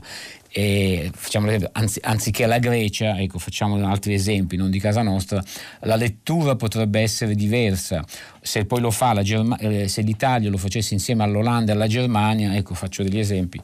e 0.53 1.09
facciamo 1.15 1.49
anzi, 1.71 1.99
anziché 2.03 2.45
la 2.45 2.59
Grecia, 2.59 3.17
ecco, 3.17 3.39
facciamo 3.39 3.87
altri 3.87 4.13
esempi, 4.13 4.57
non 4.57 4.69
di 4.69 4.79
casa 4.79 5.01
nostra, 5.01 5.41
la 5.81 5.95
lettura 5.95 6.57
potrebbe 6.57 6.99
essere 6.99 7.35
diversa. 7.35 8.03
Se 8.41 8.65
poi 8.65 8.81
lo 8.81 8.91
fa 8.91 9.13
la 9.13 9.23
Germa- 9.23 9.57
eh, 9.57 9.87
se 9.87 10.01
l'Italia 10.01 10.49
lo 10.49 10.57
facesse 10.57 10.93
insieme 10.93 11.23
all'Olanda 11.23 11.71
e 11.71 11.75
alla 11.75 11.87
Germania, 11.87 12.53
ecco, 12.55 12.73
faccio 12.73 13.01
degli 13.01 13.19
esempi, 13.19 13.61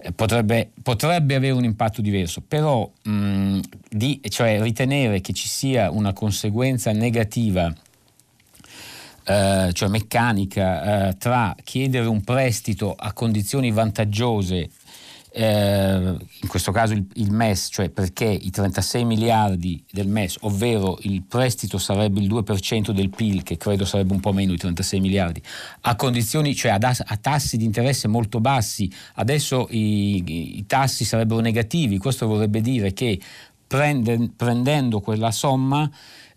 eh, 0.00 0.12
potrebbe, 0.12 0.70
potrebbe, 0.80 1.34
avere 1.34 1.54
un 1.54 1.64
impatto 1.64 2.00
diverso. 2.00 2.40
Però 2.46 2.88
mh, 3.02 3.58
di, 3.90 4.20
cioè, 4.28 4.62
ritenere 4.62 5.20
che 5.20 5.32
ci 5.32 5.48
sia 5.48 5.90
una 5.90 6.12
conseguenza 6.12 6.92
negativa 6.92 7.74
eh, 9.24 9.70
cioè 9.72 9.88
meccanica, 9.88 11.08
eh, 11.08 11.16
tra 11.18 11.54
chiedere 11.62 12.06
un 12.06 12.22
prestito 12.22 12.94
a 12.96 13.12
condizioni 13.12 13.70
vantaggiose 13.70 14.70
eh, 15.40 16.16
in 16.40 16.48
questo 16.48 16.72
caso 16.72 16.94
il, 16.94 17.06
il, 17.14 17.30
MES, 17.30 17.68
cioè 17.70 17.90
perché 17.90 18.24
i 18.24 18.50
36 18.50 19.04
miliardi 19.04 19.80
del 19.88 20.08
MES, 20.08 20.38
ovvero 20.40 20.98
il 21.02 21.22
prestito 21.22 21.78
sarebbe 21.78 22.18
il 22.18 22.26
2% 22.28 22.90
del 22.90 23.08
PIL, 23.08 23.44
che 23.44 23.56
credo 23.56 23.84
sarebbe 23.84 24.12
un 24.14 24.18
po' 24.18 24.32
meno 24.32 24.50
di 24.50 24.56
36 24.56 24.98
miliardi, 24.98 25.40
a 25.82 25.94
condizioni, 25.94 26.56
cioè 26.56 26.72
a, 26.72 26.78
a 26.80 27.16
tassi 27.18 27.56
di 27.56 27.64
interesse 27.64 28.08
molto 28.08 28.40
bassi, 28.40 28.92
adesso 29.14 29.68
i, 29.70 30.58
i 30.58 30.66
tassi 30.66 31.04
sarebbero 31.04 31.38
negativi, 31.38 31.98
questo 31.98 32.26
vorrebbe 32.26 32.60
dire 32.60 32.92
che 32.92 33.20
prende, 33.64 34.30
prendendo 34.34 34.98
quella 34.98 35.30
somma 35.30 35.88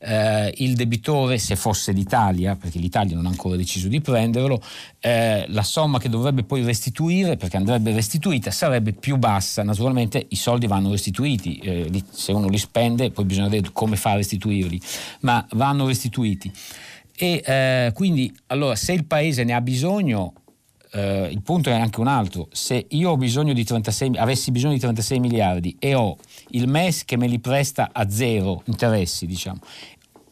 eh, 0.04 0.54
il 0.58 0.76
debitore, 0.76 1.38
se 1.38 1.56
fosse 1.56 1.91
l'Italia, 1.91 2.56
perché 2.56 2.80
l'Italia 2.80 3.16
non 3.16 3.26
ha 3.26 3.30
ancora 3.30 3.56
deciso 3.56 3.88
di 3.88 4.02
prenderlo, 4.02 4.62
eh, 4.99 5.45
la 5.47 5.64
somma 5.64 5.99
che 5.99 6.10
dovrebbe 6.10 6.43
poi 6.43 6.64
restituire, 6.64 7.38
perché 7.38 7.58
andrebbe 7.58 7.93
restituita, 7.93 8.49
sarebbe 8.52 8.93
più 8.93 9.18
bassa. 9.18 9.64
Naturalmente 9.64 10.26
i 10.30 10.36
soldi 10.36 10.68
vanno 10.68 10.91
restituiti, 10.91 11.58
eh, 11.58 12.04
se 12.10 12.32
uno 12.32 12.47
li 12.47 12.58
spende 12.58 13.12
poi 13.12 13.26
bisogna 13.26 13.49
vedere 13.49 13.72
come 13.72 13.95
fa 13.95 14.12
a 14.12 14.16
restituirli, 14.16 14.82
ma 15.22 15.45
vanno 15.52 15.86
restituiti. 15.86 16.52
E 17.16 17.43
eh, 17.45 17.91
quindi 17.93 18.36
allora 18.47 18.76
se 18.76 18.93
il 18.93 19.06
paese 19.06 19.43
ne 19.43 19.54
ha 19.54 19.62
bisogno 19.62 20.34
Uh, 20.93 21.30
il 21.32 21.41
punto 21.41 21.70
è 21.70 21.74
anche 21.74 22.02
un 22.02 22.08
altro, 22.08 22.49
se 22.52 22.86
io 22.89 23.16
bisogno 23.16 23.54
di 23.54 23.64
36, 23.64 24.18
avessi 24.18 24.52
bisogno 24.52 24.74
di 24.74 24.80
36 24.80 25.20
miliardi 25.22 25.74
e 25.80 25.95
ho 25.95 26.18
il 26.52 26.68
MES 26.68 27.06
che 27.06 27.18
me 27.18 27.28
li 27.28 27.39
presta 27.39 27.89
a 27.91 28.10
zero 28.10 28.62
interessi, 28.66 29.26
diciamo, 29.26 29.60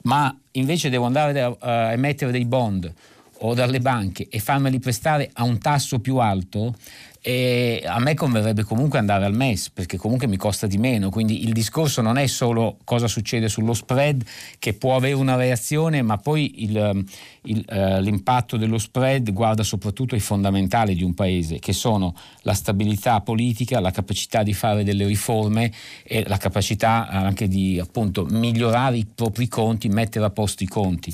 ma 0.03 0.35
invece 0.51 0.89
devo 0.89 1.05
andare 1.05 1.41
a, 1.41 1.55
a 1.59 1.91
emettere 1.91 2.31
dei 2.31 2.45
bond 2.45 2.93
o 3.41 3.53
dalle 3.53 3.79
banche 3.79 4.27
e 4.29 4.39
farmeli 4.39 4.79
prestare 4.79 5.29
a 5.33 5.43
un 5.43 5.57
tasso 5.59 5.99
più 5.99 6.17
alto, 6.17 6.75
e 7.21 7.83
a 7.85 7.99
me 7.99 8.13
converrebbe 8.13 8.63
comunque 8.63 8.97
andare 8.97 9.25
al 9.25 9.35
MES 9.35 9.71
perché 9.71 9.97
comunque 9.97 10.25
mi 10.25 10.37
costa 10.37 10.67
di 10.67 10.77
meno, 10.77 11.09
quindi 11.09 11.43
il 11.43 11.51
discorso 11.51 12.01
non 12.01 12.17
è 12.17 12.27
solo 12.27 12.77
cosa 12.85 13.07
succede 13.07 13.49
sullo 13.49 13.73
spread 13.73 14.23
che 14.57 14.73
può 14.73 14.95
avere 14.95 15.15
una 15.15 15.35
reazione, 15.35 16.01
ma 16.01 16.15
poi 16.15 16.63
il, 16.63 17.05
il, 17.43 17.65
uh, 17.67 17.99
l'impatto 17.99 18.55
dello 18.55 18.77
spread 18.77 19.33
guarda 19.33 19.63
soprattutto 19.63 20.15
ai 20.15 20.21
fondamentali 20.21 20.95
di 20.95 21.03
un 21.03 21.13
paese 21.13 21.59
che 21.59 21.73
sono 21.73 22.15
la 22.43 22.53
stabilità 22.53 23.19
politica, 23.19 23.81
la 23.81 23.91
capacità 23.91 24.41
di 24.41 24.53
fare 24.53 24.85
delle 24.85 25.05
riforme 25.05 25.73
e 26.03 26.23
la 26.25 26.37
capacità 26.37 27.09
anche 27.09 27.49
di 27.49 27.79
appunto 27.79 28.25
migliorare 28.25 28.95
i 28.95 29.05
propri 29.13 29.49
conti, 29.49 29.89
mettere 29.89 30.23
a 30.23 30.29
posto 30.29 30.63
i 30.63 30.67
conti 30.67 31.13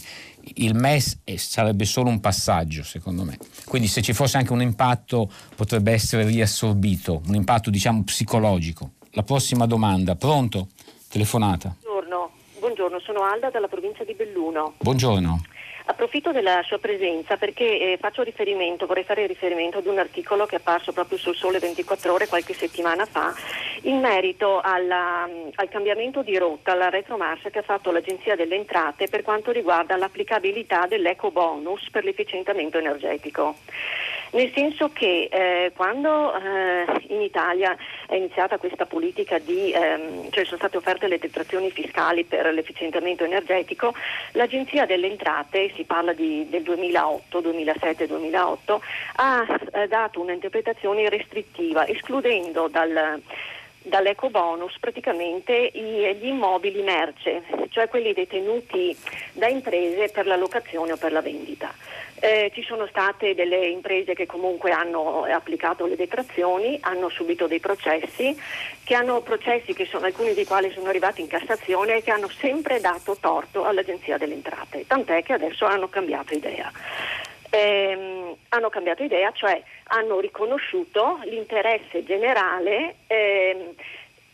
il 0.55 0.75
MES 0.75 1.19
sarebbe 1.35 1.85
solo 1.85 2.09
un 2.09 2.19
passaggio, 2.19 2.83
secondo 2.83 3.23
me. 3.23 3.37
Quindi 3.65 3.87
se 3.87 4.01
ci 4.01 4.13
fosse 4.13 4.37
anche 4.37 4.53
un 4.53 4.61
impatto 4.61 5.31
potrebbe 5.55 5.91
essere 5.91 6.25
riassorbito, 6.25 7.21
un 7.27 7.35
impatto 7.35 7.69
diciamo 7.69 8.03
psicologico. 8.03 8.91
La 9.11 9.23
prossima 9.23 9.65
domanda, 9.65 10.15
pronto? 10.15 10.69
Telefonata. 11.07 11.75
Buongiorno, 12.65 12.97
sono 12.97 13.21
Alda 13.21 13.51
dalla 13.51 13.67
provincia 13.67 14.03
di 14.03 14.15
Belluno. 14.15 14.73
Buongiorno. 14.79 15.39
Approfitto 15.85 16.31
della 16.31 16.63
sua 16.63 16.79
presenza 16.79 17.37
perché 17.37 17.63
eh, 17.63 17.97
faccio 18.01 18.23
riferimento, 18.23 18.87
vorrei 18.87 19.03
fare 19.03 19.27
riferimento 19.27 19.77
ad 19.77 19.85
un 19.85 19.99
articolo 19.99 20.47
che 20.47 20.55
è 20.55 20.57
apparso 20.57 20.91
proprio 20.91 21.19
sul 21.19 21.35
Sole 21.35 21.59
24 21.59 22.11
ore 22.11 22.27
qualche 22.27 22.55
settimana 22.55 23.05
fa 23.05 23.35
in 23.83 23.99
merito 23.99 24.61
alla, 24.61 25.29
al 25.53 25.69
cambiamento 25.69 26.23
di 26.23 26.35
rotta, 26.39 26.71
alla 26.71 26.89
retromarcia 26.89 27.51
che 27.51 27.59
ha 27.59 27.61
fatto 27.61 27.91
l'Agenzia 27.91 28.35
delle 28.35 28.55
Entrate 28.55 29.09
per 29.09 29.21
quanto 29.21 29.51
riguarda 29.51 29.95
l'applicabilità 29.95 30.87
dell'eco 30.87 31.29
bonus 31.29 31.87
per 31.91 32.03
l'efficientamento 32.03 32.79
energetico. 32.79 33.57
Nel 34.35 34.51
senso 34.53 34.89
che 34.91 35.29
eh, 35.31 35.71
quando 35.73 36.35
eh, 36.35 36.85
in 37.07 37.21
Italia 37.21 37.73
è 38.05 38.15
iniziata 38.15 38.57
questa 38.57 38.85
politica 38.85 39.39
di, 39.39 39.71
ehm, 39.71 40.29
cioè 40.29 40.43
sono 40.43 40.57
state 40.57 40.75
offerte 40.75 41.07
le 41.07 41.19
detrazioni 41.19 41.71
fiscali 41.71 42.25
per 42.25 42.53
l'efficientamento 42.53 43.23
energetico, 43.23 43.93
l'Agenzia 44.33 44.85
delle 44.85 45.07
Entrate, 45.07 45.71
si 45.73 45.85
parla 45.85 46.11
di, 46.11 46.49
del 46.49 46.63
2008, 46.63 47.39
2007, 47.39 48.07
2008, 48.07 48.81
ha 49.15 49.45
eh, 49.71 49.87
dato 49.87 50.19
un'interpretazione 50.19 51.07
restrittiva, 51.07 51.87
escludendo 51.87 52.67
dal 52.67 53.21
dall'eco 53.85 54.31
bonus 54.31 54.79
praticamente 54.79 55.69
gli 55.71 56.25
immobili 56.25 56.81
merce, 56.81 57.43
cioè 57.69 57.87
quelli 57.87 58.13
detenuti 58.13 58.97
da 59.33 59.47
imprese 59.47 60.09
per 60.09 60.25
la 60.25 60.35
locazione 60.35 60.93
o 60.93 60.97
per 60.97 61.11
la 61.11 61.21
vendita. 61.21 61.71
Eh, 62.19 62.49
ci 62.53 62.63
sono 62.63 62.87
state 62.87 63.35
delle 63.35 63.67
imprese 63.67 64.13
che 64.13 64.25
comunque 64.25 64.71
hanno 64.71 65.23
applicato 65.23 65.85
le 65.85 65.97
detrazioni, 65.97 66.77
hanno 66.81 67.09
subito 67.09 67.45
dei 67.45 67.59
processi, 67.59 68.35
che 68.83 68.95
hanno 68.95 69.21
processi 69.21 69.73
che 69.73 69.85
sono, 69.85 70.05
alcuni 70.05 70.33
dei 70.33 70.45
quali 70.45 70.71
sono 70.71 70.87
arrivati 70.87 71.21
in 71.21 71.27
Cassazione 71.27 71.97
e 71.97 72.03
che 72.03 72.11
hanno 72.11 72.29
sempre 72.29 72.79
dato 72.79 73.17
torto 73.19 73.65
all'Agenzia 73.65 74.17
delle 74.17 74.33
Entrate, 74.33 74.87
tant'è 74.87 75.23
che 75.23 75.33
adesso 75.33 75.65
hanno 75.65 75.89
cambiato 75.89 76.33
idea. 76.33 76.71
Eh, 77.49 78.35
hanno 78.49 78.69
cambiato 78.69 79.03
idea, 79.03 79.31
cioè 79.33 79.61
hanno 79.87 80.19
riconosciuto 80.19 81.19
l'interesse 81.25 82.03
generale 82.03 82.95
eh, 83.07 83.75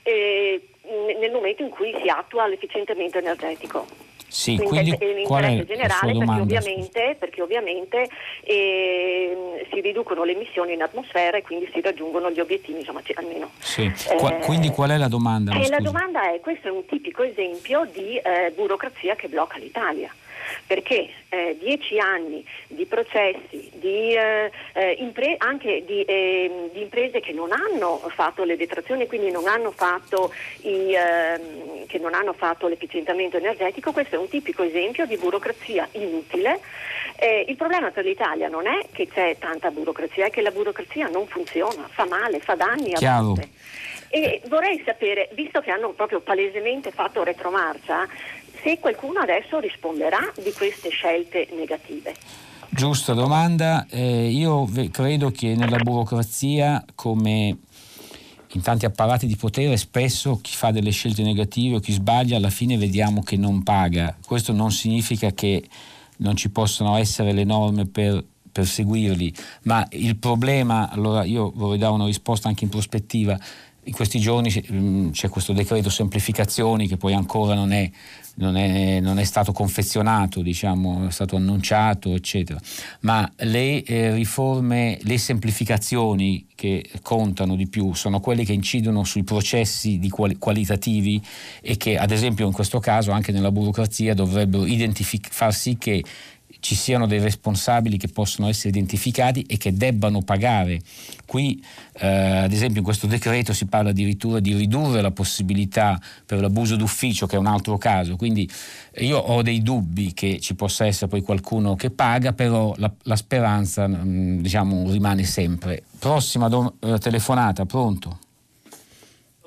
nel 0.03 1.31
momento 1.31 1.63
in 1.63 1.69
cui 1.69 1.95
si 2.01 2.09
attua 2.09 2.47
l'efficientamento 2.47 3.17
energetico. 3.17 4.10
Sì, 4.31 4.55
quindi, 4.55 4.95
quindi 4.95 5.23
qual 5.23 5.43
è 5.43 5.65
generale 5.65 6.13
perché 6.17 6.39
ovviamente, 6.39 7.15
perché 7.19 7.41
ovviamente 7.41 8.07
eh, 8.43 9.67
si 9.69 9.81
riducono 9.81 10.23
le 10.23 10.31
emissioni 10.31 10.71
in 10.71 10.81
atmosfera 10.81 11.35
e 11.35 11.41
quindi 11.41 11.69
si 11.73 11.81
raggiungono 11.81 12.31
gli 12.31 12.39
obiettivi, 12.39 12.79
insomma 12.79 13.01
almeno. 13.15 13.51
Sì. 13.59 13.91
Qua, 14.17 14.37
eh, 14.37 14.45
quindi 14.45 14.69
qual 14.69 14.91
è 14.91 14.97
la 14.97 15.09
domanda? 15.09 15.53
Eh, 15.53 15.67
la 15.67 15.79
domanda 15.79 16.31
è, 16.31 16.39
questo 16.39 16.69
è 16.69 16.71
un 16.71 16.85
tipico 16.85 17.23
esempio 17.23 17.85
di 17.91 18.15
eh, 18.15 18.53
burocrazia 18.55 19.15
che 19.15 19.27
blocca 19.27 19.57
l'Italia 19.57 20.09
perché 20.65 21.09
eh, 21.29 21.57
dieci 21.59 21.97
anni 21.97 22.45
di 22.67 22.85
processi, 22.85 23.69
di, 23.75 24.13
eh, 24.13 24.51
eh, 24.73 24.91
impre- 24.99 25.35
anche 25.37 25.83
di, 25.85 26.03
ehm, 26.05 26.71
di, 26.71 26.81
imprese 26.81 27.19
che 27.19 27.31
non 27.31 27.51
hanno 27.51 28.01
fatto 28.13 28.43
le 28.43 28.57
detrazioni, 28.57 29.07
quindi 29.07 29.31
non 29.31 29.47
hanno 29.47 29.71
fatto, 29.71 30.33
i, 30.61 30.93
ehm, 30.93 31.85
che 31.87 31.99
non 31.99 32.13
hanno 32.13 32.33
fatto 32.33 32.67
l'efficientamento 32.67 33.37
energetico, 33.37 33.91
questo 33.91 34.15
è 34.15 34.17
un 34.17 34.27
tipico 34.27 34.63
esempio 34.63 35.05
di 35.05 35.17
burocrazia 35.17 35.87
inutile. 35.93 36.59
Eh, 37.15 37.45
il 37.47 37.55
problema 37.55 37.91
per 37.91 38.03
l'Italia 38.03 38.49
non 38.49 38.67
è 38.67 38.87
che 38.91 39.07
c'è 39.07 39.37
tanta 39.39 39.69
burocrazia, 39.71 40.25
è 40.25 40.29
che 40.29 40.41
la 40.41 40.51
burocrazia 40.51 41.07
non 41.07 41.27
funziona, 41.27 41.87
fa 41.89 42.05
male, 42.05 42.39
fa 42.39 42.55
danni 42.55 42.93
a 42.93 43.21
volte. 43.21 43.49
E 44.13 44.41
vorrei 44.47 44.81
sapere, 44.83 45.29
visto 45.31 45.61
che 45.61 45.71
hanno 45.71 45.91
proprio 45.91 46.19
palesemente 46.19 46.91
fatto 46.91 47.23
retromarcia, 47.23 48.05
se 48.63 48.79
qualcuno 48.79 49.19
adesso 49.19 49.59
risponderà 49.59 50.19
di 50.41 50.51
queste 50.53 50.89
scelte 50.89 51.47
negative. 51.51 52.13
Giusta 52.69 53.13
domanda. 53.13 53.85
Eh, 53.89 54.29
io 54.29 54.67
credo 54.91 55.29
che 55.31 55.55
nella 55.55 55.77
burocrazia, 55.77 56.83
come 56.95 57.57
in 58.53 58.61
tanti 58.61 58.85
apparati 58.85 59.27
di 59.27 59.35
potere, 59.35 59.75
spesso 59.77 60.39
chi 60.41 60.55
fa 60.55 60.71
delle 60.71 60.91
scelte 60.91 61.23
negative 61.23 61.75
o 61.75 61.79
chi 61.79 61.91
sbaglia 61.91 62.37
alla 62.37 62.49
fine 62.49 62.77
vediamo 62.77 63.23
che 63.23 63.37
non 63.37 63.63
paga. 63.63 64.15
Questo 64.25 64.53
non 64.53 64.71
significa 64.71 65.31
che 65.31 65.63
non 66.17 66.35
ci 66.35 66.49
possano 66.49 66.97
essere 66.97 67.33
le 67.33 67.43
norme 67.43 67.87
per 67.87 68.23
perseguirli, 68.51 69.33
ma 69.63 69.85
il 69.91 70.17
problema, 70.17 70.89
allora 70.89 71.23
io 71.23 71.51
vorrei 71.55 71.77
dare 71.77 71.93
una 71.93 72.05
risposta 72.05 72.49
anche 72.49 72.65
in 72.65 72.69
prospettiva, 72.69 73.39
in 73.85 73.93
questi 73.93 74.19
giorni 74.19 74.53
mm, 74.71 75.09
c'è 75.09 75.29
questo 75.29 75.53
decreto 75.53 75.89
semplificazioni 75.89 76.87
che 76.87 76.97
poi 76.97 77.13
ancora 77.13 77.55
non 77.55 77.71
è, 77.71 77.89
non 78.35 78.55
è, 78.55 78.99
non 78.99 79.17
è 79.17 79.23
stato 79.23 79.51
confezionato, 79.51 80.41
diciamo, 80.41 81.07
è 81.07 81.11
stato 81.11 81.35
annunciato, 81.35 82.13
eccetera. 82.13 82.59
Ma 83.01 83.29
le 83.37 83.83
eh, 83.83 84.13
riforme, 84.13 84.99
le 85.01 85.17
semplificazioni 85.17 86.45
che 86.53 86.87
contano 87.01 87.55
di 87.55 87.67
più 87.67 87.93
sono 87.93 88.19
quelle 88.19 88.43
che 88.43 88.53
incidono 88.53 89.03
sui 89.03 89.23
processi 89.23 89.99
quali, 90.09 90.37
qualitativi 90.37 91.19
e 91.59 91.75
che, 91.77 91.97
ad 91.97 92.11
esempio, 92.11 92.45
in 92.45 92.53
questo 92.53 92.79
caso 92.79 93.11
anche 93.11 93.31
nella 93.31 93.51
burocrazia 93.51 94.13
dovrebbero 94.13 94.65
identific- 94.65 95.31
far 95.31 95.53
sì 95.53 95.77
che 95.79 96.03
ci 96.61 96.75
siano 96.75 97.07
dei 97.07 97.19
responsabili 97.19 97.97
che 97.97 98.07
possono 98.07 98.47
essere 98.47 98.69
identificati 98.69 99.41
e 99.41 99.57
che 99.57 99.73
debbano 99.73 100.21
pagare. 100.21 100.79
Qui, 101.25 101.61
eh, 101.93 102.07
ad 102.07 102.51
esempio, 102.51 102.77
in 102.77 102.83
questo 102.83 103.07
decreto 103.07 103.51
si 103.51 103.65
parla 103.65 103.89
addirittura 103.89 104.39
di 104.39 104.53
ridurre 104.53 105.01
la 105.01 105.09
possibilità 105.09 105.99
per 106.23 106.39
l'abuso 106.39 106.75
d'ufficio, 106.75 107.25
che 107.25 107.35
è 107.35 107.39
un 107.39 107.47
altro 107.47 107.77
caso. 107.77 108.15
Quindi 108.15 108.49
io 108.97 109.17
ho 109.17 109.41
dei 109.41 109.63
dubbi 109.63 110.13
che 110.13 110.39
ci 110.39 110.53
possa 110.53 110.85
essere 110.85 111.07
poi 111.09 111.21
qualcuno 111.21 111.75
che 111.75 111.89
paga, 111.89 112.31
però 112.33 112.73
la, 112.77 112.91
la 113.03 113.15
speranza 113.15 113.87
mm, 113.87 114.39
diciamo, 114.41 114.91
rimane 114.91 115.23
sempre. 115.23 115.83
Prossima 115.97 116.47
do- 116.47 116.75
eh, 116.79 116.99
telefonata, 116.99 117.65
pronto? 117.65 118.19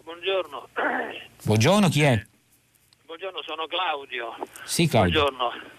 Buongiorno. 0.02 0.68
Buongiorno, 1.44 1.88
chi 1.88 2.02
è? 2.02 2.26
Buongiorno, 3.06 3.40
sono 3.46 3.66
Claudio. 3.68 4.34
Sì, 4.64 4.88
Claudio. 4.88 5.20
Buongiorno. 5.20 5.73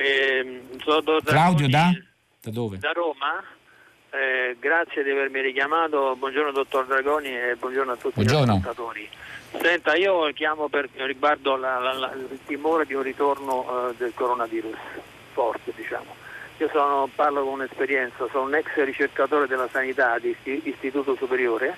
Eh, 0.00 0.60
Claudio 1.24 1.68
da? 1.68 1.90
Da 2.40 2.50
dove? 2.52 2.78
Da 2.78 2.92
Roma. 2.92 3.42
Eh, 4.10 4.56
grazie 4.60 5.02
di 5.02 5.10
avermi 5.10 5.40
richiamato. 5.40 6.14
Buongiorno 6.16 6.52
dottor 6.52 6.86
Dragoni 6.86 7.36
e 7.36 7.56
buongiorno 7.58 7.92
a 7.92 7.96
tutti 7.96 8.14
buongiorno. 8.14 8.44
gli 8.44 8.56
ascoltatori. 8.58 9.08
Senta, 9.60 9.96
io 9.96 10.32
chiamo 10.34 10.68
per, 10.68 10.88
riguardo 10.94 11.56
la, 11.56 11.80
la, 11.80 11.92
la, 11.94 12.12
il 12.12 12.38
timore 12.46 12.86
di 12.86 12.94
un 12.94 13.02
ritorno 13.02 13.88
uh, 13.88 13.94
del 13.96 14.12
coronavirus 14.14 14.76
forte, 15.32 15.72
diciamo. 15.74 16.14
Io 16.58 16.68
sono, 16.68 17.10
parlo 17.12 17.42
con 17.42 17.54
un'esperienza, 17.54 18.28
sono 18.30 18.44
un 18.44 18.54
ex 18.54 18.66
ricercatore 18.76 19.48
della 19.48 19.68
sanità 19.68 20.16
di 20.20 20.34
istituto 20.44 21.16
superiore 21.16 21.76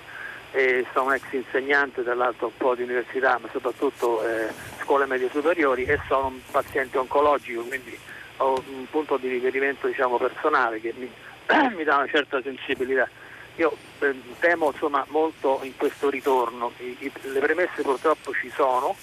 e 0.51 0.85
sono 0.93 1.07
un 1.07 1.13
ex 1.13 1.23
insegnante 1.31 2.03
dall'altro 2.03 2.47
un 2.47 2.57
po' 2.57 2.75
di 2.75 2.83
università, 2.83 3.39
ma 3.41 3.47
soprattutto 3.51 4.23
eh, 4.27 4.47
scuole 4.81 5.07
medie 5.07 5.29
superiori 5.31 5.85
e 5.85 5.99
sono 6.07 6.27
un 6.27 6.39
paziente 6.51 6.97
oncologico, 6.97 7.63
quindi 7.63 7.97
ho 8.41 8.63
un 8.67 8.85
punto 8.89 9.17
di 9.17 9.29
riferimento 9.29 9.87
diciamo, 9.87 10.17
personale 10.17 10.79
che 10.79 10.93
mi, 10.95 11.09
mi, 11.75 11.83
dà 11.83 11.97
una 11.97 12.07
certa 12.07 12.41
sensibilità. 12.41 13.07
Io 13.55 13.75
eh, 13.99 14.15
temo 14.39 14.71
insomma, 14.71 15.05
molto 15.09 15.59
in 15.63 15.75
questo 15.75 16.09
ritorno, 16.09 16.71
I, 16.77 16.95
i, 16.99 17.11
le 17.21 17.39
premesse 17.39 17.81
purtroppo 17.81 18.33
ci 18.33 18.49
sono 18.49 18.95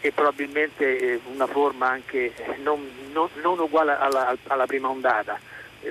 e 0.00 0.12
probabilmente 0.12 0.98
eh, 0.98 1.20
una 1.32 1.46
forma 1.46 1.88
anche 1.88 2.32
non, 2.62 2.88
non, 3.12 3.28
non 3.42 3.58
uguale 3.58 3.96
alla, 3.98 4.36
alla, 4.46 4.66
prima 4.66 4.88
ondata. 4.88 5.38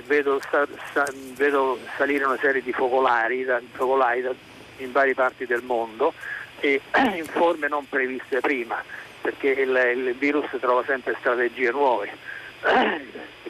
Vedo, 0.06 0.40
sa, 0.50 0.66
sa, 0.92 1.06
vedo, 1.34 1.78
salire 1.96 2.24
una 2.24 2.38
serie 2.38 2.62
di 2.62 2.72
focolari, 2.72 3.44
da, 3.44 3.60
focolai 3.72 4.20
da, 4.20 4.34
in 4.78 4.92
varie 4.92 5.14
parti 5.14 5.46
del 5.46 5.62
mondo 5.62 6.12
e 6.60 6.80
in 7.14 7.24
forme 7.24 7.68
non 7.68 7.88
previste 7.88 8.40
prima, 8.40 8.82
perché 9.20 9.48
il, 9.48 9.92
il 9.94 10.14
virus 10.14 10.48
trova 10.60 10.82
sempre 10.84 11.16
strategie 11.18 11.70
nuove. 11.70 12.10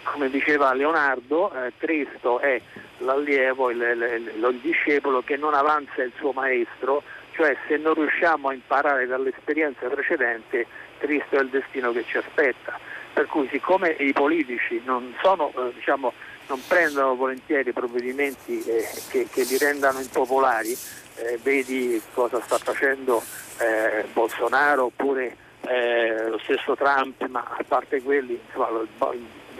Come 0.02 0.30
diceva 0.30 0.72
Leonardo, 0.72 1.52
eh, 1.52 1.72
Cristo 1.76 2.38
è 2.38 2.60
l'allievo, 2.98 3.70
il, 3.70 3.80
il, 3.80 4.44
il 4.44 4.58
discepolo 4.60 5.22
che 5.22 5.36
non 5.36 5.54
avanza 5.54 6.02
il 6.02 6.12
suo 6.16 6.32
maestro, 6.32 7.02
cioè 7.32 7.56
se 7.68 7.76
non 7.76 7.94
riusciamo 7.94 8.48
a 8.48 8.54
imparare 8.54 9.06
dall'esperienza 9.06 9.88
precedente, 9.88 10.66
Cristo 10.98 11.36
è 11.36 11.40
il 11.40 11.48
destino 11.48 11.92
che 11.92 12.04
ci 12.06 12.16
aspetta. 12.16 12.78
Per 13.12 13.26
cui 13.26 13.48
siccome 13.50 13.90
i 13.90 14.12
politici 14.12 14.80
non, 14.84 15.14
sono, 15.22 15.52
eh, 15.56 15.72
diciamo, 15.74 16.12
non 16.48 16.60
prendono 16.66 17.14
volentieri 17.14 17.72
provvedimenti 17.72 18.62
eh, 18.62 18.86
che, 19.10 19.26
che, 19.30 19.42
li 19.44 19.58
rendano 19.58 20.00
impopolari, 20.00 20.76
eh, 21.16 21.38
vedi 21.42 22.00
cosa 22.12 22.40
sta 22.42 22.58
facendo 22.58 23.22
eh, 23.58 24.04
Bolsonaro 24.12 24.84
oppure 24.84 25.36
eh, 25.68 26.28
lo 26.28 26.38
stesso 26.38 26.74
Trump, 26.76 27.26
ma 27.28 27.44
a 27.46 27.64
parte 27.66 28.02
quelli, 28.02 28.38
insomma, 28.46 28.70
lo, 28.70 28.86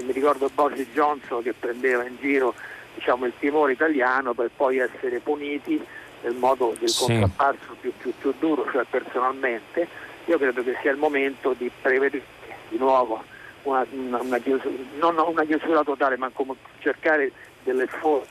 mi 0.02 0.12
ricordo 0.12 0.50
Boris 0.52 0.86
Johnson 0.92 1.42
che 1.42 1.52
prendeva 1.52 2.04
in 2.04 2.16
giro 2.20 2.54
diciamo, 2.94 3.26
il 3.26 3.32
timore 3.38 3.72
italiano 3.72 4.34
per 4.34 4.50
poi 4.54 4.78
essere 4.78 5.20
puniti 5.20 5.82
nel 6.22 6.34
modo 6.34 6.74
del 6.78 6.88
sì. 6.88 7.04
contrapparso 7.04 7.76
più, 7.80 7.92
più, 7.96 8.12
più 8.18 8.34
duro, 8.38 8.66
cioè 8.70 8.84
personalmente. 8.88 9.86
Io 10.26 10.38
credo 10.38 10.62
che 10.62 10.76
sia 10.80 10.90
il 10.90 10.96
momento 10.96 11.54
di 11.56 11.70
prevedere 11.80 12.24
di 12.68 12.78
nuovo 12.78 13.22
una, 13.62 13.86
una, 13.90 14.20
una 14.20 14.38
chiusura, 14.38 14.74
non 14.98 15.18
una 15.18 15.44
chiusura 15.44 15.82
totale, 15.82 16.16
ma 16.16 16.30
come 16.32 16.54
cercare 16.78 17.30
delle 17.62 17.86
forme 17.86 18.26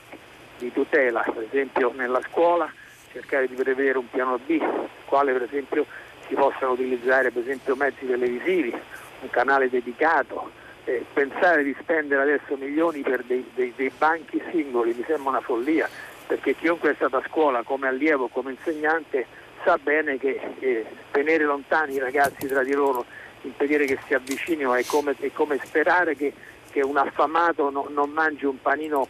di 0.58 0.72
tutela, 0.72 1.20
per 1.22 1.44
esempio 1.50 1.92
nella 1.94 2.20
scuola 2.28 2.70
cercare 3.12 3.46
di 3.48 3.54
prevedere 3.54 3.98
un 3.98 4.08
piano 4.10 4.38
B, 4.44 4.62
quale 5.06 5.32
per 5.32 5.42
esempio 5.42 5.86
si 6.28 6.34
possano 6.34 6.72
utilizzare 6.72 7.30
per 7.30 7.42
esempio 7.42 7.76
mezzi 7.76 8.06
televisivi, 8.06 8.74
un 9.20 9.30
canale 9.30 9.68
dedicato, 9.68 10.50
eh, 10.84 11.04
pensare 11.12 11.62
di 11.62 11.74
spendere 11.80 12.22
adesso 12.22 12.56
milioni 12.56 13.00
per 13.00 13.22
dei, 13.24 13.44
dei, 13.54 13.72
dei, 13.76 13.90
banchi 13.96 14.42
singoli 14.50 14.94
mi 14.94 15.04
sembra 15.06 15.30
una 15.30 15.40
follia, 15.40 15.88
perché 16.26 16.54
chiunque 16.54 16.92
è 16.92 16.94
stato 16.94 17.16
a 17.16 17.22
scuola 17.28 17.62
come 17.62 17.88
allievo, 17.88 18.28
come 18.28 18.52
insegnante, 18.52 19.26
sa 19.64 19.78
bene 19.78 20.18
che 20.18 20.40
eh, 20.60 20.86
tenere 21.10 21.44
lontani 21.44 21.94
i 21.94 21.98
ragazzi 21.98 22.46
tra 22.46 22.62
di 22.62 22.72
loro, 22.72 23.04
impedire 23.42 23.84
che 23.86 23.98
si 24.06 24.14
avvicinino 24.14 24.74
è 24.74 24.84
come, 24.84 25.14
è 25.18 25.30
come 25.32 25.58
sperare 25.64 26.16
che, 26.16 26.32
che, 26.70 26.82
un 26.82 26.96
affamato 26.96 27.70
no, 27.70 27.88
non 27.90 28.10
mangi 28.10 28.44
un 28.44 28.60
panino 28.60 29.08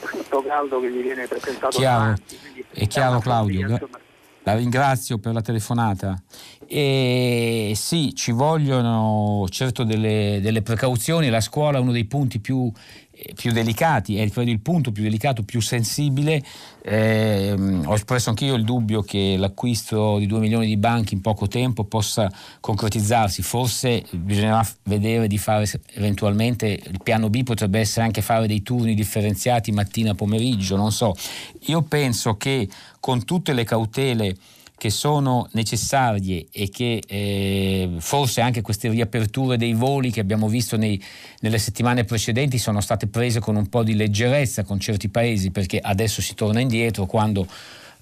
tutto 0.00 0.42
caldo 0.42 0.80
che 0.80 0.90
gli 0.90 1.02
viene 1.02 1.26
presentato 1.26 1.78
chiaro. 1.78 1.98
davanti. 1.98 2.66
È 2.72 2.86
chiaro 2.86 3.18
Claudio. 3.20 3.60
Follia, 3.68 4.10
la 4.44 4.54
ringrazio 4.54 5.18
per 5.18 5.32
la 5.32 5.40
telefonata. 5.40 6.20
E 6.66 7.72
sì, 7.76 8.14
ci 8.14 8.32
vogliono 8.32 9.46
certo 9.50 9.84
delle, 9.84 10.40
delle 10.42 10.62
precauzioni, 10.62 11.28
la 11.28 11.40
scuola 11.40 11.78
è 11.78 11.80
uno 11.80 11.92
dei 11.92 12.06
punti 12.06 12.40
più 12.40 12.70
più 13.34 13.52
delicati, 13.52 14.16
è 14.16 14.22
il 14.22 14.60
punto 14.60 14.92
più 14.92 15.02
delicato, 15.02 15.42
più 15.42 15.60
sensibile. 15.60 16.42
Eh, 16.82 17.54
ho 17.84 17.94
espresso 17.94 18.30
anch'io 18.30 18.54
il 18.54 18.64
dubbio 18.64 19.02
che 19.02 19.36
l'acquisto 19.38 20.18
di 20.18 20.26
2 20.26 20.38
milioni 20.40 20.66
di 20.66 20.76
banchi 20.76 21.14
in 21.14 21.20
poco 21.20 21.48
tempo 21.48 21.84
possa 21.84 22.30
concretizzarsi. 22.60 23.42
Forse 23.42 24.04
bisognerà 24.10 24.66
vedere 24.84 25.26
di 25.26 25.38
fare 25.38 25.68
eventualmente 25.94 26.66
il 26.66 27.00
piano 27.02 27.30
B, 27.30 27.42
potrebbe 27.42 27.80
essere 27.80 28.04
anche 28.04 28.22
fare 28.22 28.46
dei 28.46 28.62
turni 28.62 28.94
differenziati 28.94 29.72
mattina-pomeriggio, 29.72 30.76
non 30.76 30.92
so. 30.92 31.14
Io 31.66 31.82
penso 31.82 32.36
che 32.36 32.68
con 33.00 33.24
tutte 33.24 33.52
le 33.52 33.64
cautele 33.64 34.36
che 34.82 34.90
sono 34.90 35.46
necessarie 35.52 36.48
e 36.50 36.68
che 36.68 37.00
eh, 37.06 37.88
forse 37.98 38.40
anche 38.40 38.62
queste 38.62 38.88
riaperture 38.88 39.56
dei 39.56 39.74
voli 39.74 40.10
che 40.10 40.18
abbiamo 40.18 40.48
visto 40.48 40.76
nei, 40.76 41.00
nelle 41.38 41.58
settimane 41.58 42.02
precedenti 42.02 42.58
sono 42.58 42.80
state 42.80 43.06
prese 43.06 43.38
con 43.38 43.54
un 43.54 43.68
po' 43.68 43.84
di 43.84 43.94
leggerezza 43.94 44.64
con 44.64 44.80
certi 44.80 45.08
paesi 45.08 45.52
perché 45.52 45.78
adesso 45.78 46.20
si 46.20 46.34
torna 46.34 46.58
indietro 46.58 47.06
quando 47.06 47.46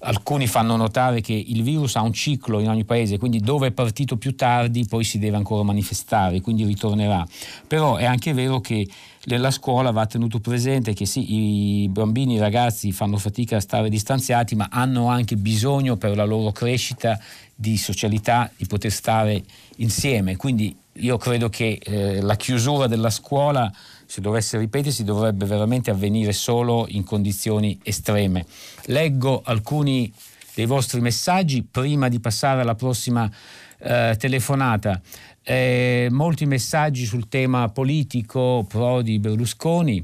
alcuni 0.03 0.47
fanno 0.47 0.75
notare 0.75 1.21
che 1.21 1.33
il 1.33 1.63
virus 1.63 1.95
ha 1.95 2.01
un 2.01 2.13
ciclo 2.13 2.59
in 2.59 2.69
ogni 2.69 2.83
paese, 2.85 3.17
quindi 3.17 3.39
dove 3.39 3.67
è 3.67 3.71
partito 3.71 4.17
più 4.17 4.35
tardi 4.35 4.85
poi 4.85 5.03
si 5.03 5.19
deve 5.19 5.37
ancora 5.37 5.63
manifestare, 5.63 6.41
quindi 6.41 6.63
ritornerà. 6.63 7.25
Però 7.67 7.97
è 7.97 8.05
anche 8.05 8.33
vero 8.33 8.59
che 8.59 8.87
nella 9.25 9.51
scuola 9.51 9.91
va 9.91 10.05
tenuto 10.05 10.39
presente 10.39 10.93
che 10.93 11.05
sì, 11.05 11.83
i 11.83 11.89
bambini, 11.89 12.35
i 12.35 12.39
ragazzi 12.39 12.91
fanno 12.91 13.17
fatica 13.17 13.57
a 13.57 13.61
stare 13.61 13.89
distanziati, 13.89 14.55
ma 14.55 14.67
hanno 14.71 15.07
anche 15.07 15.35
bisogno 15.35 15.95
per 15.97 16.15
la 16.15 16.25
loro 16.25 16.51
crescita 16.51 17.19
di 17.53 17.77
socialità, 17.77 18.49
di 18.57 18.65
poter 18.65 18.91
stare 18.91 19.43
insieme. 19.77 20.35
Quindi 20.37 20.75
io 20.93 21.17
credo 21.17 21.49
che 21.49 21.79
eh, 21.81 22.21
la 22.21 22.35
chiusura 22.35 22.87
della 22.87 23.11
scuola, 23.11 23.71
se 24.11 24.19
dovesse 24.19 24.57
ripetersi, 24.57 25.05
dovrebbe 25.05 25.45
veramente 25.45 25.89
avvenire 25.89 26.33
solo 26.33 26.85
in 26.89 27.05
condizioni 27.05 27.79
estreme. 27.81 28.45
Leggo 28.87 29.41
alcuni 29.41 30.11
dei 30.53 30.65
vostri 30.65 30.99
messaggi 30.99 31.63
prima 31.63 32.09
di 32.09 32.19
passare 32.19 32.59
alla 32.59 32.75
prossima 32.75 33.31
eh, 33.77 34.17
telefonata. 34.19 34.99
Eh, 35.41 36.09
molti 36.11 36.45
messaggi 36.45 37.05
sul 37.05 37.29
tema 37.29 37.69
politico 37.69 38.65
Prodi 38.67 39.17
Berlusconi. 39.17 40.03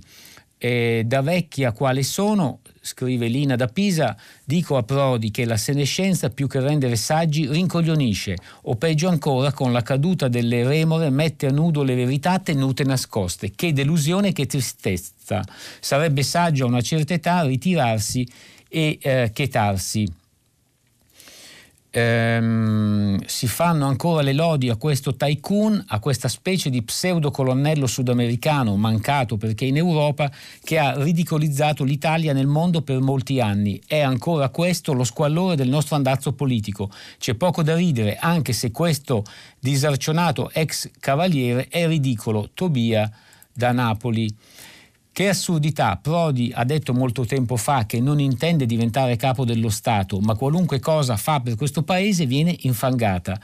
Eh, 0.58 1.04
da 1.06 1.22
vecchia 1.22 1.74
quale 1.74 2.02
sono, 2.02 2.60
scrive 2.88 3.28
Lina 3.28 3.56
da 3.56 3.68
Pisa, 3.68 4.18
dico 4.44 4.78
a 4.78 4.84
Prodi 4.84 5.30
che 5.30 5.46
la 5.46 5.58
senescenza 5.58 6.30
più 6.30 6.48
che 6.48 6.60
rendere 6.60 6.96
saggi 6.96 7.48
rincoglionisce 7.48 8.36
o 8.64 8.76
peggio 8.76 9.10
ancora 9.10 9.52
con 9.52 9.72
la 9.72 9.84
caduta 9.84 10.28
delle 10.28 10.64
remore 10.64 11.10
mette 11.10 11.48
a 11.48 11.52
nudo 11.52 11.84
le 11.84 11.96
verità 11.96 12.40
tenute 12.40 12.84
nascoste. 12.84 13.52
Che 13.54 13.74
delusione, 13.74 14.32
che 14.32 14.46
tristezza. 14.46 15.44
Sarebbe 15.80 16.24
saggio 16.24 16.66
a 16.66 16.70
una 16.70 16.82
certa 16.82 17.14
età 17.14 17.44
ritirarsi 17.44 18.28
e 18.70 18.98
eh, 19.02 19.32
chetarsi 19.34 20.26
ehm, 21.98 23.24
si 23.26 23.48
fanno 23.48 23.88
ancora 23.88 24.22
le 24.22 24.34
lodi 24.34 24.70
a 24.70 24.76
questo 24.76 25.16
tycoon, 25.16 25.84
a 25.88 26.00
questa 26.00 26.28
specie 26.28 26.70
di 26.70 26.84
pseudo 26.84 27.32
colonnello 27.32 27.88
sudamericano 27.88 28.76
mancato 28.76 29.38
perché 29.38 29.66
in 29.66 29.78
Europa 29.78 30.32
che 30.64 30.78
ha 30.78 31.02
ridicolizzato 31.02 31.84
l'Italia 31.84 32.34
nel 32.34 32.46
mondo 32.46 32.82
per 32.82 33.00
molti 33.00 33.42
anni. 33.42 33.82
È 33.86 34.00
ancora 34.00 34.50
questo 34.50 34.94
lo 34.94 35.04
squallore 35.04 35.56
del 35.56 35.70
nostro 35.70 35.96
andazzo 35.96 36.34
politico. 36.34 36.92
C'è 37.18 37.34
poco 37.34 37.64
da 37.64 37.76
ridere, 37.76 38.18
anche 38.18 38.54
se 38.54 38.72
questo 38.72 39.24
disarcionato 39.60 40.52
ex 40.52 40.92
cavaliere 41.00 41.68
è 41.70 41.88
ridicolo. 41.88 42.50
Tobia 42.54 43.10
da 43.52 43.72
Napoli. 43.72 44.32
Che 45.18 45.30
assurdità! 45.30 45.98
Prodi 46.00 46.52
ha 46.54 46.64
detto 46.64 46.94
molto 46.94 47.26
tempo 47.26 47.56
fa 47.56 47.88
che 47.88 48.00
non 48.00 48.20
intende 48.20 48.68
diventare 48.68 49.16
capo 49.16 49.46
dello 49.46 49.70
Stato, 49.70 50.20
ma 50.20 50.36
qualunque 50.36 50.80
cosa 50.80 51.18
fa 51.18 51.40
per 51.40 51.56
questo 51.56 51.82
paese 51.82 52.28
viene 52.28 52.56
infangata. 52.60 53.42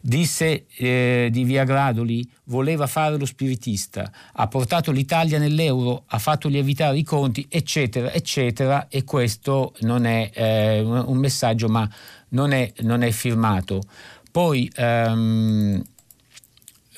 Disse 0.00 0.66
eh, 0.76 1.28
di 1.32 1.42
Via 1.42 1.64
Gradoli, 1.64 2.30
voleva 2.44 2.86
fare 2.86 3.18
lo 3.18 3.24
spiritista, 3.24 4.08
ha 4.34 4.46
portato 4.46 4.92
l'Italia 4.92 5.40
nell'euro, 5.40 6.04
ha 6.06 6.20
fatto 6.20 6.46
lievitare 6.46 6.96
i 6.96 7.02
conti, 7.02 7.44
eccetera, 7.48 8.12
eccetera, 8.12 8.86
e 8.86 9.02
questo 9.02 9.74
non 9.80 10.06
è 10.06 10.30
eh, 10.32 10.80
un 10.80 11.16
messaggio, 11.16 11.66
ma 11.66 11.90
non 12.28 12.52
è, 12.52 12.72
non 12.82 13.02
è 13.02 13.10
firmato. 13.10 13.82
Poi 14.30 14.70
ehm, 14.76 15.82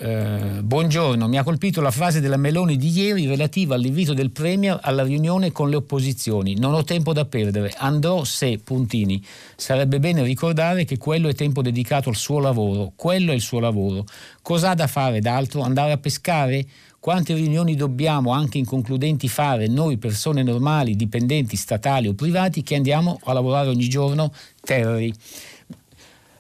eh, 0.01 0.61
buongiorno, 0.63 1.27
mi 1.27 1.39
ha 1.39 1.43
colpito 1.43 1.81
la 1.81 1.91
frase 1.91 2.21
della 2.21 2.37
Meloni 2.37 2.77
di 2.77 2.89
ieri 2.89 3.27
relativa 3.27 3.75
all'invito 3.75 4.15
del 4.15 4.31
Premier 4.31 4.79
alla 4.81 5.03
riunione 5.03 5.51
con 5.51 5.69
le 5.69 5.75
opposizioni. 5.77 6.55
Non 6.57 6.73
ho 6.75 6.85
tempo 6.85 7.13
da 7.13 7.25
perdere, 7.25 7.75
andrò 7.77 8.23
se, 8.23 8.59
puntini. 8.59 9.21
Sarebbe 9.57 9.99
bene 9.99 10.23
ricordare 10.23 10.85
che 10.85 10.99
quello 10.99 11.29
è 11.29 11.35
tempo 11.35 11.63
dedicato 11.63 12.11
al 12.11 12.15
suo 12.15 12.39
lavoro, 12.39 12.93
quello 12.95 13.33
è 13.33 13.35
il 13.35 13.41
suo 13.41 13.59
lavoro. 13.59 14.05
Cosa 14.41 14.71
ha 14.71 14.75
da 14.75 14.87
fare 14.87 15.19
d'altro? 15.19 15.63
Andare 15.63 15.91
a 15.91 15.99
pescare? 15.99 16.65
Quante 17.01 17.35
riunioni 17.35 17.75
dobbiamo, 17.75 18.33
anche 18.33 18.59
inconcludenti, 18.59 19.29
fare 19.29 19.67
noi 19.67 19.99
persone 19.99 20.45
normali, 20.45 20.95
dipendenti, 20.95 21.57
statali 21.57 22.07
o 22.07 22.15
privati, 22.15 22.63
che 22.63 22.77
andiamo 22.77 23.19
a 23.25 23.33
lavorare 23.33 23.69
ogni 23.69 23.89
giorno? 23.89 24.33
Terri. 24.61 25.13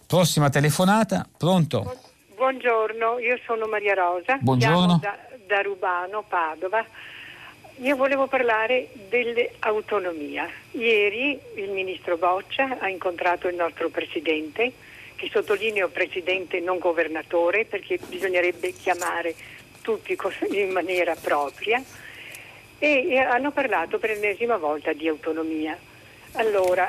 Prossima 0.06 0.48
telefonata, 0.48 1.28
pronto? 1.36 2.07
Buongiorno, 2.38 3.18
io 3.18 3.36
sono 3.44 3.66
Maria 3.66 3.94
Rosa, 3.94 4.38
Buongiorno. 4.40 5.00
Da, 5.02 5.18
da 5.44 5.60
Rubano, 5.60 6.22
Padova. 6.22 6.86
Io 7.78 7.96
volevo 7.96 8.28
parlare 8.28 8.90
dell'autonomia. 9.08 10.48
Ieri 10.70 11.36
il 11.56 11.70
ministro 11.70 12.16
Boccia 12.16 12.78
ha 12.78 12.88
incontrato 12.88 13.48
il 13.48 13.56
nostro 13.56 13.88
presidente, 13.88 14.70
che 15.16 15.28
sottolineo 15.32 15.88
presidente 15.88 16.60
non 16.60 16.78
governatore 16.78 17.64
perché 17.64 17.98
bisognerebbe 18.06 18.72
chiamare 18.72 19.34
tutti 19.82 20.16
in 20.52 20.70
maniera 20.70 21.16
propria, 21.20 21.82
e 22.78 23.18
hanno 23.18 23.50
parlato 23.50 23.98
per 23.98 24.10
l'ennesima 24.10 24.58
volta 24.58 24.92
di 24.92 25.08
autonomia. 25.08 25.76
Allora, 26.34 26.88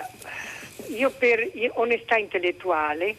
io 0.90 1.10
per 1.10 1.50
onestà 1.74 2.18
intellettuale 2.18 3.16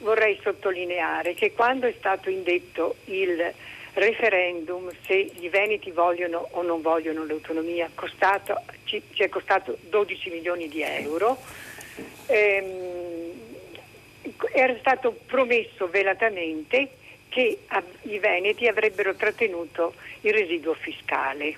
vorrei 0.00 0.38
sottolineare 0.42 1.34
che 1.34 1.52
quando 1.52 1.86
è 1.86 1.94
stato 1.98 2.30
indetto 2.30 2.96
il 3.06 3.52
referendum 3.94 4.90
se 5.06 5.14
i 5.14 5.48
veneti 5.48 5.90
vogliono 5.90 6.48
o 6.52 6.62
non 6.62 6.80
vogliono 6.80 7.24
l'autonomia 7.24 7.90
costato, 7.94 8.60
ci, 8.84 9.02
ci, 9.12 9.22
è 9.22 9.28
costato 9.28 9.78
12 9.88 10.30
milioni 10.30 10.68
di 10.68 10.82
euro. 10.82 11.38
Ehm, 12.26 13.48
era 14.52 14.76
stato 14.78 15.18
promesso 15.26 15.88
velatamente 15.88 16.90
che 17.28 17.60
i 18.02 18.18
veneti 18.18 18.66
avrebbero 18.66 19.14
trattenuto 19.14 19.94
il 20.22 20.32
residuo 20.32 20.74
fiscale 20.74 21.56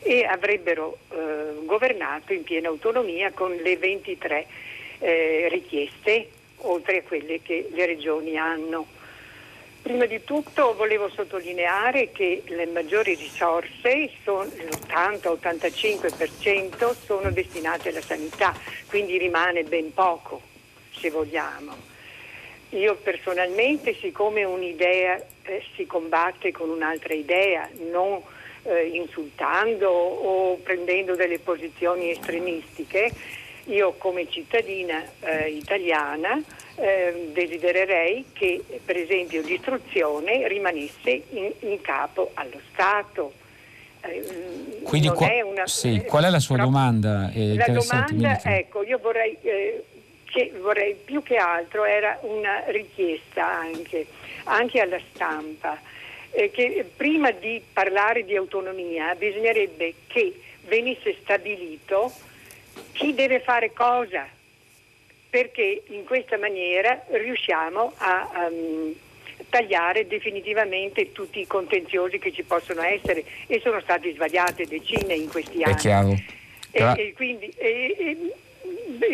e 0.00 0.24
avrebbero 0.24 0.98
eh, 1.10 1.64
governato 1.64 2.32
in 2.32 2.42
piena 2.42 2.68
autonomia 2.68 3.32
con 3.32 3.54
le 3.54 3.76
23 3.76 4.46
eh, 4.98 5.48
richieste 5.50 6.28
oltre 6.58 6.98
a 6.98 7.02
quelle 7.02 7.40
che 7.42 7.68
le 7.70 7.86
regioni 7.86 8.36
hanno. 8.36 8.86
Prima 9.82 10.06
di 10.06 10.24
tutto 10.24 10.74
volevo 10.74 11.08
sottolineare 11.08 12.10
che 12.10 12.42
le 12.46 12.66
maggiori 12.66 13.14
risorse, 13.14 14.10
sono, 14.24 14.42
l'80-85%, 14.42 16.92
sono 17.04 17.30
destinate 17.30 17.90
alla 17.90 18.00
sanità, 18.00 18.52
quindi 18.88 19.16
rimane 19.16 19.62
ben 19.62 19.94
poco, 19.94 20.42
se 20.90 21.10
vogliamo. 21.10 21.94
Io 22.70 22.96
personalmente, 22.96 23.94
siccome 23.94 24.42
un'idea 24.42 25.24
eh, 25.44 25.62
si 25.76 25.86
combatte 25.86 26.50
con 26.50 26.68
un'altra 26.68 27.14
idea, 27.14 27.70
non 27.90 28.20
eh, 28.64 28.88
insultando 28.88 29.88
o 29.88 30.56
prendendo 30.56 31.14
delle 31.14 31.38
posizioni 31.38 32.10
estremistiche, 32.10 33.12
io 33.66 33.94
come 33.98 34.28
cittadina 34.28 35.02
eh, 35.20 35.48
italiana 35.50 36.40
eh, 36.76 37.30
desidererei 37.32 38.26
che 38.32 38.62
per 38.84 38.96
esempio 38.96 39.42
l'istruzione 39.42 40.46
rimanesse 40.48 41.22
in, 41.30 41.52
in 41.60 41.80
capo 41.80 42.30
allo 42.34 42.60
Stato. 42.72 43.32
Eh, 44.02 44.80
Quindi 44.84 45.08
qua, 45.08 45.28
una, 45.44 45.66
sì, 45.66 46.02
qual 46.06 46.24
è 46.24 46.30
la 46.30 46.38
sua 46.38 46.56
però, 46.56 46.66
domanda? 46.68 47.30
la 47.34 47.66
domanda, 47.66 48.40
ecco, 48.44 48.82
io 48.84 48.98
vorrei, 48.98 49.36
eh, 49.42 49.84
che, 50.24 50.52
vorrei 50.60 50.94
più 50.94 51.22
che 51.22 51.36
altro 51.36 51.84
era 51.84 52.18
una 52.22 52.62
richiesta 52.66 53.58
anche, 53.58 54.06
anche 54.44 54.80
alla 54.80 55.00
stampa, 55.12 55.80
eh, 56.30 56.50
che 56.50 56.88
prima 56.96 57.32
di 57.32 57.60
parlare 57.72 58.24
di 58.24 58.36
autonomia 58.36 59.14
bisognerebbe 59.14 59.94
che 60.06 60.40
venisse 60.68 61.16
stabilito 61.22 62.12
chi 62.92 63.14
deve 63.14 63.40
fare 63.40 63.72
cosa, 63.72 64.26
perché 65.30 65.82
in 65.88 66.04
questa 66.04 66.38
maniera 66.38 67.04
riusciamo 67.08 67.92
a 67.96 68.48
um, 68.50 68.94
tagliare 69.48 70.06
definitivamente 70.06 71.12
tutti 71.12 71.40
i 71.40 71.46
contenziosi 71.46 72.18
che 72.18 72.32
ci 72.32 72.42
possono 72.42 72.82
essere 72.82 73.24
e 73.46 73.60
sono 73.60 73.80
stati 73.80 74.12
sbagliate 74.12 74.66
decine 74.66 75.14
in 75.14 75.28
questi 75.28 75.62
anni. 75.62 75.74
È 75.74 75.76
chiaro. 75.76 76.14
E, 76.70 76.92
e 76.96 77.12
quindi 77.14 77.52
e, 77.56 78.32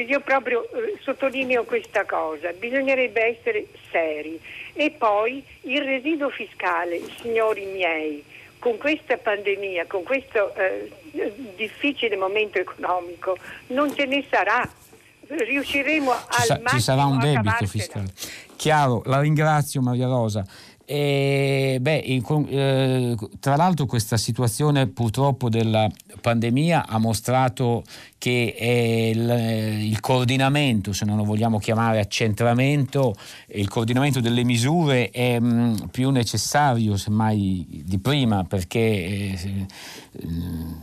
io 0.07 0.21
proprio 0.21 0.65
eh, 0.71 0.99
sottolineo 1.01 1.65
questa 1.65 2.05
cosa, 2.05 2.53
bisognerebbe 2.53 3.39
essere 3.39 3.67
seri 3.91 4.41
e 4.75 4.91
poi 4.91 5.43
il 5.63 5.83
residuo 5.83 6.31
fiscale, 6.31 7.01
signori 7.21 7.65
miei, 7.67 8.23
con 8.63 8.79
questa 8.79 9.17
pandemia, 9.17 9.87
con 9.89 10.05
questo 10.05 10.55
eh, 10.55 10.89
difficile 11.57 12.17
momento 12.17 12.59
economico, 12.61 13.37
non 13.69 13.93
ce 13.93 14.07
ne 14.07 14.25
sarà. 14.31 14.63
Riusciremo 15.27 16.13
ci 16.13 16.19
al 16.29 16.43
sa- 16.45 16.55
massimo 16.61 16.69
Ci 16.69 16.81
sarà 16.81 17.05
un 17.07 17.19
debito 17.19 17.67
fiscale. 17.67 18.13
Chiaro, 18.55 19.03
la 19.07 19.19
ringrazio 19.21 19.81
Maria 19.81 20.07
Rosa. 20.07 20.45
E, 20.95 21.79
beh, 21.81 22.03
in, 22.05 22.23
eh, 22.51 23.17
tra 23.41 23.57
l'altro 23.57 23.87
questa 23.87 24.19
situazione 24.19 24.89
purtroppo 24.89 25.49
della 25.49 25.89
pandemia 26.21 26.87
ha 26.87 26.99
mostrato 26.99 27.83
che 28.19 29.11
il, 29.15 29.87
il, 29.89 30.01
coordinamento, 30.01 30.93
se 30.93 31.07
non 31.07 31.17
lo 31.17 31.25
vogliamo 31.25 31.59
chiamare 31.59 31.99
accentramento, 31.99 33.15
il 33.55 33.69
coordinamento 33.69 34.21
delle 34.21 34.45
misure 34.45 35.09
è 35.09 35.41
mh, 35.41 35.47
mm, 35.47 35.75
più 35.91 36.11
necessario 36.11 36.99
semmai 36.99 37.83
di 37.87 37.99
prima 37.99 38.45
perché 38.45 38.79
eh, 38.79 39.67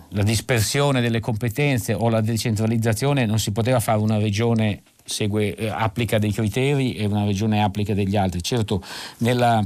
la 0.10 0.24
dispersione 0.24 1.02
delle 1.02 1.20
competenze 1.20 1.94
o 1.94 2.10
la 2.10 2.22
decentralizzazione 2.22 3.28
non 3.28 3.38
si 3.38 3.52
poteva 3.52 3.80
fare 3.80 4.00
una 4.00 4.18
regione 4.18 4.82
segue, 5.06 5.56
eh, 5.56 5.68
applica 5.68 6.18
dei 6.18 6.32
criteri 6.32 6.94
e 6.94 7.06
una 7.06 7.26
regione 7.26 7.62
applica 7.62 7.94
degli 7.94 8.16
altri. 8.16 8.42
Certo, 8.42 8.82
nella 9.18 9.64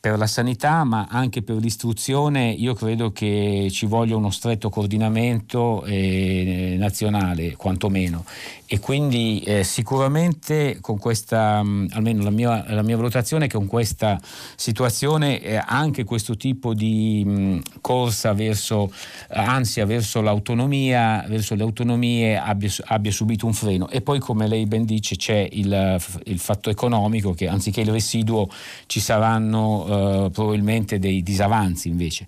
per 0.00 0.16
la 0.18 0.26
sanità 0.26 0.84
ma 0.84 1.06
anche 1.10 1.42
per 1.42 1.56
l'istruzione 1.56 2.50
io 2.50 2.74
credo 2.74 3.10
che 3.10 3.68
ci 3.70 3.86
voglia 3.86 4.16
uno 4.16 4.30
stretto 4.30 4.70
coordinamento 4.70 5.84
eh, 5.84 6.76
nazionale 6.78 7.56
quantomeno. 7.56 8.24
E 8.70 8.80
quindi 8.80 9.40
eh, 9.46 9.64
sicuramente 9.64 10.76
con 10.82 10.98
questa, 10.98 11.62
mh, 11.62 11.88
almeno 11.92 12.22
la 12.22 12.28
mia, 12.28 12.64
la 12.68 12.82
mia, 12.82 12.96
valutazione 12.96 13.46
è 13.46 13.48
che 13.48 13.56
con 13.56 13.66
questa 13.66 14.20
situazione 14.56 15.40
eh, 15.40 15.58
anche 15.64 16.04
questo 16.04 16.36
tipo 16.36 16.74
di 16.74 17.24
mh, 17.24 17.60
corsa 17.80 18.34
verso, 18.34 18.92
ansia 19.28 19.86
verso 19.86 20.20
l'autonomia, 20.20 21.24
verso 21.26 21.54
le 21.54 21.62
autonomie 21.62 22.36
abbia, 22.36 22.70
abbia, 22.84 23.10
subito 23.10 23.46
un 23.46 23.54
freno. 23.54 23.88
E 23.88 24.02
poi 24.02 24.18
come 24.18 24.46
lei 24.46 24.66
ben 24.66 24.84
dice 24.84 25.16
c'è 25.16 25.48
il, 25.50 25.98
il 26.24 26.38
fatto 26.38 26.68
economico 26.68 27.32
che 27.32 27.48
anziché 27.48 27.80
il 27.80 27.90
residuo 27.90 28.50
ci 28.84 29.00
saranno 29.00 29.87
eh, 29.88 30.30
probabilmente 30.30 30.98
dei 30.98 31.22
disavanzi 31.22 31.88
invece. 31.88 32.26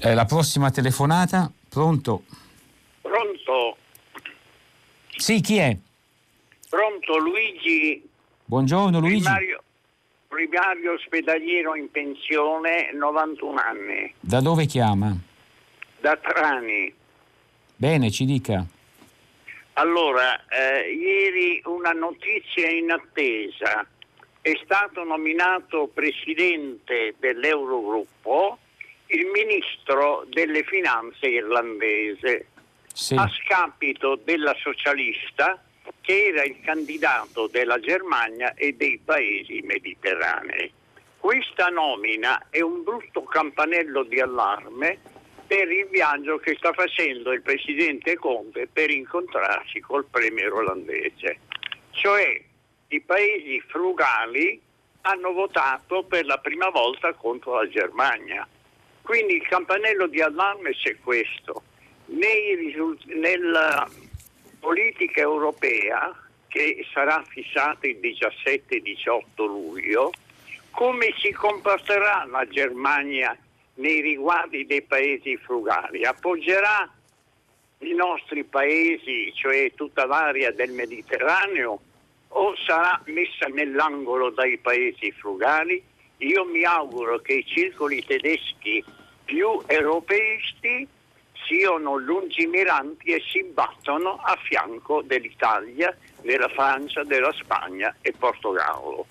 Eh, 0.00 0.14
la 0.14 0.24
prossima 0.24 0.70
telefonata, 0.70 1.50
pronto? 1.68 2.24
Pronto? 3.02 3.76
Sì, 5.16 5.40
chi 5.40 5.58
è? 5.58 5.76
Pronto, 6.68 7.18
Luigi. 7.18 8.02
Buongiorno 8.44 9.00
Luigi. 9.00 9.22
Primario, 9.22 9.62
primario 10.28 10.92
ospedaliero 10.92 11.74
in 11.74 11.90
pensione, 11.90 12.92
91 12.92 13.60
anni. 13.60 14.14
Da 14.20 14.40
dove 14.40 14.66
chiama? 14.66 15.16
Da 16.00 16.16
Trani. 16.16 16.92
Bene, 17.76 18.10
ci 18.10 18.24
dica. 18.24 18.64
Allora, 19.74 20.42
eh, 20.46 20.92
ieri 20.92 21.60
una 21.64 21.92
notizia 21.92 22.70
in 22.70 22.90
attesa. 22.90 23.86
È 24.46 24.56
stato 24.62 25.02
nominato 25.02 25.90
presidente 25.92 27.16
dell'Eurogruppo 27.18 28.58
il 29.06 29.26
ministro 29.34 30.24
delle 30.28 30.62
finanze 30.62 31.26
irlandese 31.26 32.46
sì. 32.92 33.16
a 33.16 33.28
scapito 33.28 34.14
della 34.22 34.54
socialista 34.54 35.60
che 36.00 36.26
era 36.26 36.44
il 36.44 36.60
candidato 36.60 37.48
della 37.48 37.80
Germania 37.80 38.54
e 38.54 38.74
dei 38.74 39.00
paesi 39.04 39.62
mediterranei. 39.64 40.70
Questa 41.18 41.66
nomina 41.66 42.46
è 42.48 42.60
un 42.60 42.84
brutto 42.84 43.24
campanello 43.24 44.04
di 44.04 44.20
allarme 44.20 45.00
per 45.44 45.68
il 45.72 45.88
viaggio 45.90 46.38
che 46.38 46.54
sta 46.54 46.72
facendo 46.72 47.32
il 47.32 47.42
presidente 47.42 48.14
Conte 48.14 48.68
per 48.72 48.90
incontrarsi 48.90 49.80
col 49.80 50.06
premier 50.08 50.52
olandese. 50.52 51.40
Cioè 51.90 52.45
i 52.96 53.00
paesi 53.00 53.60
frugali 53.60 54.60
hanno 55.02 55.32
votato 55.32 56.04
per 56.04 56.24
la 56.24 56.38
prima 56.38 56.70
volta 56.70 57.12
contro 57.12 57.54
la 57.54 57.68
Germania. 57.68 58.46
Quindi 59.02 59.34
il 59.34 59.46
campanello 59.46 60.06
di 60.08 60.20
allarme 60.20 60.72
c'è 60.72 60.96
questo 60.98 61.62
risult- 62.06 63.04
nella 63.06 63.88
politica 64.58 65.20
europea 65.20 66.14
che 66.48 66.84
sarà 66.92 67.22
fissata 67.28 67.86
il 67.86 67.98
17-18 67.98 69.46
luglio, 69.46 70.10
come 70.70 71.12
si 71.18 71.32
comporterà 71.32 72.26
la 72.28 72.46
Germania 72.48 73.36
nei 73.74 74.00
riguardi 74.00 74.66
dei 74.66 74.82
paesi 74.82 75.36
frugali? 75.36 76.04
Appoggerà 76.04 76.90
i 77.78 77.94
nostri 77.94 78.44
paesi, 78.44 79.32
cioè 79.34 79.72
tutta 79.74 80.06
l'area 80.06 80.50
del 80.50 80.70
Mediterraneo, 80.70 81.80
o 82.36 82.54
sarà 82.66 83.00
messa 83.06 83.46
nell'angolo 83.52 84.30
dai 84.30 84.58
paesi 84.58 85.10
frugali? 85.12 85.82
Io 86.18 86.44
mi 86.44 86.64
auguro 86.64 87.18
che 87.20 87.34
i 87.34 87.44
circoli 87.46 88.04
tedeschi 88.04 88.84
più 89.24 89.62
europeisti 89.66 90.86
siano 91.46 91.96
lungimiranti 91.96 93.10
e 93.10 93.22
si 93.30 93.42
battono 93.52 94.16
a 94.16 94.36
fianco 94.42 95.02
dell'Italia, 95.02 95.96
della 96.22 96.48
Francia, 96.48 97.04
della 97.04 97.32
Spagna 97.32 97.94
e 98.00 98.12
Portogallo. 98.18 99.06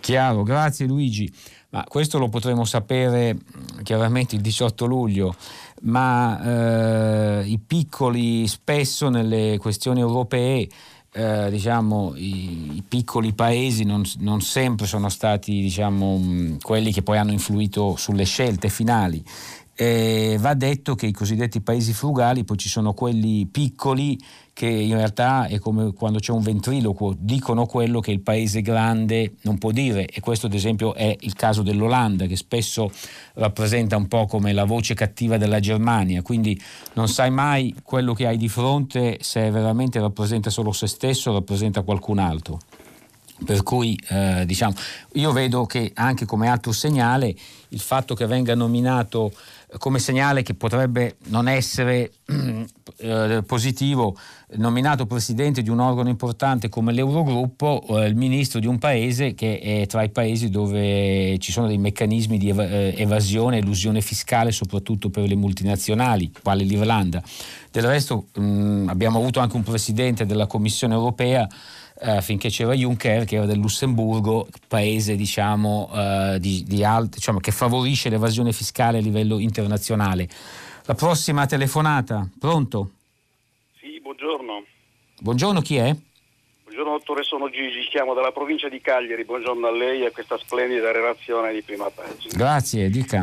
Chiaro, 0.00 0.42
grazie 0.42 0.86
Luigi. 0.86 1.30
Ma 1.70 1.84
questo 1.86 2.18
lo 2.18 2.30
potremo 2.30 2.64
sapere 2.64 3.34
mm, 3.34 3.82
chiaramente 3.82 4.36
il 4.36 4.40
18 4.40 4.86
luglio, 4.86 5.34
ma 5.82 7.42
eh, 7.42 7.46
i 7.46 7.58
piccoli 7.58 8.46
spesso 8.46 9.10
nelle 9.10 9.58
questioni 9.60 10.00
europee 10.00 10.66
eh, 11.12 11.50
diciamo, 11.50 12.12
i, 12.16 12.76
i, 12.76 12.84
piccoli 12.86 13.32
paesi 13.32 13.84
non, 13.84 14.02
non 14.18 14.40
sempre 14.40 14.86
sono 14.86 15.08
stati 15.08 15.60
diciamo, 15.60 16.18
mm, 16.18 16.56
quelli 16.60 16.92
che 16.92 17.02
poi 17.02 17.18
hanno 17.18 17.32
influito 17.32 17.96
sulle 17.96 18.24
scelte 18.24 18.68
finali. 18.68 19.24
Eh, 19.74 20.36
va 20.40 20.54
detto 20.54 20.94
che 20.96 21.06
i 21.06 21.12
cosiddetti 21.12 21.60
paesi 21.60 21.92
frugali, 21.92 22.44
poi 22.44 22.56
ci 22.56 22.68
sono 22.68 22.94
quelli 22.94 23.46
piccoli 23.46 24.18
che 24.58 24.66
in 24.66 24.96
realtà 24.96 25.46
è 25.46 25.60
come 25.60 25.92
quando 25.92 26.18
c'è 26.18 26.32
un 26.32 26.42
ventriloquo, 26.42 27.14
dicono 27.16 27.64
quello 27.64 28.00
che 28.00 28.10
il 28.10 28.18
paese 28.18 28.60
grande 28.60 29.34
non 29.42 29.56
può 29.56 29.70
dire 29.70 30.04
e 30.06 30.18
questo 30.18 30.46
ad 30.46 30.52
esempio 30.52 30.94
è 30.94 31.16
il 31.20 31.34
caso 31.34 31.62
dell'Olanda 31.62 32.26
che 32.26 32.34
spesso 32.34 32.90
rappresenta 33.34 33.96
un 33.96 34.08
po' 34.08 34.26
come 34.26 34.52
la 34.52 34.64
voce 34.64 34.94
cattiva 34.94 35.36
della 35.36 35.60
Germania, 35.60 36.22
quindi 36.22 36.60
non 36.94 37.06
sai 37.06 37.30
mai 37.30 37.72
quello 37.84 38.14
che 38.14 38.26
hai 38.26 38.36
di 38.36 38.48
fronte 38.48 39.18
se 39.20 39.48
veramente 39.48 40.00
rappresenta 40.00 40.50
solo 40.50 40.72
se 40.72 40.88
stesso 40.88 41.30
o 41.30 41.34
rappresenta 41.34 41.82
qualcun 41.82 42.18
altro. 42.18 42.58
Per 43.44 43.62
cui 43.62 43.96
eh, 44.08 44.42
diciamo, 44.44 44.74
io 45.12 45.30
vedo 45.30 45.66
che 45.66 45.92
anche 45.94 46.26
come 46.26 46.48
altro 46.48 46.72
segnale 46.72 47.32
il 47.68 47.78
fatto 47.78 48.16
che 48.16 48.26
venga 48.26 48.56
nominato 48.56 49.30
come 49.76 49.98
segnale 49.98 50.42
che 50.42 50.54
potrebbe 50.54 51.16
non 51.26 51.46
essere 51.46 52.10
eh, 52.98 53.42
positivo, 53.46 54.16
nominato 54.56 55.06
presidente 55.06 55.62
di 55.62 55.70
un 55.70 55.80
organo 55.80 56.08
importante 56.08 56.68
come 56.68 56.92
l'Eurogruppo, 56.92 57.84
eh, 57.90 58.06
il 58.06 58.16
ministro 58.16 58.60
di 58.60 58.66
un 58.66 58.78
paese 58.78 59.34
che 59.34 59.58
è 59.60 59.86
tra 59.86 60.02
i 60.02 60.10
paesi 60.10 60.50
dove 60.50 61.38
ci 61.38 61.52
sono 61.52 61.66
dei 61.66 61.78
meccanismi 61.78 62.38
di 62.38 62.48
ev- 62.48 62.60
eh, 62.60 62.94
evasione 62.96 63.56
e 63.56 63.60
elusione 63.60 64.00
fiscale, 64.00 64.52
soprattutto 64.52 65.10
per 65.10 65.26
le 65.26 65.36
multinazionali, 65.36 66.32
quale 66.42 66.64
l'Irlanda. 66.64 67.22
Del 67.70 67.84
resto 67.84 68.26
mh, 68.34 68.86
abbiamo 68.88 69.18
avuto 69.18 69.40
anche 69.40 69.56
un 69.56 69.62
presidente 69.62 70.26
della 70.26 70.46
Commissione 70.46 70.94
europea 70.94 71.46
eh, 72.00 72.22
finché 72.22 72.48
c'era 72.48 72.74
Juncker 72.74 73.24
che 73.24 73.36
era 73.36 73.46
del 73.46 73.58
Lussemburgo, 73.58 74.48
paese 74.68 75.16
diciamo, 75.16 75.90
eh, 75.92 76.38
di, 76.40 76.64
di 76.66 76.84
alt, 76.84 77.14
diciamo, 77.14 77.38
che 77.38 77.50
favorisce 77.50 78.08
l'evasione 78.08 78.52
fiscale 78.52 78.98
a 78.98 79.00
livello 79.00 79.38
internazionale. 79.38 80.28
La 80.88 80.94
prossima 80.94 81.44
telefonata, 81.44 82.26
pronto? 82.40 82.92
Sì, 83.78 84.00
buongiorno. 84.00 84.64
Buongiorno, 85.20 85.60
chi 85.60 85.76
è? 85.76 85.94
Buongiorno 86.62 86.96
dottore, 86.96 87.24
sono 87.24 87.50
Gigi, 87.50 87.86
chiamo 87.90 88.14
dalla 88.14 88.32
provincia 88.32 88.70
di 88.70 88.80
Cagliari, 88.80 89.22
buongiorno 89.26 89.66
a 89.66 89.70
lei 89.70 90.00
e 90.00 90.06
a 90.06 90.10
questa 90.10 90.38
splendida 90.38 90.90
relazione 90.90 91.52
di 91.52 91.60
prima 91.60 91.90
pagina. 91.90 92.32
Grazie, 92.34 92.88
dica. 92.88 93.22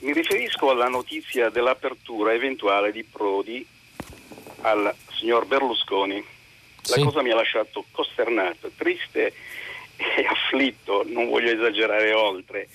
Mi 0.00 0.12
riferisco 0.12 0.68
alla 0.68 0.88
notizia 0.88 1.48
dell'apertura 1.48 2.34
eventuale 2.34 2.92
di 2.92 3.04
Prodi 3.04 3.66
al 4.60 4.94
signor 5.14 5.46
Berlusconi 5.46 6.22
la 6.88 7.02
cosa 7.02 7.22
mi 7.22 7.30
ha 7.30 7.36
lasciato 7.36 7.86
costernato, 7.90 8.70
triste 8.76 9.32
e 9.96 10.26
afflitto, 10.28 11.04
non 11.06 11.30
voglio 11.30 11.52
esagerare 11.52 12.12
oltre, 12.12 12.68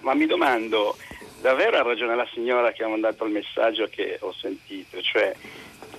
ma 0.00 0.12
mi 0.12 0.26
domando, 0.26 0.98
davvero 1.40 1.78
ha 1.78 1.82
ragione 1.82 2.14
la 2.14 2.28
signora 2.32 2.72
che 2.72 2.84
ha 2.84 2.88
mandato 2.88 3.24
il 3.24 3.32
messaggio 3.32 3.86
che 3.90 4.18
ho 4.20 4.32
sentito, 4.32 5.00
cioè 5.00 5.34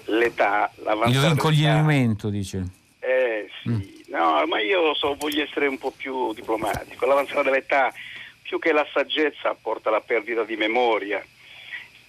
l'età, 0.06 0.72
l'avanzare 0.84 1.26
Il 1.26 1.32
rincoglionimento, 1.32 2.30
dice. 2.30 2.64
Eh 3.00 3.50
sì, 3.62 3.70
mm. 3.70 3.82
no, 4.14 4.46
ma 4.46 4.60
io 4.60 4.94
so, 4.94 5.16
voglio 5.16 5.44
essere 5.44 5.68
un 5.68 5.78
po' 5.78 5.92
più 5.96 6.34
diplomatico, 6.34 7.06
l'avanzare 7.06 7.44
dell'età 7.44 7.94
più 8.42 8.60
che 8.60 8.72
la 8.72 8.86
saggezza 8.92 9.56
porta 9.60 9.90
alla 9.90 10.02
perdita 10.02 10.44
di 10.44 10.56
memoria 10.56 11.24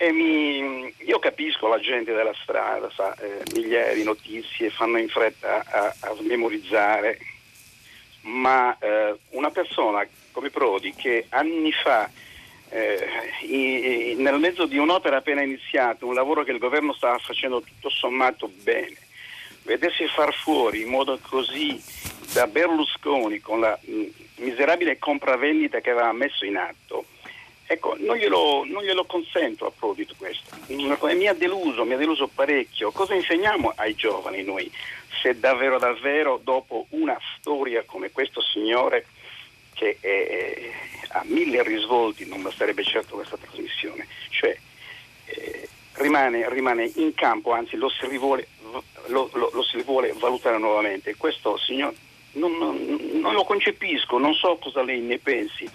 e 0.02 0.12
mi, 0.12 0.90
io 1.04 1.18
capisco 1.18 1.68
la 1.68 1.78
gente 1.78 2.14
della 2.14 2.32
strada, 2.42 2.88
sa, 2.88 3.14
eh, 3.16 3.42
migliaia 3.52 3.92
di 3.92 4.02
notizie, 4.02 4.70
fanno 4.70 4.96
in 4.96 5.10
fretta 5.10 5.62
a, 5.62 5.94
a 6.00 6.16
memorizzare, 6.22 7.18
ma 8.22 8.74
eh, 8.78 9.14
una 9.32 9.50
persona 9.50 10.06
come 10.32 10.48
Prodi 10.48 10.94
che 10.94 11.26
anni 11.28 11.70
fa, 11.72 12.08
eh, 12.70 14.14
nel 14.16 14.38
mezzo 14.38 14.66
di 14.66 14.78
un'opera 14.78 15.18
appena 15.18 15.42
iniziata, 15.42 16.06
un 16.06 16.14
lavoro 16.14 16.44
che 16.44 16.52
il 16.52 16.58
governo 16.58 16.92
stava 16.92 17.18
facendo 17.18 17.60
tutto 17.60 17.90
sommato 17.90 18.50
bene, 18.62 18.96
vedersi 19.64 20.06
far 20.06 20.32
fuori 20.32 20.82
in 20.82 20.88
modo 20.88 21.18
così 21.20 21.82
da 22.32 22.46
Berlusconi 22.46 23.40
con 23.40 23.60
la 23.60 23.78
mh, 23.80 24.04
miserabile 24.36 24.98
compravendita 24.98 25.80
che 25.80 25.90
aveva 25.90 26.12
messo 26.12 26.44
in 26.44 26.56
atto, 26.56 27.04
Ecco, 27.72 27.94
non 28.00 28.16
glielo, 28.16 28.64
non 28.66 28.82
glielo 28.82 29.04
consento 29.04 29.64
a 29.64 29.70
Prodi 29.70 30.04
questo. 30.16 30.56
Mi 30.66 31.28
ha 31.28 31.34
deluso, 31.34 31.84
mi 31.84 31.94
ha 31.94 31.96
deluso 31.96 32.26
parecchio. 32.26 32.90
Cosa 32.90 33.14
insegniamo 33.14 33.72
ai 33.76 33.94
giovani 33.94 34.42
noi? 34.42 34.68
Se 35.22 35.38
davvero, 35.38 35.78
davvero, 35.78 36.40
dopo 36.42 36.86
una 36.88 37.16
storia 37.36 37.84
come 37.86 38.10
questo 38.10 38.40
signore 38.40 39.06
che 39.74 39.96
è, 40.00 40.70
ha 41.08 41.22
mille 41.24 41.62
risvolti, 41.62 42.26
non 42.26 42.42
basterebbe 42.42 42.84
certo 42.84 43.16
questa 43.16 43.36
trasmissione, 43.36 44.06
cioè 44.30 44.56
eh, 45.26 45.68
rimane, 45.94 46.48
rimane, 46.48 46.90
in 46.96 47.14
campo, 47.14 47.52
anzi 47.52 47.76
lo 47.76 47.88
si, 47.88 48.16
vuole, 48.16 48.48
lo, 49.06 49.30
lo, 49.32 49.50
lo 49.52 49.62
si 49.62 49.82
vuole 49.82 50.14
valutare 50.18 50.58
nuovamente. 50.58 51.16
Questo 51.16 51.56
signor, 51.58 51.94
non, 52.32 52.52
non, 52.56 52.76
non, 53.20 53.34
lo 53.34 53.44
concepisco, 53.44 54.18
non 54.18 54.34
so 54.34 54.58
cosa 54.60 54.82
lei 54.82 55.00
ne 55.00 55.18
pensi, 55.18 55.68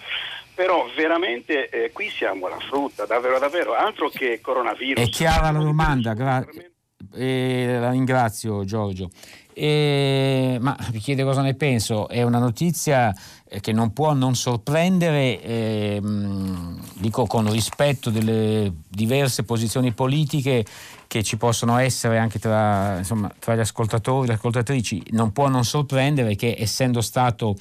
però 0.54 0.88
veramente 0.94 1.68
eh, 1.68 1.92
qui 1.92 2.08
siamo 2.10 2.46
alla 2.46 2.60
frutta, 2.60 3.04
davvero, 3.04 3.38
davvero, 3.38 3.74
altro 3.74 4.08
che 4.08 4.40
coronavirus. 4.40 5.04
È 5.04 5.08
chiara 5.08 5.50
la 5.50 5.58
domanda, 5.58 6.14
grazie. 6.14 6.72
Eh, 7.14 7.76
la 7.78 7.90
ringrazio 7.90 8.64
Giorgio. 8.64 9.10
Eh, 9.58 10.58
ma 10.60 10.76
vi 10.90 10.98
chiede 10.98 11.24
cosa 11.24 11.40
ne 11.40 11.54
penso, 11.54 12.08
è 12.08 12.22
una 12.22 12.38
notizia 12.38 13.10
eh, 13.48 13.58
che 13.60 13.72
non 13.72 13.94
può 13.94 14.12
non 14.12 14.34
sorprendere, 14.34 15.40
eh, 15.40 16.02
dico 16.98 17.24
con 17.24 17.50
rispetto 17.50 18.10
delle 18.10 18.70
diverse 18.86 19.44
posizioni 19.44 19.92
politiche 19.92 20.62
che 21.06 21.22
ci 21.22 21.38
possono 21.38 21.78
essere 21.78 22.18
anche 22.18 22.38
tra, 22.38 22.98
insomma, 22.98 23.32
tra 23.38 23.56
gli 23.56 23.60
ascoltatori 23.60 24.24
e 24.24 24.28
le 24.28 24.34
ascoltatrici, 24.34 25.04
non 25.12 25.32
può 25.32 25.48
non 25.48 25.64
sorprendere 25.64 26.36
che 26.36 26.54
essendo 26.58 27.00
stato 27.00 27.56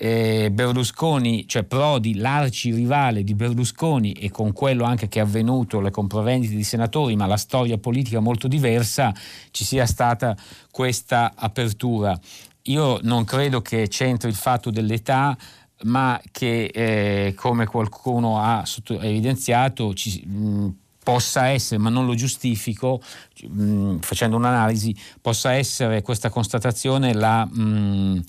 eh, 0.00 0.50
Berlusconi, 0.52 1.48
cioè 1.48 1.64
Prodi, 1.64 2.14
l'arcirivale 2.14 3.24
di 3.24 3.34
Berlusconi 3.34 4.12
e 4.12 4.30
con 4.30 4.52
quello 4.52 4.84
anche 4.84 5.08
che 5.08 5.18
è 5.18 5.22
avvenuto, 5.22 5.80
le 5.80 5.90
compravendite 5.90 6.54
di 6.54 6.62
senatori, 6.62 7.16
ma 7.16 7.26
la 7.26 7.36
storia 7.36 7.78
politica 7.78 8.20
molto 8.20 8.46
diversa, 8.46 9.12
ci 9.50 9.64
sia 9.64 9.86
stata 9.86 10.36
questa 10.70 11.32
apertura. 11.34 12.18
Io 12.62 13.00
non 13.02 13.24
credo 13.24 13.60
che 13.60 13.88
c'entri 13.88 14.28
il 14.28 14.36
fatto 14.36 14.70
dell'età, 14.70 15.36
ma 15.84 16.20
che 16.30 16.66
eh, 16.66 17.34
come 17.34 17.66
qualcuno 17.66 18.38
ha 18.38 18.62
evidenziato 19.00 19.94
ci, 19.94 20.24
mh, 20.24 20.74
possa 21.02 21.48
essere, 21.48 21.80
ma 21.80 21.88
non 21.88 22.06
lo 22.06 22.14
giustifico, 22.14 23.00
mh, 23.48 23.96
facendo 24.00 24.36
un'analisi, 24.36 24.94
possa 25.20 25.54
essere 25.54 26.02
questa 26.02 26.30
constatazione 26.30 27.14
la... 27.14 27.44
Mh, 27.44 28.22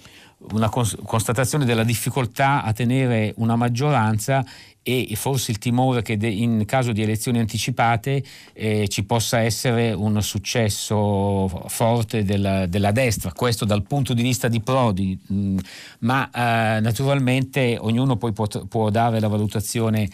una 0.52 0.70
constatazione 0.70 1.66
della 1.66 1.84
difficoltà 1.84 2.64
a 2.64 2.72
tenere 2.72 3.34
una 3.38 3.56
maggioranza 3.56 4.46
e 4.82 5.12
forse 5.16 5.52
il 5.52 5.60
timore 5.60 6.02
che 6.02 6.14
in 6.14 6.64
caso 6.66 6.94
di 6.94 7.04
elezioni 7.04 7.38
anticipate 7.38 8.24
eh, 8.54 8.88
ci 8.88 9.04
possa 9.04 9.40
essere 9.42 9.92
un 9.92 10.22
successo 10.24 11.48
forte 11.68 12.24
della, 12.24 12.66
della, 12.66 12.92
destra, 12.92 13.32
questo 13.34 13.66
dal 13.66 13.84
punto 13.84 14.14
di 14.14 14.24
vista 14.24 14.48
di 14.48 14.62
Prodi, 14.62 15.20
mm, 15.32 15.58
ma 16.00 16.28
eh, 16.28 16.80
naturalmente 16.80 17.78
ognuno 17.80 18.16
poi 18.16 18.32
può, 18.32 18.48
può, 18.48 18.90
dare 18.90 19.20
la 19.20 19.28
valutazione 19.28 20.10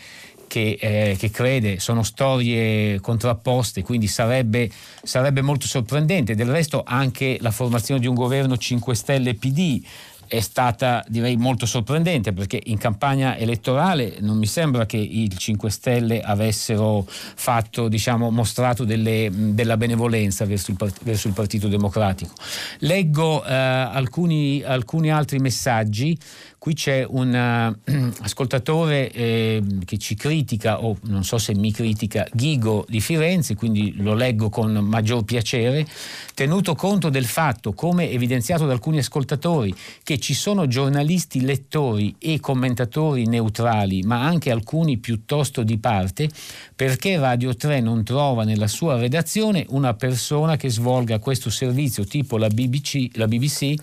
che, 0.47 0.78
eh, 0.80 1.15
che, 1.17 1.30
crede, 1.32 1.80
sono 1.80 2.03
storie 2.03 2.99
contrapposte, 2.99 3.82
quindi 3.84 4.07
sarebbe, 4.07 4.69
sarebbe 5.03 5.41
molto 5.41 5.67
sorprendente. 5.67 6.36
Del 6.36 6.49
resto 6.49 6.84
anche 6.86 7.38
la 7.39 7.51
formazione 7.51 7.99
di 7.99 8.07
un 8.07 8.15
governo 8.15 8.57
5 8.57 8.95
Stelle 8.95 9.36
PD 9.36 9.82
è 10.28 10.39
stata 10.39 11.03
direi 11.07 11.36
molto 11.38 11.65
sorprendente 11.65 12.34
perché 12.34 12.61
in 12.65 12.78
campagna 12.78 13.38
elettorale 13.38 14.17
non 14.19 14.38
mi 14.38 14.47
sembra 14.47 14.86
che 14.86 14.97
i 14.97 15.30
5 15.36 15.69
Stelle 15.69 16.21
avessero 16.21 17.05
fatto, 17.07 17.88
diciamo, 17.88 18.30
mostrato 18.30 18.84
delle, 18.84 19.30
della 19.32 19.78
benevolenza 19.78 20.45
verso 20.45 20.71
il, 20.71 20.78
verso 21.03 21.28
il, 21.28 21.34
Partito 21.34 21.67
Democratico. 21.67 22.34
Leggo 22.80 23.43
eh, 23.43 23.53
alcuni, 23.53 24.61
alcuni 24.63 25.11
altri 25.11 25.39
messaggi 25.39 26.17
Qui 26.66 26.74
c'è 26.74 27.05
un 27.07 27.78
uh, 27.86 27.91
ascoltatore 28.26 29.11
eh, 29.11 29.61
che 29.86 29.99
ci 29.99 30.16
critica, 30.16 30.84
o 30.84 30.97
non 31.03 31.24
so 31.24 31.38
se 31.38 31.53
mi 31.53 31.72
critica, 31.72 32.26
Ghigo 32.34 32.88
di 32.89 33.01
Firenze, 33.01 33.53
quindi 33.53 33.93
lo 33.97 34.16
leggo 34.16 34.49
con 34.49 34.72
maggior 34.72 35.24
piacere, 35.26 35.86
tenuto 36.34 36.74
conto 36.74 37.11
del 37.11 37.28
fatto, 37.28 37.74
come 37.74 38.09
evidenziato 38.09 38.66
da 38.66 38.72
alcuni 38.74 38.97
ascoltatori, 38.97 39.76
che 40.01 40.18
ci 40.18 40.34
sono 40.34 40.66
giornalisti 40.66 41.41
lettori 41.41 42.16
e 42.18 42.39
commentatori 42.39 43.28
neutrali, 43.28 44.01
ma 44.01 44.24
anche 44.24 44.49
alcuni 44.49 44.97
piuttosto 44.97 45.61
di 45.61 45.78
parte, 45.78 46.28
perché 46.76 47.20
Radio 47.20 47.55
3 47.55 47.80
non 47.80 48.03
trova 48.03 48.43
nella 48.43 48.66
sua 48.66 48.97
redazione 48.97 49.68
una 49.70 49.93
persona 49.93 50.55
che 50.57 50.72
svolga 50.72 51.20
questo 51.20 51.51
servizio 51.51 52.05
tipo 52.05 52.39
la 52.39 52.47
BBC, 52.47 53.09
la 53.18 53.28
BBC 53.28 53.76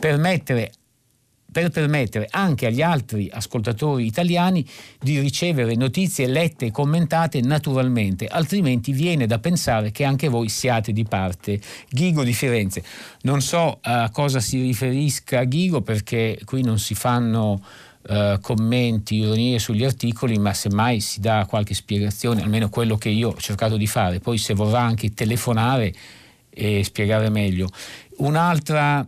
per 0.00 0.16
mettere 0.16 0.72
per 1.52 1.68
permettere 1.68 2.26
anche 2.30 2.66
agli 2.66 2.82
altri 2.82 3.30
ascoltatori 3.30 4.06
italiani 4.06 4.66
di 4.98 5.20
ricevere 5.20 5.74
notizie 5.76 6.26
lette 6.26 6.66
e 6.66 6.70
commentate 6.70 7.40
naturalmente, 7.42 8.26
altrimenti 8.26 8.92
viene 8.92 9.26
da 9.26 9.38
pensare 9.38 9.92
che 9.92 10.04
anche 10.04 10.28
voi 10.28 10.48
siate 10.48 10.92
di 10.92 11.04
parte. 11.04 11.60
Ghigo 11.90 12.24
di 12.24 12.32
Firenze. 12.32 12.82
Non 13.22 13.40
so 13.40 13.78
a 13.82 14.10
cosa 14.10 14.40
si 14.40 14.60
riferisca 14.62 15.44
Ghigo 15.44 15.82
perché 15.82 16.40
qui 16.44 16.62
non 16.62 16.78
si 16.78 16.94
fanno 16.94 17.62
Uh, 18.04 18.40
commenti, 18.40 19.14
ironie 19.14 19.60
sugli 19.60 19.84
articoli, 19.84 20.36
ma 20.36 20.52
semmai 20.52 20.98
si 20.98 21.20
dà 21.20 21.46
qualche 21.48 21.72
spiegazione, 21.72 22.42
almeno 22.42 22.68
quello 22.68 22.96
che 22.96 23.10
io 23.10 23.28
ho 23.28 23.36
cercato 23.36 23.76
di 23.76 23.86
fare. 23.86 24.18
Poi 24.18 24.38
se 24.38 24.54
vorrà 24.54 24.80
anche 24.80 25.14
telefonare 25.14 25.94
e 26.50 26.82
spiegare 26.82 27.30
meglio. 27.30 27.68
Un'altra 28.16 29.06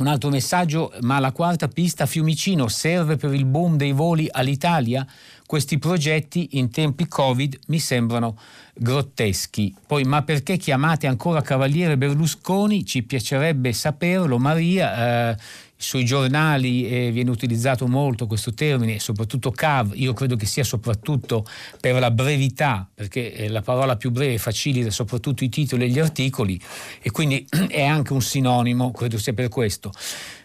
un 0.00 0.06
altro 0.06 0.30
messaggio, 0.30 0.92
ma 1.02 1.18
la 1.18 1.32
quarta 1.32 1.68
pista 1.68 2.06
Fiumicino 2.06 2.68
serve 2.68 3.16
per 3.16 3.34
il 3.34 3.44
boom 3.44 3.76
dei 3.76 3.92
voli 3.92 4.28
all'Italia? 4.30 5.06
Questi 5.46 5.78
progetti 5.78 6.50
in 6.52 6.70
tempi 6.70 7.06
Covid 7.06 7.58
mi 7.66 7.78
sembrano 7.78 8.38
grotteschi. 8.74 9.74
Poi, 9.86 10.04
ma 10.04 10.22
perché 10.22 10.56
chiamate 10.56 11.06
ancora 11.06 11.42
Cavaliere 11.42 11.98
Berlusconi? 11.98 12.84
Ci 12.84 13.02
piacerebbe 13.02 13.72
saperlo, 13.72 14.38
Maria. 14.38 15.32
Eh, 15.32 15.36
sui 15.80 16.04
giornali 16.04 16.86
eh, 16.86 17.10
viene 17.10 17.30
utilizzato 17.30 17.88
molto 17.88 18.26
questo 18.26 18.52
termine, 18.52 18.98
soprattutto 18.98 19.50
CAV, 19.50 19.92
io 19.94 20.12
credo 20.12 20.36
che 20.36 20.44
sia 20.44 20.62
soprattutto 20.62 21.46
per 21.80 21.98
la 21.98 22.10
brevità, 22.10 22.86
perché 22.94 23.32
eh, 23.32 23.48
la 23.48 23.62
parola 23.62 23.96
più 23.96 24.10
breve 24.10 24.36
facilita 24.36 24.90
soprattutto 24.90 25.42
i 25.42 25.48
titoli 25.48 25.84
e 25.84 25.88
gli 25.88 25.98
articoli 25.98 26.60
e 27.00 27.10
quindi 27.10 27.46
è 27.68 27.82
anche 27.82 28.12
un 28.12 28.20
sinonimo, 28.20 28.90
credo 28.90 29.16
sia 29.16 29.32
per 29.32 29.48
questo. 29.48 29.90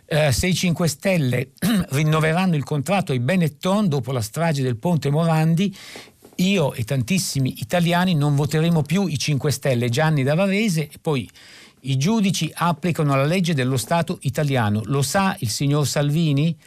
Eh, 0.06 0.32
se 0.32 0.48
i 0.48 0.54
5 0.54 0.88
Stelle 0.88 1.50
rinnoveranno 1.90 2.56
il 2.56 2.64
contratto 2.64 3.12
ai 3.12 3.20
Benetton 3.20 3.90
dopo 3.90 4.14
la 4.14 4.22
strage 4.22 4.62
del 4.62 4.78
Ponte 4.78 5.10
Morandi, 5.10 5.76
io 6.36 6.74
e 6.74 6.86
tantissimi 6.86 7.56
italiani 7.60 8.16
non 8.16 8.36
voteremo 8.36 8.84
più 8.84 9.06
i 9.08 9.18
5 9.18 9.52
Stelle, 9.52 9.90
Gianni 9.90 10.24
da 10.24 10.34
Varese 10.34 10.84
e 10.84 10.98
poi 11.02 11.30
i 11.86 11.98
giudici 11.98 12.52
applicano 12.54 13.16
la 13.16 13.26
legge 13.26 13.54
dello 13.54 13.78
Stato 13.78 14.18
italiano. 14.22 14.82
Lo 14.86 15.02
sa 15.02 15.36
il 15.40 15.50
signor 15.50 15.86
Salvini? 15.86 16.58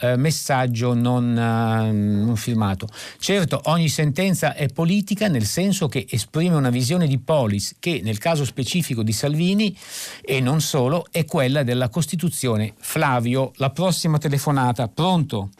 Eh, 0.00 0.16
messaggio 0.16 0.94
non, 0.94 1.36
eh, 1.36 1.90
non, 1.90 2.36
firmato. 2.36 2.86
Certo, 3.18 3.60
ogni 3.64 3.88
sentenza 3.88 4.54
è 4.54 4.68
politica 4.68 5.26
nel 5.26 5.44
senso 5.44 5.88
che 5.88 6.06
esprime 6.08 6.54
una 6.54 6.70
visione 6.70 7.08
di 7.08 7.18
polis 7.18 7.74
che 7.80 8.00
nel 8.04 8.18
caso 8.18 8.44
specifico 8.44 9.02
di 9.02 9.12
Salvini 9.12 9.76
e 10.22 10.40
non 10.40 10.60
solo 10.60 11.06
è 11.10 11.24
quella 11.24 11.64
della 11.64 11.88
Costituzione. 11.88 12.74
Flavio, 12.78 13.50
la 13.56 13.70
prossima 13.70 14.18
telefonata, 14.18 14.86
pronto? 14.86 15.50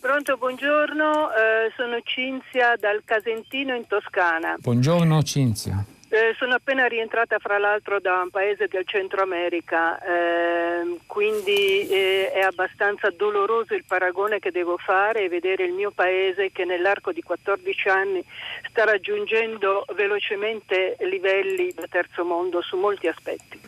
Pronto, 0.00 0.36
buongiorno, 0.36 1.30
eh, 1.30 1.72
sono 1.76 2.00
Cinzia 2.02 2.74
dal 2.78 3.02
Casentino 3.04 3.74
in 3.76 3.86
Toscana. 3.86 4.56
Buongiorno 4.58 5.22
Cinzia. 5.22 5.84
Eh, 6.08 6.36
sono 6.38 6.54
appena 6.54 6.86
rientrata 6.86 7.40
fra 7.40 7.58
l'altro 7.58 7.98
da 7.98 8.20
un 8.22 8.30
paese 8.30 8.68
del 8.68 8.86
Centro 8.86 9.22
America, 9.22 9.98
eh, 9.98 10.98
quindi 11.04 11.88
eh, 11.88 12.30
è 12.30 12.42
abbastanza 12.42 13.10
doloroso 13.10 13.74
il 13.74 13.82
paragone 13.84 14.38
che 14.38 14.52
devo 14.52 14.76
fare 14.76 15.24
e 15.24 15.28
vedere 15.28 15.64
il 15.64 15.72
mio 15.72 15.90
paese 15.90 16.52
che 16.52 16.64
nell'arco 16.64 17.10
di 17.10 17.22
14 17.22 17.88
anni 17.88 18.24
sta 18.70 18.84
raggiungendo 18.84 19.84
velocemente 19.96 20.96
livelli 21.00 21.72
da 21.72 21.86
terzo 21.90 22.24
mondo 22.24 22.62
su 22.62 22.76
molti 22.76 23.08
aspetti. 23.08 23.60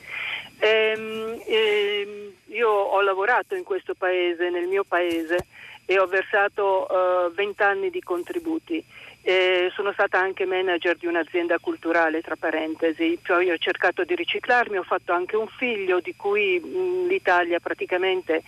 Ehm, 0.61 1.43
ehm, 1.45 2.33
io 2.47 2.71
ho 2.71 3.01
lavorato 3.01 3.57
in 3.57 3.65
questo 3.65 3.95
paese, 3.95 4.49
nel 4.49 4.67
mio 4.69 4.85
paese, 4.85 5.47
e 5.91 5.99
ho 5.99 6.07
versato 6.07 6.87
20 7.35 7.63
eh, 7.63 7.65
anni 7.65 7.91
di 7.91 8.01
contributi. 8.01 8.85
Eh, 9.29 9.71
sono 9.75 9.93
stata 9.93 10.19
anche 10.19 10.47
manager 10.47 10.97
di 10.97 11.05
un'azienda 11.05 11.59
culturale, 11.59 12.23
tra 12.23 12.35
parentesi, 12.37 13.19
poi 13.23 13.51
ho 13.51 13.59
cercato 13.59 14.03
di 14.03 14.15
riciclarmi, 14.15 14.79
ho 14.79 14.83
fatto 14.83 15.13
anche 15.13 15.37
un 15.37 15.49
figlio 15.49 16.01
di 16.01 16.17
cui 16.17 16.59
mh, 16.59 17.09
l'Italia 17.09 17.61
praticamente 17.61 18.43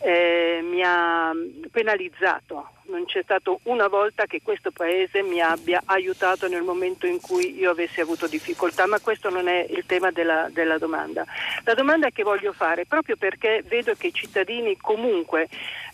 eh, 0.00 0.60
mi 0.62 0.82
ha 0.84 1.32
penalizzato 1.70 2.68
non 2.88 3.04
c'è 3.06 3.22
stato 3.22 3.60
una 3.64 3.88
volta 3.88 4.26
che 4.26 4.42
questo 4.42 4.70
paese 4.70 5.22
mi 5.22 5.40
abbia 5.40 5.82
aiutato 5.86 6.48
nel 6.48 6.62
momento 6.62 7.06
in 7.06 7.20
cui 7.20 7.58
io 7.58 7.70
avessi 7.70 8.00
avuto 8.00 8.28
difficoltà, 8.28 8.86
ma 8.86 9.00
questo 9.00 9.28
non 9.28 9.48
è 9.48 9.66
il 9.70 9.84
tema 9.86 10.10
della, 10.10 10.48
della 10.52 10.78
domanda. 10.78 11.24
La 11.64 11.74
domanda 11.74 12.10
che 12.10 12.22
voglio 12.22 12.52
fare, 12.52 12.86
proprio 12.86 13.16
perché 13.16 13.64
vedo 13.66 13.94
che 13.94 14.08
i 14.08 14.12
cittadini 14.12 14.76
comunque 14.76 15.48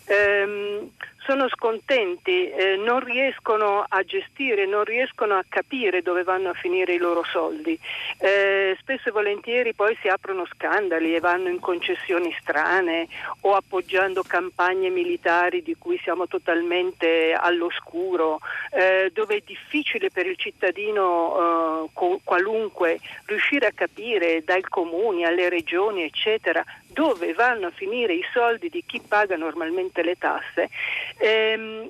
ehm, 0.05 0.91
sono 1.25 1.47
scontenti, 1.49 2.49
eh, 2.49 2.75
non 2.75 2.99
riescono 2.99 3.85
a 3.87 4.03
gestire, 4.03 4.65
non 4.65 4.83
riescono 4.83 5.35
a 5.35 5.45
capire 5.47 6.01
dove 6.01 6.23
vanno 6.23 6.49
a 6.49 6.53
finire 6.53 6.93
i 6.93 6.97
loro 6.97 7.23
soldi. 7.23 7.77
Eh, 8.17 8.75
spesso 8.79 9.09
e 9.09 9.11
volentieri 9.11 9.73
poi 9.73 9.97
si 10.01 10.07
aprono 10.07 10.45
scandali 10.45 11.15
e 11.15 11.19
vanno 11.19 11.49
in 11.49 11.59
concessioni 11.59 12.35
strane 12.39 13.07
o 13.41 13.55
appoggiando 13.55 14.23
campagne 14.23 14.89
militari 14.89 15.63
di 15.63 15.75
cui 15.77 15.99
siamo 16.03 16.27
totalmente 16.27 17.33
all'oscuro, 17.33 18.39
eh, 18.71 19.09
dove 19.13 19.37
è 19.37 19.41
difficile 19.45 20.09
per 20.09 20.25
il 20.25 20.37
cittadino 20.37 21.87
eh, 21.95 22.19
qualunque 22.23 22.99
riuscire 23.25 23.67
a 23.67 23.71
capire 23.73 24.43
dai 24.43 24.61
comuni 24.61 25.25
alle 25.25 25.49
regioni, 25.49 26.03
eccetera, 26.03 26.63
dove 26.93 27.33
vanno 27.33 27.67
a 27.67 27.71
finire 27.71 28.13
i 28.13 28.23
soldi 28.31 28.69
di 28.69 28.83
chi 28.85 29.01
paga 29.05 29.35
normalmente 29.35 30.03
le 30.03 30.15
tasse, 30.17 30.69
ehm, 31.17 31.89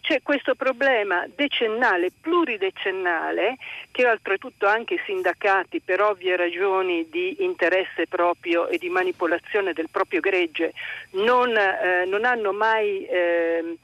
c'è 0.00 0.22
questo 0.22 0.54
problema 0.54 1.26
decennale, 1.34 2.10
pluridecennale, 2.20 3.56
che 3.90 4.08
oltretutto 4.08 4.66
anche 4.66 4.94
i 4.94 5.00
sindacati 5.04 5.80
per 5.80 6.00
ovvie 6.00 6.36
ragioni 6.36 7.08
di 7.10 7.42
interesse 7.44 8.06
proprio 8.06 8.68
e 8.68 8.78
di 8.78 8.88
manipolazione 8.88 9.72
del 9.72 9.88
proprio 9.90 10.20
gregge 10.20 10.72
non, 11.10 11.54
eh, 11.56 12.04
non 12.06 12.24
hanno 12.24 12.52
mai... 12.52 13.04
Eh, 13.06 13.76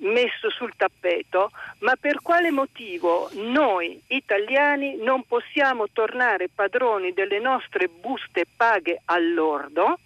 messo 0.00 0.50
sul 0.50 0.72
tappeto, 0.76 1.50
ma 1.80 1.94
per 1.98 2.20
quale 2.22 2.50
motivo 2.50 3.28
noi 3.34 4.00
italiani 4.08 4.96
non 4.96 5.24
possiamo 5.24 5.86
tornare 5.92 6.48
padroni 6.48 7.12
delle 7.12 7.38
nostre 7.38 7.88
buste 7.88 8.44
paghe 8.56 9.02
all'ordo, 9.06 9.98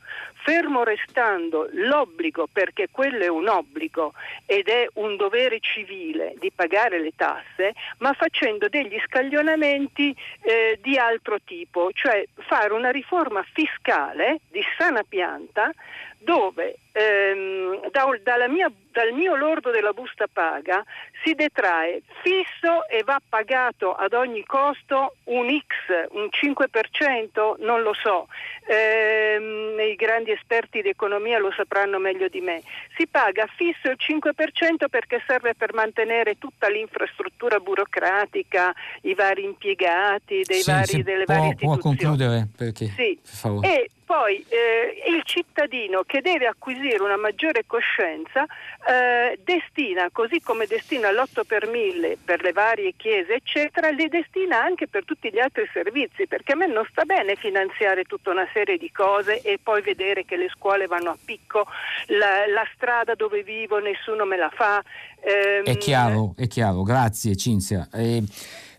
fermo 0.45 0.85
restando 0.85 1.69
l'obbligo, 1.73 2.47
perché 2.53 2.89
quello 2.91 3.25
è 3.25 3.29
un 3.29 3.49
obbligo 3.49 4.13
ed 4.45 4.69
è 4.69 4.87
un 4.95 5.17
dovere 5.17 5.59
civile 5.61 6.35
di 6.39 6.53
pagare 6.55 7.01
le 7.01 7.13
tasse, 7.17 7.73
ma 7.99 8.13
facendo 8.13 8.69
degli 8.69 9.01
scaglionamenti 9.07 10.15
eh, 10.43 10.79
di 10.83 10.99
altro 10.99 11.39
tipo, 11.43 11.91
cioè 11.93 12.27
fare 12.47 12.75
una 12.75 12.91
riforma 12.91 13.43
fiscale 13.53 14.41
di 14.51 14.63
sana 14.77 15.03
pianta 15.03 15.73
dove 16.19 16.77
ehm, 16.95 17.91
da, 17.91 18.49
mia, 18.49 18.71
dal 18.93 19.13
mio 19.13 19.35
lordo 19.35 19.71
della 19.71 19.93
busta 19.93 20.27
paga 20.33 20.85
si 21.25 21.35
detrae 21.35 22.03
fisso 22.23 22.87
e 22.89 23.03
va 23.03 23.21
pagato 23.27 23.95
ad 23.95 24.13
ogni 24.13 24.45
costo 24.45 25.17
un 25.25 25.49
X, 25.49 26.09
un 26.11 26.29
5%, 26.31 27.55
non 27.65 27.83
lo 27.83 27.95
so, 27.95 28.29
ehm, 28.67 29.79
i 29.81 29.95
grandi 29.95 30.31
esperti 30.31 30.83
di 30.83 30.91
economia 30.91 31.39
lo 31.39 31.51
sapranno 31.57 31.99
meglio 31.99 32.29
di 32.29 32.41
me. 32.41 32.63
Si 32.97 33.07
paga 33.07 33.47
fisso 33.57 33.89
il 33.89 33.97
5% 33.99 34.89
perché 34.89 35.23
serve 35.27 35.55
per 35.55 35.75
mantenere 35.75 36.39
tutta 36.39 36.69
l'infrastruttura 36.69 37.59
burocratica, 37.59 38.73
i 39.03 39.15
vari 39.15 39.45
impiegati 39.45 40.43
dei 40.45 40.61
sì, 40.61 40.71
vari, 40.71 41.03
delle 41.03 41.25
può, 41.25 41.35
varie 41.35 41.51
istituzioni. 41.55 41.81
Può 41.81 41.91
concludere 41.91 42.49
perché, 42.57 42.87
sì. 42.95 43.19
per 43.21 43.35
favore. 43.35 43.69
E 43.69 43.91
poi 44.05 44.45
eh, 44.49 45.11
il 45.11 45.23
cittadino 45.25 46.03
che 46.03 46.21
deve 46.21 46.47
acquisire 46.47 46.84
una 46.93 47.17
maggiore 47.17 47.65
coscienza 47.67 48.45
eh, 48.87 49.39
destina, 49.43 50.09
così 50.13 50.41
come 50.41 50.67
destina 50.67 51.11
l'8 51.11 51.41
per 51.47 51.67
mille 51.69 52.19
per 52.23 52.43
le 52.43 52.53
varie 52.53 52.95
chiese, 52.97 53.35
eccetera, 53.35 53.89
li 53.91 54.09
destina 54.09 54.63
anche 54.63 54.87
per 54.87 55.05
tutti 55.05 55.31
gli 55.33 55.39
altri 55.39 55.69
servizi, 55.73 56.27
perché 56.27 56.53
a 56.53 56.57
me 56.57 56.67
non 56.67 56.87
sta 56.91 57.05
bene 57.05 57.37
finanziare 57.37 58.05
tutta 58.05 58.31
una 58.31 58.47
serie 58.53 58.77
di 58.77 58.91
cose 58.91 59.41
e 59.41 59.59
poi 59.63 59.83
vedere 59.83 60.25
che 60.25 60.37
le 60.37 60.49
scuole 60.49 60.87
vanno 60.87 61.11
a 61.11 61.19
picco, 61.23 61.67
la, 62.07 62.47
la 62.47 62.67
strada 62.75 63.15
dove 63.15 63.43
vivo 63.43 63.79
nessuno 63.79 64.25
me 64.25 64.37
la 64.37 64.51
fa. 64.55 64.83
Ehm, 65.21 65.65
è 65.65 65.77
chiaro, 65.79 66.35
è 66.37 66.47
chiaro, 66.47 66.83
grazie 66.83 67.37
Cinzia. 67.37 67.89
Eh, 67.93 68.23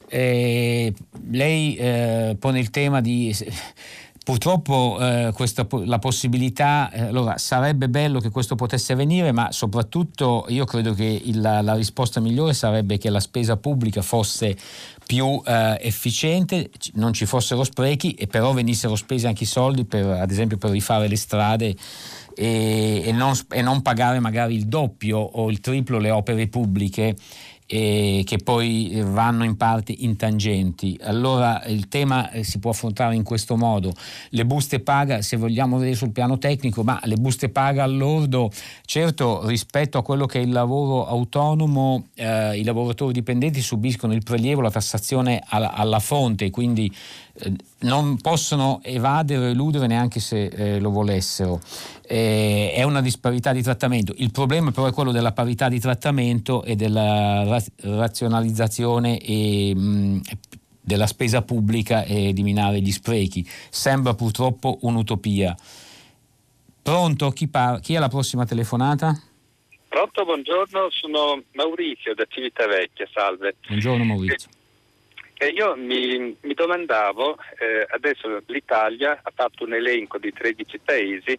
eh, 0.08 0.94
lei 1.32 1.76
eh, 1.78 2.36
pone 2.40 2.60
il 2.60 2.70
tema 2.70 3.02
di 3.02 3.34
Purtroppo 4.26 4.98
eh, 5.00 5.32
questa, 5.36 5.68
la 5.84 6.00
possibilità, 6.00 6.90
eh, 6.90 7.02
allora 7.02 7.38
sarebbe 7.38 7.88
bello 7.90 8.20
che 8.20 8.32
questo 8.32 8.56
potesse 8.56 8.94
avvenire, 8.94 9.32
ma 9.32 9.52
soprattutto 9.52 10.48
io 10.50 10.66
credo 10.66 10.96
che 10.96 11.22
il, 11.26 11.40
la 11.40 11.76
risposta 11.76 12.20
migliore 12.20 12.56
sarebbe 12.56 12.98
che 12.98 13.12
la 13.12 13.20
spesa 13.20 13.56
pubblica 13.56 14.02
fosse 14.02 14.58
più 15.06 15.40
eh, 15.46 15.78
efficiente, 15.80 16.72
non 16.94 17.14
ci 17.14 17.28
fossero 17.28 17.64
sprechi 17.64 18.14
e 18.14 18.26
però 18.26 18.52
venissero 18.52 18.96
spesi 18.96 19.28
anche 19.28 19.44
i 19.44 19.46
soldi 19.46 19.86
per, 19.86 20.04
ad 20.08 20.32
esempio 20.32 20.58
per 20.58 20.72
rifare 20.72 21.08
le 21.08 21.18
strade 21.18 21.76
e, 22.34 23.04
e, 23.06 23.12
non, 23.12 23.34
e 23.52 23.62
non 23.62 23.84
pagare 23.84 24.20
magari 24.20 24.56
il 24.56 24.66
doppio 24.66 25.20
o 25.20 25.52
il 25.52 25.60
triplo 25.60 26.00
le 26.00 26.10
opere 26.10 26.48
pubbliche 26.48 27.16
e 27.68 28.22
che 28.26 28.38
poi 28.38 29.02
vanno 29.04 29.44
in 29.44 29.58
parte 29.58 29.94
in 29.98 30.16
tangenti. 30.16 30.98
Allora 31.02 31.64
il 31.66 31.88
tema 31.88 32.30
eh, 32.30 32.44
si 32.44 32.60
può 32.60 32.72
affrontare 32.72 33.16
in 33.16 33.24
questo 33.24 33.58
modo. 33.58 33.92
Le 34.30 34.46
buste 34.46 34.80
paga, 34.80 35.22
se 35.22 35.38
vogliamo 35.38 35.78
vedere 35.78 35.96
sul 35.96 36.12
piano 36.12 36.38
tecnico, 36.38 36.84
ma 36.84 37.00
le 37.04 37.16
buste 37.16 37.50
paga 37.50 37.84
all'ordo, 37.84 38.52
certo 38.86 39.48
rispetto 39.48 39.98
a 39.98 40.04
quello 40.04 40.26
che 40.28 40.40
è 40.40 40.44
il 40.44 40.52
lavoro 40.52 41.08
autonomo, 41.08 42.08
eh, 42.14 42.60
i 42.60 42.64
lavoratori 42.64 43.14
dipendenti 43.14 43.62
subiscono 43.62 44.14
il 44.14 44.24
prelievo, 44.24 44.62
la 44.62 44.72
tassazione 44.72 45.42
alla, 45.48 45.74
alla 45.74 46.00
fonte, 46.00 46.52
quindi 46.52 46.94
eh, 47.38 47.52
non 47.80 48.18
possono 48.22 48.80
evadere 48.82 49.48
o 49.48 49.50
eludere 49.50 49.88
neanche 49.88 50.20
se 50.20 50.46
eh, 50.46 50.80
lo 50.80 50.90
volessero. 50.90 51.60
Eh, 52.08 52.72
è 52.74 52.84
una 52.84 53.02
disparità 53.02 53.52
di 53.52 53.62
trattamento. 53.62 54.14
Il 54.18 54.32
problema 54.32 54.72
però 54.72 54.88
è 54.88 54.94
quello 54.94 55.12
della 55.12 55.34
parità 55.34 55.68
di 55.68 55.80
trattamento 55.80 56.64
e 56.64 56.76
della 56.76 57.44
razionalizzazione 57.82 59.20
e, 59.20 59.74
mh, 59.76 60.22
della 60.82 61.08
spesa 61.08 61.42
pubblica 61.42 62.04
e 62.04 62.30
eliminare 62.30 62.80
gli 62.82 62.92
sprechi. 62.92 63.48
Sembra 63.70 64.14
purtroppo 64.14 64.80
un'utopia. 64.82 65.56
Pronto? 66.82 67.30
Chi, 67.32 67.48
par- 67.48 67.80
chi 67.80 67.96
è 67.96 68.00
la 68.00 68.10
prossima 68.10 68.46
telefonata? 68.46 69.20
Pronto, 69.88 70.26
buongiorno, 70.26 70.90
sono 70.90 71.42
Maurizio 71.54 72.14
da 72.14 72.26
Civitavecchia, 72.28 73.08
salve. 73.14 73.56
Buongiorno 73.68 74.04
Maurizio. 74.04 74.50
Eh, 75.38 75.48
io 75.48 75.76
mi, 75.76 76.34
mi 76.40 76.54
domandavo, 76.54 77.38
eh, 77.60 77.86
adesso 77.90 78.42
l'Italia 78.46 79.20
ha 79.22 79.32
fatto 79.36 79.66
un 79.66 79.74
elenco 79.74 80.18
di 80.18 80.32
13 80.32 80.80
paesi 80.80 81.38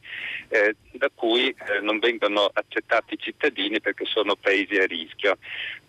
eh, 0.48 0.76
da 0.92 1.10
cui 1.14 1.48
eh, 1.48 1.80
non 1.80 1.98
vengono 1.98 2.50
accettati 2.52 3.14
i 3.14 3.18
cittadini 3.18 3.80
perché 3.80 4.04
sono 4.04 4.36
paesi 4.36 4.76
a 4.76 4.84
rischio. 4.84 5.38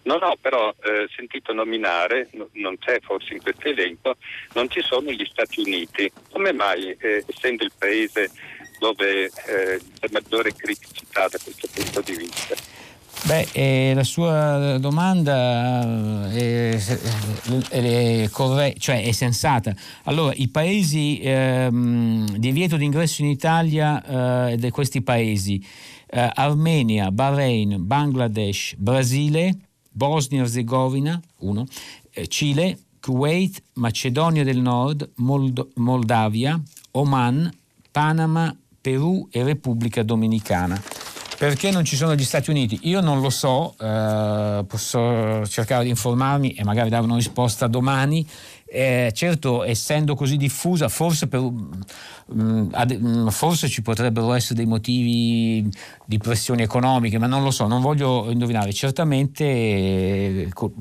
Non 0.03 0.23
ho 0.23 0.38
però 0.39 0.73
eh, 0.84 1.09
sentito 1.13 1.51
nominare, 1.51 2.29
no, 2.31 2.47
non 2.53 2.77
c'è 2.77 3.01
forse 3.01 3.34
in 3.34 3.41
questo 3.41 3.67
elenco, 3.67 4.15
non 4.53 4.69
ci 4.69 4.81
sono 4.81 5.11
gli 5.11 5.25
Stati 5.25 5.59
Uniti. 5.59 6.09
Come 6.31 6.53
mai, 6.53 6.95
eh, 6.99 7.25
essendo 7.27 7.65
il 7.65 7.73
paese 7.77 8.31
dove 8.79 9.29
c'è 9.29 10.07
maggiore 10.11 10.53
criticità 10.53 11.27
da 11.27 11.38
questo 11.43 11.67
punto 11.73 11.99
di 12.01 12.15
vista? 12.15 12.76
Beh, 13.23 13.48
eh, 13.52 13.91
la 13.94 14.06
sua 14.06 14.77
domanda 14.77 16.30
è, 16.31 16.80
è, 17.69 18.30
corre- 18.31 18.76
cioè 18.77 19.03
è 19.03 19.11
sensata. 19.11 19.76
Allora, 20.03 20.34
i 20.34 20.48
paesi 20.48 21.19
ehm, 21.22 22.38
divieto 22.38 22.77
d'ingresso 22.77 23.22
in 23.23 23.27
Italia 23.27 24.49
eh, 24.49 24.57
di 24.57 24.69
questi 24.69 25.02
paesi, 25.02 25.61
eh, 26.10 26.31
Armenia, 26.34 27.11
Bahrain, 27.11 27.85
Bangladesh, 27.85 28.76
Brasile, 28.77 29.57
Bosnia-Herzegovina, 29.91 31.19
uno, 31.39 31.65
eh, 32.11 32.27
Cile, 32.27 32.77
Kuwait, 33.02 33.61
Macedonia 33.73 34.45
del 34.45 34.61
Nord, 34.61 35.10
Mold- 35.15 35.68
Moldavia, 35.76 36.61
Oman, 36.91 37.52
Panama, 37.91 38.56
Perù 38.80 39.27
e 39.31 39.44
Repubblica 39.44 40.02
Dominicana. 40.02 40.81
Perché 41.38 41.69
non 41.69 41.85
ci 41.85 41.95
sono 41.95 42.15
gli 42.15 42.23
Stati 42.23 42.49
Uniti? 42.49 42.80
Io 42.84 42.99
non 42.99 43.22
lo 43.22 43.30
so, 43.30 43.76
eh, 43.80 44.65
posso 44.68 45.45
cercare 45.45 45.84
di 45.84 45.89
informarmi 45.91 46.53
e 46.53 46.64
magari 46.64 46.89
dare 46.89 47.03
una 47.03 47.15
risposta 47.15 47.68
domani. 47.68 48.27
Eh, 48.65 49.11
certo, 49.14 49.64
essendo 49.64 50.15
così 50.15 50.35
diffusa, 50.35 50.89
forse, 50.89 51.27
per, 51.27 51.41
mh, 51.41 52.69
ad, 52.72 52.91
mh, 52.91 53.30
forse, 53.30 53.69
ci 53.69 53.84
potrebbero 53.84 54.34
essere 54.34 54.55
dei 54.55 54.65
motivi 54.65 55.69
di 56.05 56.18
pressioni 56.18 56.64
economiche, 56.64 57.19
ma 57.19 57.27
non 57.27 57.43
lo 57.43 57.51
so, 57.51 57.68
non 57.68 57.81
voglio 57.81 58.31
indovinare. 58.31 58.73
Certamente 58.73 59.43
eh, 59.45 60.49
col, 60.53 60.73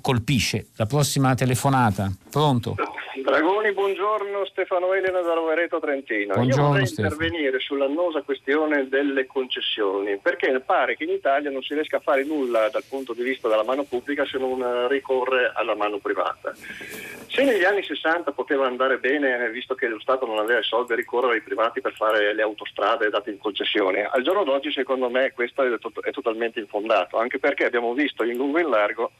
colpisce. 0.00 0.68
La 0.76 0.86
prossima 0.86 1.34
telefonata, 1.34 2.10
pronto? 2.30 2.74
Dragoni, 3.22 3.72
buongiorno 3.72 4.44
Stefano 4.46 4.92
Elena 4.92 5.20
da 5.20 5.34
Rovereto 5.34 5.78
Trentino. 5.78 6.34
Buongiorno, 6.34 6.62
Io 6.62 6.68
vorrei 6.68 6.86
Stefano. 6.86 7.14
intervenire 7.14 7.60
sull'annosa 7.60 8.22
questione 8.22 8.88
delle 8.88 9.26
concessioni, 9.26 10.18
perché 10.18 10.58
pare 10.58 10.96
che 10.96 11.04
in 11.04 11.10
Italia 11.10 11.48
non 11.50 11.62
si 11.62 11.74
riesca 11.74 11.98
a 11.98 12.00
fare 12.00 12.24
nulla 12.24 12.68
dal 12.70 12.82
punto 12.88 13.12
di 13.12 13.22
vista 13.22 13.48
della 13.48 13.62
mano 13.62 13.84
pubblica 13.84 14.24
se 14.24 14.38
non 14.38 14.60
eh, 14.60 14.88
ricorre 14.88 15.52
alla 15.54 15.76
mano 15.76 15.98
privata. 15.98 16.52
Se 16.54 17.44
negli 17.44 17.64
anni 17.64 17.84
60 17.84 18.32
poteva 18.32 18.66
andare 18.66 18.98
bene, 18.98 19.48
visto 19.50 19.74
che 19.76 19.86
lo 19.86 20.00
Stato 20.00 20.26
non 20.26 20.38
aveva 20.38 20.58
i 20.58 20.64
soldi, 20.64 20.92
a 20.92 20.96
ricorrere 20.96 21.34
ai 21.34 21.42
privati 21.42 21.80
per 21.80 21.92
fare 21.92 22.34
le 22.34 22.42
autostrade 22.42 23.10
date 23.10 23.30
in 23.30 23.38
concessione, 23.38 24.08
al 24.10 24.22
giorno 24.22 24.42
d'oggi 24.42 24.72
secondo 24.72 25.08
me 25.08 25.30
questo 25.32 25.62
è, 25.62 25.78
to- 25.78 25.92
è 26.00 26.10
totalmente 26.10 26.58
infondato, 26.58 27.18
anche 27.18 27.38
perché 27.38 27.64
abbiamo 27.64 27.92
visto 27.94 28.24
in 28.24 28.36
lungo 28.36 28.58
e 28.58 28.62
in 28.62 28.70
largo 28.70 29.10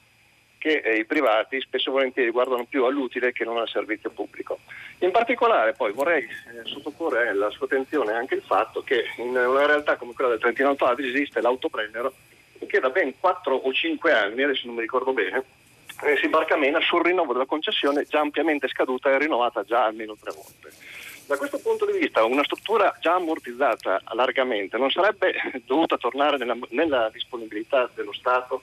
che 0.64 0.80
eh, 0.82 0.96
i 0.96 1.04
privati 1.04 1.60
spesso 1.60 1.90
e 1.90 1.92
volentieri 1.92 2.30
guardano 2.30 2.64
più 2.64 2.86
all'utile 2.86 3.32
che 3.32 3.44
non 3.44 3.58
al 3.58 3.68
servizio 3.68 4.08
pubblico. 4.08 4.60
In 5.00 5.10
particolare 5.10 5.74
poi 5.74 5.92
vorrei 5.92 6.22
eh, 6.22 6.28
sottoporre 6.64 7.28
alla 7.28 7.50
sua 7.50 7.66
attenzione 7.66 8.14
anche 8.14 8.36
il 8.36 8.42
fatto 8.42 8.82
che 8.82 9.04
in 9.18 9.28
una 9.28 9.66
realtà 9.66 9.96
come 9.96 10.14
quella 10.14 10.30
del 10.30 10.38
Trentino 10.38 10.70
Alto 10.70 10.86
Adige 10.86 11.10
esiste 11.10 11.42
l'autoprendero 11.42 12.14
che 12.66 12.80
da 12.80 12.88
ben 12.88 13.12
4 13.20 13.54
o 13.54 13.72
5 13.74 14.10
anni, 14.10 14.42
adesso 14.42 14.62
non 14.64 14.76
mi 14.76 14.80
ricordo 14.80 15.12
bene, 15.12 15.44
eh, 16.02 16.16
si 16.16 16.28
barcamena 16.28 16.80
sul 16.80 17.02
rinnovo 17.02 17.34
della 17.34 17.44
concessione 17.44 18.04
già 18.04 18.20
ampiamente 18.20 18.66
scaduta 18.68 19.10
e 19.10 19.18
rinnovata 19.18 19.64
già 19.64 19.84
almeno 19.84 20.16
tre 20.18 20.32
volte. 20.32 20.74
Da 21.26 21.36
questo 21.36 21.58
punto 21.58 21.84
di 21.84 21.98
vista 21.98 22.24
una 22.24 22.42
struttura 22.42 22.96
già 23.02 23.16
ammortizzata 23.16 24.00
largamente 24.14 24.78
non 24.78 24.90
sarebbe 24.90 25.34
dovuta 25.66 25.98
tornare 25.98 26.38
nella, 26.38 26.56
nella 26.70 27.10
disponibilità 27.12 27.90
dello 27.94 28.14
Stato 28.14 28.62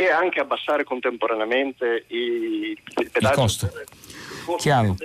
e 0.00 0.08
anche 0.10 0.40
abbassare 0.40 0.82
contemporaneamente 0.84 2.04
i, 2.08 2.16
il 2.16 2.76
il 3.20 3.30
costo 3.34 3.70
Chiaro. 4.56 4.96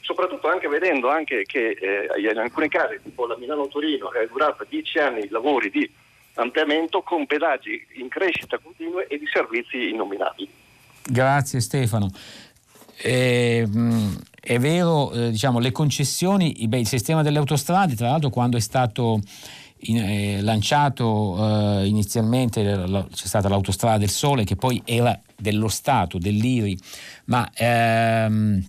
soprattutto 0.00 0.48
anche 0.48 0.66
vedendo 0.66 1.08
anche 1.08 1.44
che 1.44 1.70
eh, 1.70 2.20
in 2.20 2.38
alcuni 2.38 2.68
casi 2.68 2.98
tipo 3.02 3.26
la 3.26 3.36
Milano-Torino 3.36 4.12
è 4.12 4.26
durata 4.26 4.66
10 4.68 4.98
anni 4.98 5.20
di 5.22 5.28
lavori 5.28 5.70
di 5.70 5.88
ampliamento 6.34 7.02
con 7.02 7.26
pedaggi 7.26 7.80
in 7.94 8.08
crescita 8.08 8.58
continua 8.58 9.06
e 9.06 9.18
di 9.18 9.26
servizi 9.32 9.90
innominabili. 9.90 10.50
Grazie 11.04 11.60
Stefano. 11.60 12.10
Eh, 12.96 13.64
è 14.40 14.58
vero, 14.58 15.12
eh, 15.12 15.30
diciamo, 15.30 15.60
le 15.60 15.70
concessioni, 15.70 16.64
i- 16.64 16.68
il 16.72 16.86
sistema 16.88 17.22
delle 17.22 17.38
autostrade, 17.38 17.94
tra 17.94 18.08
l'altro 18.08 18.30
quando 18.30 18.56
è 18.56 18.60
stato 18.60 19.20
in- 19.84 19.98
eh, 19.98 20.40
lanciato 20.42 21.80
eh, 21.80 21.86
inizialmente 21.86 22.62
la- 22.62 23.06
c'è 23.12 23.26
stata 23.26 23.48
l'autostrada 23.48 23.98
del 23.98 24.10
Sole 24.10 24.44
che 24.44 24.56
poi 24.56 24.80
era 24.84 25.18
dello 25.36 25.68
Stato, 25.68 26.18
dell'IRI, 26.18 26.78
ma 27.26 27.50
ehm, 27.54 28.68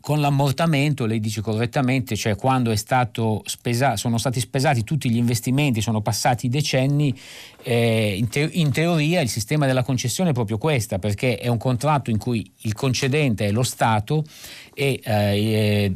con 0.00 0.20
l'ammortamento, 0.20 1.04
lei 1.04 1.20
dice 1.20 1.42
correttamente, 1.42 2.16
cioè 2.16 2.34
quando 2.34 2.70
è 2.70 2.76
stato 2.76 3.42
spesa- 3.44 3.96
sono 3.98 4.16
stati 4.16 4.40
spesati 4.40 4.82
tutti 4.82 5.10
gli 5.10 5.16
investimenti, 5.16 5.82
sono 5.82 6.00
passati 6.00 6.48
decenni, 6.48 7.14
eh, 7.62 8.14
in, 8.16 8.28
te- 8.28 8.48
in 8.52 8.70
teoria 8.72 9.20
il 9.20 9.28
sistema 9.28 9.66
della 9.66 9.82
concessione 9.82 10.30
è 10.30 10.32
proprio 10.32 10.56
questa, 10.56 10.98
perché 10.98 11.36
è 11.36 11.48
un 11.48 11.58
contratto 11.58 12.10
in 12.10 12.16
cui 12.16 12.50
il 12.62 12.72
concedente 12.72 13.48
è 13.48 13.50
lo 13.50 13.62
Stato 13.64 14.24
e 14.72 14.98
eh, 15.04 15.92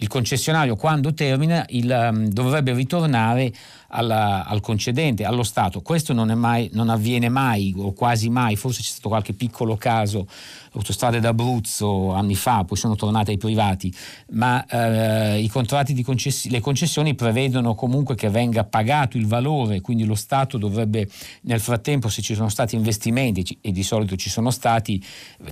il 0.00 0.08
concessionario 0.08 0.76
quando 0.76 1.14
termina 1.14 1.64
il, 1.68 1.90
um, 1.90 2.28
dovrebbe 2.28 2.72
ritornare 2.72 3.52
alla- 3.90 4.44
al 4.44 4.60
concedente, 4.60 5.24
allo 5.24 5.42
Stato. 5.42 5.80
Questo 5.82 6.12
non, 6.12 6.28
mai, 6.38 6.70
non 6.72 6.88
avviene 6.88 7.28
mai 7.28 7.74
o 7.76 7.92
quasi 7.92 8.28
mai, 8.30 8.56
forse 8.56 8.82
c'è 8.82 8.88
stato 8.88 9.08
qualche 9.08 9.32
piccolo 9.32 9.76
caso, 9.76 10.26
autostrade 10.72 11.20
d'Abruzzo 11.20 12.12
anni 12.12 12.36
fa, 12.36 12.64
poi 12.64 12.76
sono 12.76 12.94
tornate 12.94 13.32
ai 13.32 13.38
privati, 13.38 13.92
ma 14.30 14.64
eh, 14.66 15.40
i 15.40 15.48
contratti 15.48 15.92
di 15.92 16.02
concessi- 16.02 16.48
le 16.50 16.60
concessioni 16.60 17.14
prevedono 17.14 17.74
comunque 17.74 18.14
che 18.14 18.30
venga 18.30 18.64
pagato 18.64 19.16
il 19.16 19.26
valore, 19.26 19.80
quindi 19.80 20.04
lo 20.04 20.14
Stato 20.14 20.58
dovrebbe 20.58 21.08
nel 21.42 21.60
frattempo 21.60 22.08
se 22.08 22.22
ci 22.22 22.34
sono 22.34 22.48
stati 22.48 22.76
investimenti 22.76 23.58
e 23.60 23.72
di 23.72 23.82
solito 23.82 24.16
ci 24.16 24.30
sono 24.30 24.50
stati, 24.50 25.02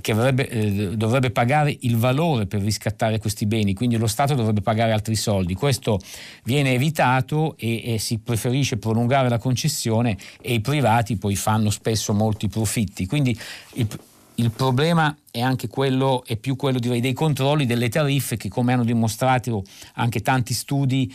che 0.01 0.11
avrebbe, 0.11 0.47
eh, 0.47 0.95
dovrebbe 0.95 1.31
pagare 1.31 1.75
il 1.81 1.97
valore 1.97 2.45
per 2.45 2.61
riscattare 2.61 3.19
questi 3.19 3.45
beni, 3.45 3.73
quindi 3.73 3.97
lo 3.97 4.07
Stato 4.07 4.35
dovrebbe 4.35 4.61
pagare 4.61 4.93
altri 4.93 5.15
soldi. 5.15 5.53
Questo 5.53 5.99
viene 6.43 6.73
evitato 6.73 7.55
e, 7.57 7.93
e 7.93 7.97
si 7.99 8.19
preferisce 8.29 8.77
prolungare 8.77 9.27
la 9.27 9.39
concessione 9.39 10.15
e 10.39 10.53
i 10.53 10.61
privati 10.61 11.17
poi 11.17 11.35
fanno 11.35 11.71
spesso 11.71 12.13
molti 12.13 12.47
profitti. 12.47 13.07
Quindi 13.07 13.35
il, 13.73 13.87
il 14.35 14.51
problema 14.51 15.15
è 15.31 15.41
anche 15.41 15.67
quello, 15.67 16.23
è 16.27 16.37
più 16.37 16.55
quello 16.55 16.77
direi, 16.77 17.01
dei 17.01 17.13
controlli 17.13 17.65
delle 17.65 17.89
tariffe 17.89 18.37
che 18.37 18.47
come 18.47 18.73
hanno 18.73 18.83
dimostrato 18.83 19.63
anche 19.95 20.21
tanti 20.21 20.53
studi, 20.53 21.11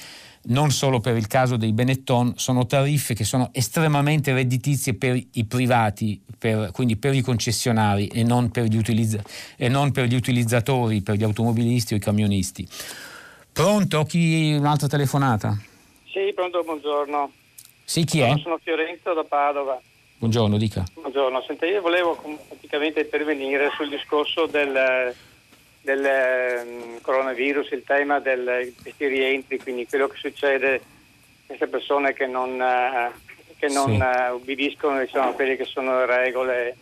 non 0.46 0.72
solo 0.72 0.98
per 0.98 1.16
il 1.16 1.28
caso 1.28 1.56
dei 1.56 1.72
Benetton, 1.72 2.32
sono 2.34 2.66
tariffe 2.66 3.14
che 3.14 3.22
sono 3.22 3.50
estremamente 3.52 4.32
redditizie 4.32 4.94
per 4.94 5.16
i 5.30 5.44
privati, 5.44 6.20
per- 6.36 6.72
quindi 6.72 6.96
per 6.96 7.14
i 7.14 7.20
concessionari 7.20 8.08
e 8.08 8.24
non 8.24 8.50
per, 8.50 8.64
gli 8.64 8.76
utilizza- 8.76 9.22
e 9.56 9.68
non 9.68 9.92
per 9.92 10.06
gli 10.06 10.16
utilizzatori, 10.16 11.00
per 11.00 11.14
gli 11.14 11.22
automobilisti 11.22 11.94
o 11.94 11.96
i 11.96 12.00
camionisti. 12.00 12.66
Pronto? 13.52 14.02
Chi? 14.02 14.52
Un'altra 14.58 14.88
telefonata? 14.88 15.56
Sì, 16.14 16.32
pronto, 16.32 16.62
buongiorno. 16.62 17.32
Sì, 17.82 18.04
chi 18.04 18.20
è? 18.20 18.28
Sono, 18.28 18.38
sono 18.38 18.58
Fiorenzo 18.62 19.12
da 19.14 19.24
Padova. 19.24 19.80
Buongiorno, 20.18 20.56
dica. 20.56 20.84
Buongiorno, 20.94 21.42
senta, 21.42 21.66
io 21.66 21.80
volevo 21.80 22.14
praticamente 22.48 23.00
intervenire 23.00 23.70
sul 23.74 23.88
discorso 23.88 24.46
del, 24.46 25.12
del 25.80 26.04
ehm, 26.04 27.00
coronavirus, 27.00 27.72
il 27.72 27.82
tema 27.84 28.20
del- 28.20 28.72
questi 28.80 29.08
rientri, 29.08 29.58
quindi 29.58 29.88
quello 29.88 30.06
che 30.06 30.16
succede 30.18 30.74
a 30.76 30.80
queste 31.46 31.66
persone 31.66 32.12
che 32.12 32.26
non, 32.28 32.62
eh, 32.62 33.10
che 33.58 33.66
non 33.70 33.90
Sì. 33.90 33.96
eh, 34.00 34.30
ubbidiscono 34.30 35.00
diciamo, 35.00 35.30
a 35.30 35.32
quelle 35.32 35.56
che 35.56 35.64
sono 35.64 35.98
le 35.98 36.06
regole 36.06 36.76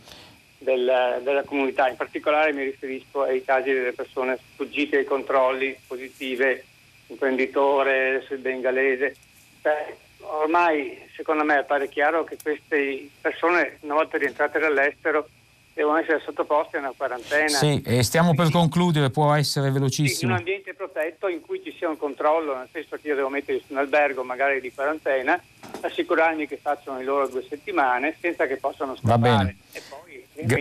del- 0.58 1.20
della 1.22 1.42
comunità. 1.44 1.88
In 1.88 1.96
particolare 1.96 2.52
mi 2.52 2.64
riferisco 2.64 3.22
ai 3.22 3.42
casi 3.42 3.72
delle 3.72 3.92
persone 3.94 4.38
fuggite 4.56 4.98
ai 4.98 5.04
controlli 5.04 5.74
positive, 5.86 6.66
imprenditore, 7.12 8.24
il 8.28 8.38
bengalese. 8.38 9.14
Beh, 9.62 9.96
ormai 10.20 10.98
secondo 11.14 11.44
me 11.44 11.56
appare 11.58 11.88
chiaro 11.88 12.24
che 12.24 12.36
queste 12.42 13.08
persone, 13.20 13.78
una 13.80 13.94
volta 13.94 14.18
rientrate 14.18 14.58
dall'estero, 14.58 15.28
devono 15.74 15.96
essere 15.98 16.20
sottoposte 16.22 16.76
a 16.76 16.80
una 16.80 16.92
quarantena. 16.94 17.48
Sì, 17.48 17.80
e 17.84 18.02
stiamo 18.02 18.34
per 18.34 18.50
concludere, 18.50 19.08
può 19.10 19.32
essere 19.32 19.66
Sì, 19.66 19.68
in 19.68 19.78
velocissimo. 19.78 20.32
un 20.32 20.38
ambiente 20.38 20.74
protetto 20.74 21.28
in 21.28 21.40
cui 21.40 21.62
ci 21.62 21.74
sia 21.78 21.88
un 21.88 21.96
controllo, 21.96 22.56
nel 22.56 22.68
senso 22.70 22.96
che 23.00 23.08
io 23.08 23.14
devo 23.14 23.28
metterli 23.30 23.62
su 23.66 23.72
un 23.72 23.78
albergo 23.78 24.22
magari 24.22 24.60
di 24.60 24.70
quarantena, 24.72 25.40
assicurarmi 25.80 26.46
che 26.46 26.58
facciano 26.60 26.98
le 26.98 27.04
loro 27.04 27.26
due 27.28 27.44
settimane 27.48 28.14
senza 28.20 28.46
che 28.46 28.56
possano 28.58 28.92
Va 29.00 29.14
scappare. 29.14 29.36
bene. 29.44 29.56
Gra-. 30.44 30.60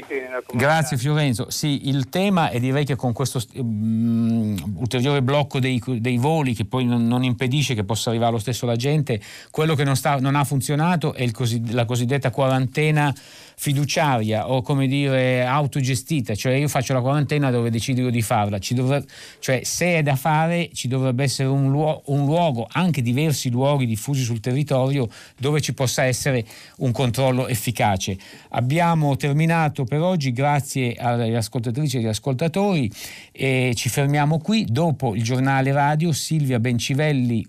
Grazie 0.54 0.98
Fiorenzo. 0.98 1.50
Sì, 1.50 1.88
il 1.90 2.10
tema 2.10 2.50
è 2.50 2.60
direi 2.60 2.86
che 2.86 2.96
con 2.96 3.14
questo 3.14 3.42
mm, 3.62 4.58
ulteriore 4.76 5.22
blocco 5.22 5.60
dei, 5.60 5.82
dei 5.86 6.18
voli 6.18 6.54
che 6.54 6.66
poi 6.66 6.86
non, 6.86 7.08
non 7.08 7.24
impedisce 7.24 7.74
che 7.74 7.84
possa 7.84 8.10
arrivare 8.10 8.32
lo 8.32 8.40
stesso 8.40 8.66
la 8.66 8.76
gente, 8.76 9.20
quello 9.50 9.76
che 9.76 9.84
non, 9.84 9.96
sta- 9.96 10.20
non 10.20 10.36
ha 10.36 10.44
funzionato 10.44 11.14
è 11.14 11.30
cosi- 11.32 11.72
la 11.72 11.86
cosiddetta 11.86 12.32
quarantena 12.32 13.14
fiduciaria 13.56 14.50
o 14.50 14.62
come 14.62 14.88
dire 14.88 15.44
autogestita, 15.46 16.36
cioè 16.36 16.54
io 16.54 16.68
faccio 16.68 16.94
la 16.94 17.02
quarantena 17.02 17.52
dove 17.52 17.70
decido 17.70 18.10
di 18.10 18.22
farla, 18.22 18.60
Ci 18.60 18.74
dovre- 18.74 19.06
cioè 19.40 19.62
se 19.64 19.98
è 19.98 20.04
da 20.04 20.16
fare 20.16 20.70
ci 20.74 20.88
dovrebbe 20.88 21.24
essere 21.24 21.48
un, 21.50 21.70
luo- 21.70 22.02
un 22.08 22.26
luogo, 22.26 22.68
anche 22.72 23.02
diversi 23.02 23.50
luoghi 23.50 23.86
diffusi 23.86 24.24
sul 24.24 24.40
territorio 24.40 25.08
dove 25.38 25.62
ci 25.62 25.74
possa 25.74 26.04
essere 26.04 26.46
un 26.78 26.92
controllo 26.92 27.48
efficace. 27.48 28.18
Abbiamo 28.50 29.16
terminato 29.16 29.84
per 29.84 30.02
oggi, 30.02 30.32
grazie 30.32 30.94
alle 30.94 31.36
ascoltatrici 31.36 31.98
e 31.98 32.00
agli 32.00 32.08
ascoltatori 32.08 32.92
e 33.32 33.74
ci 33.76 33.90
fermiamo 33.90 34.40
qui. 34.40 34.66
Dopo 34.68 35.16
il 35.16 35.24
giornale 35.24 35.72
radio 35.72 36.12
Silvia 36.12 36.60
Bencivelli 36.60 37.48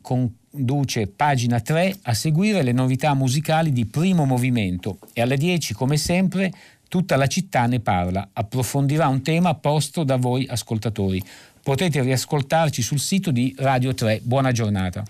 conduce 0.53 1.07
pagina 1.07 1.61
3 1.61 2.01
a 2.03 2.13
seguire 2.13 2.63
le 2.63 2.73
novità 2.73 3.15
musicali 3.15 3.73
di 3.73 3.87
primo 3.87 4.27
movimento 4.27 4.99
e 5.15 5.23
alle 5.23 5.39
10 5.39 5.73
come 5.73 5.97
sempre 5.97 6.53
tutta 6.89 7.17
la 7.17 7.27
città 7.27 7.65
ne 7.65 7.81
parla, 7.81 8.29
approfondirà 8.35 9.09
un 9.09 9.23
tema 9.23 9.55
posto 9.55 10.05
da 10.05 10.17
voi 10.17 10.47
ascoltatori. 10.47 11.23
Potete 11.63 12.03
riascoltarci 12.03 12.83
sul 12.83 12.99
sito 12.99 13.31
di 13.31 13.55
Radio 13.57 13.95
3. 13.95 14.21
Buona 14.23 14.53
giornata. 14.53 15.03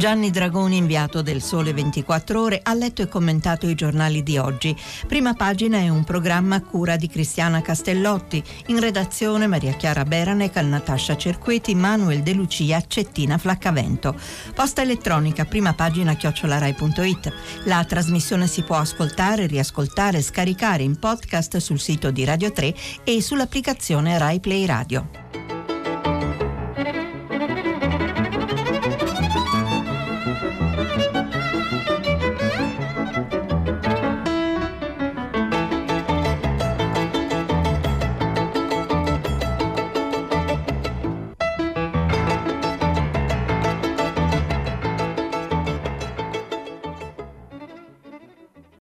Gianni 0.00 0.30
Dragoni, 0.30 0.78
inviato 0.78 1.20
del 1.20 1.42
Sole 1.42 1.74
24 1.74 2.40
Ore, 2.40 2.60
ha 2.62 2.72
letto 2.72 3.02
e 3.02 3.08
commentato 3.08 3.68
i 3.68 3.74
giornali 3.74 4.22
di 4.22 4.38
oggi. 4.38 4.74
Prima 5.06 5.34
pagina 5.34 5.76
è 5.76 5.90
un 5.90 6.04
programma 6.04 6.56
a 6.56 6.62
cura 6.62 6.96
di 6.96 7.06
Cristiana 7.06 7.60
Castellotti. 7.60 8.42
In 8.68 8.80
redazione 8.80 9.46
Maria 9.46 9.74
Chiara 9.74 10.06
Beranec, 10.06 10.56
Natascia 10.56 11.18
Cerqueti, 11.18 11.74
Manuel 11.74 12.22
De 12.22 12.32
Lucia, 12.32 12.82
Cettina 12.86 13.36
Flaccavento. 13.36 14.18
Posta 14.54 14.80
elettronica, 14.80 15.44
prima 15.44 15.74
pagina 15.74 16.14
chiocciolarai.it. 16.14 17.32
La 17.64 17.84
trasmissione 17.84 18.46
si 18.46 18.62
può 18.62 18.76
ascoltare, 18.76 19.46
riascoltare, 19.46 20.22
scaricare 20.22 20.82
in 20.82 20.98
podcast 20.98 21.58
sul 21.58 21.78
sito 21.78 22.10
di 22.10 22.24
Radio 22.24 22.50
3 22.50 22.74
e 23.04 23.20
sull'applicazione 23.20 24.16
Rai 24.16 24.40
Play 24.40 24.64
Radio. 24.64 25.59